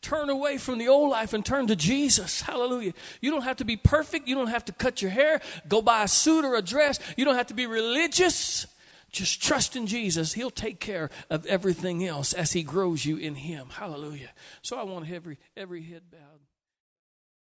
Turn 0.00 0.30
away 0.30 0.56
from 0.56 0.78
the 0.78 0.88
old 0.88 1.10
life 1.10 1.34
and 1.34 1.44
turn 1.44 1.66
to 1.66 1.76
Jesus. 1.76 2.40
Hallelujah. 2.40 2.94
You 3.20 3.30
don't 3.30 3.42
have 3.42 3.58
to 3.58 3.66
be 3.66 3.76
perfect. 3.76 4.26
You 4.26 4.34
don't 4.34 4.46
have 4.46 4.64
to 4.64 4.72
cut 4.72 5.02
your 5.02 5.10
hair, 5.10 5.42
go 5.68 5.82
buy 5.82 6.04
a 6.04 6.08
suit 6.08 6.44
or 6.44 6.54
a 6.54 6.62
dress. 6.62 6.98
You 7.16 7.26
don't 7.26 7.34
have 7.34 7.48
to 7.48 7.54
be 7.54 7.66
religious. 7.66 8.66
Just 9.12 9.42
trust 9.42 9.76
in 9.76 9.86
Jesus. 9.86 10.32
He'll 10.32 10.50
take 10.50 10.80
care 10.80 11.10
of 11.28 11.44
everything 11.46 12.06
else 12.06 12.32
as 12.32 12.52
He 12.52 12.62
grows 12.62 13.04
you 13.04 13.16
in 13.18 13.34
Him. 13.34 13.68
Hallelujah. 13.68 14.30
So 14.62 14.78
I 14.78 14.84
want 14.84 15.10
every 15.10 15.38
every 15.56 15.82
head 15.82 16.02
bowed. 16.10 16.40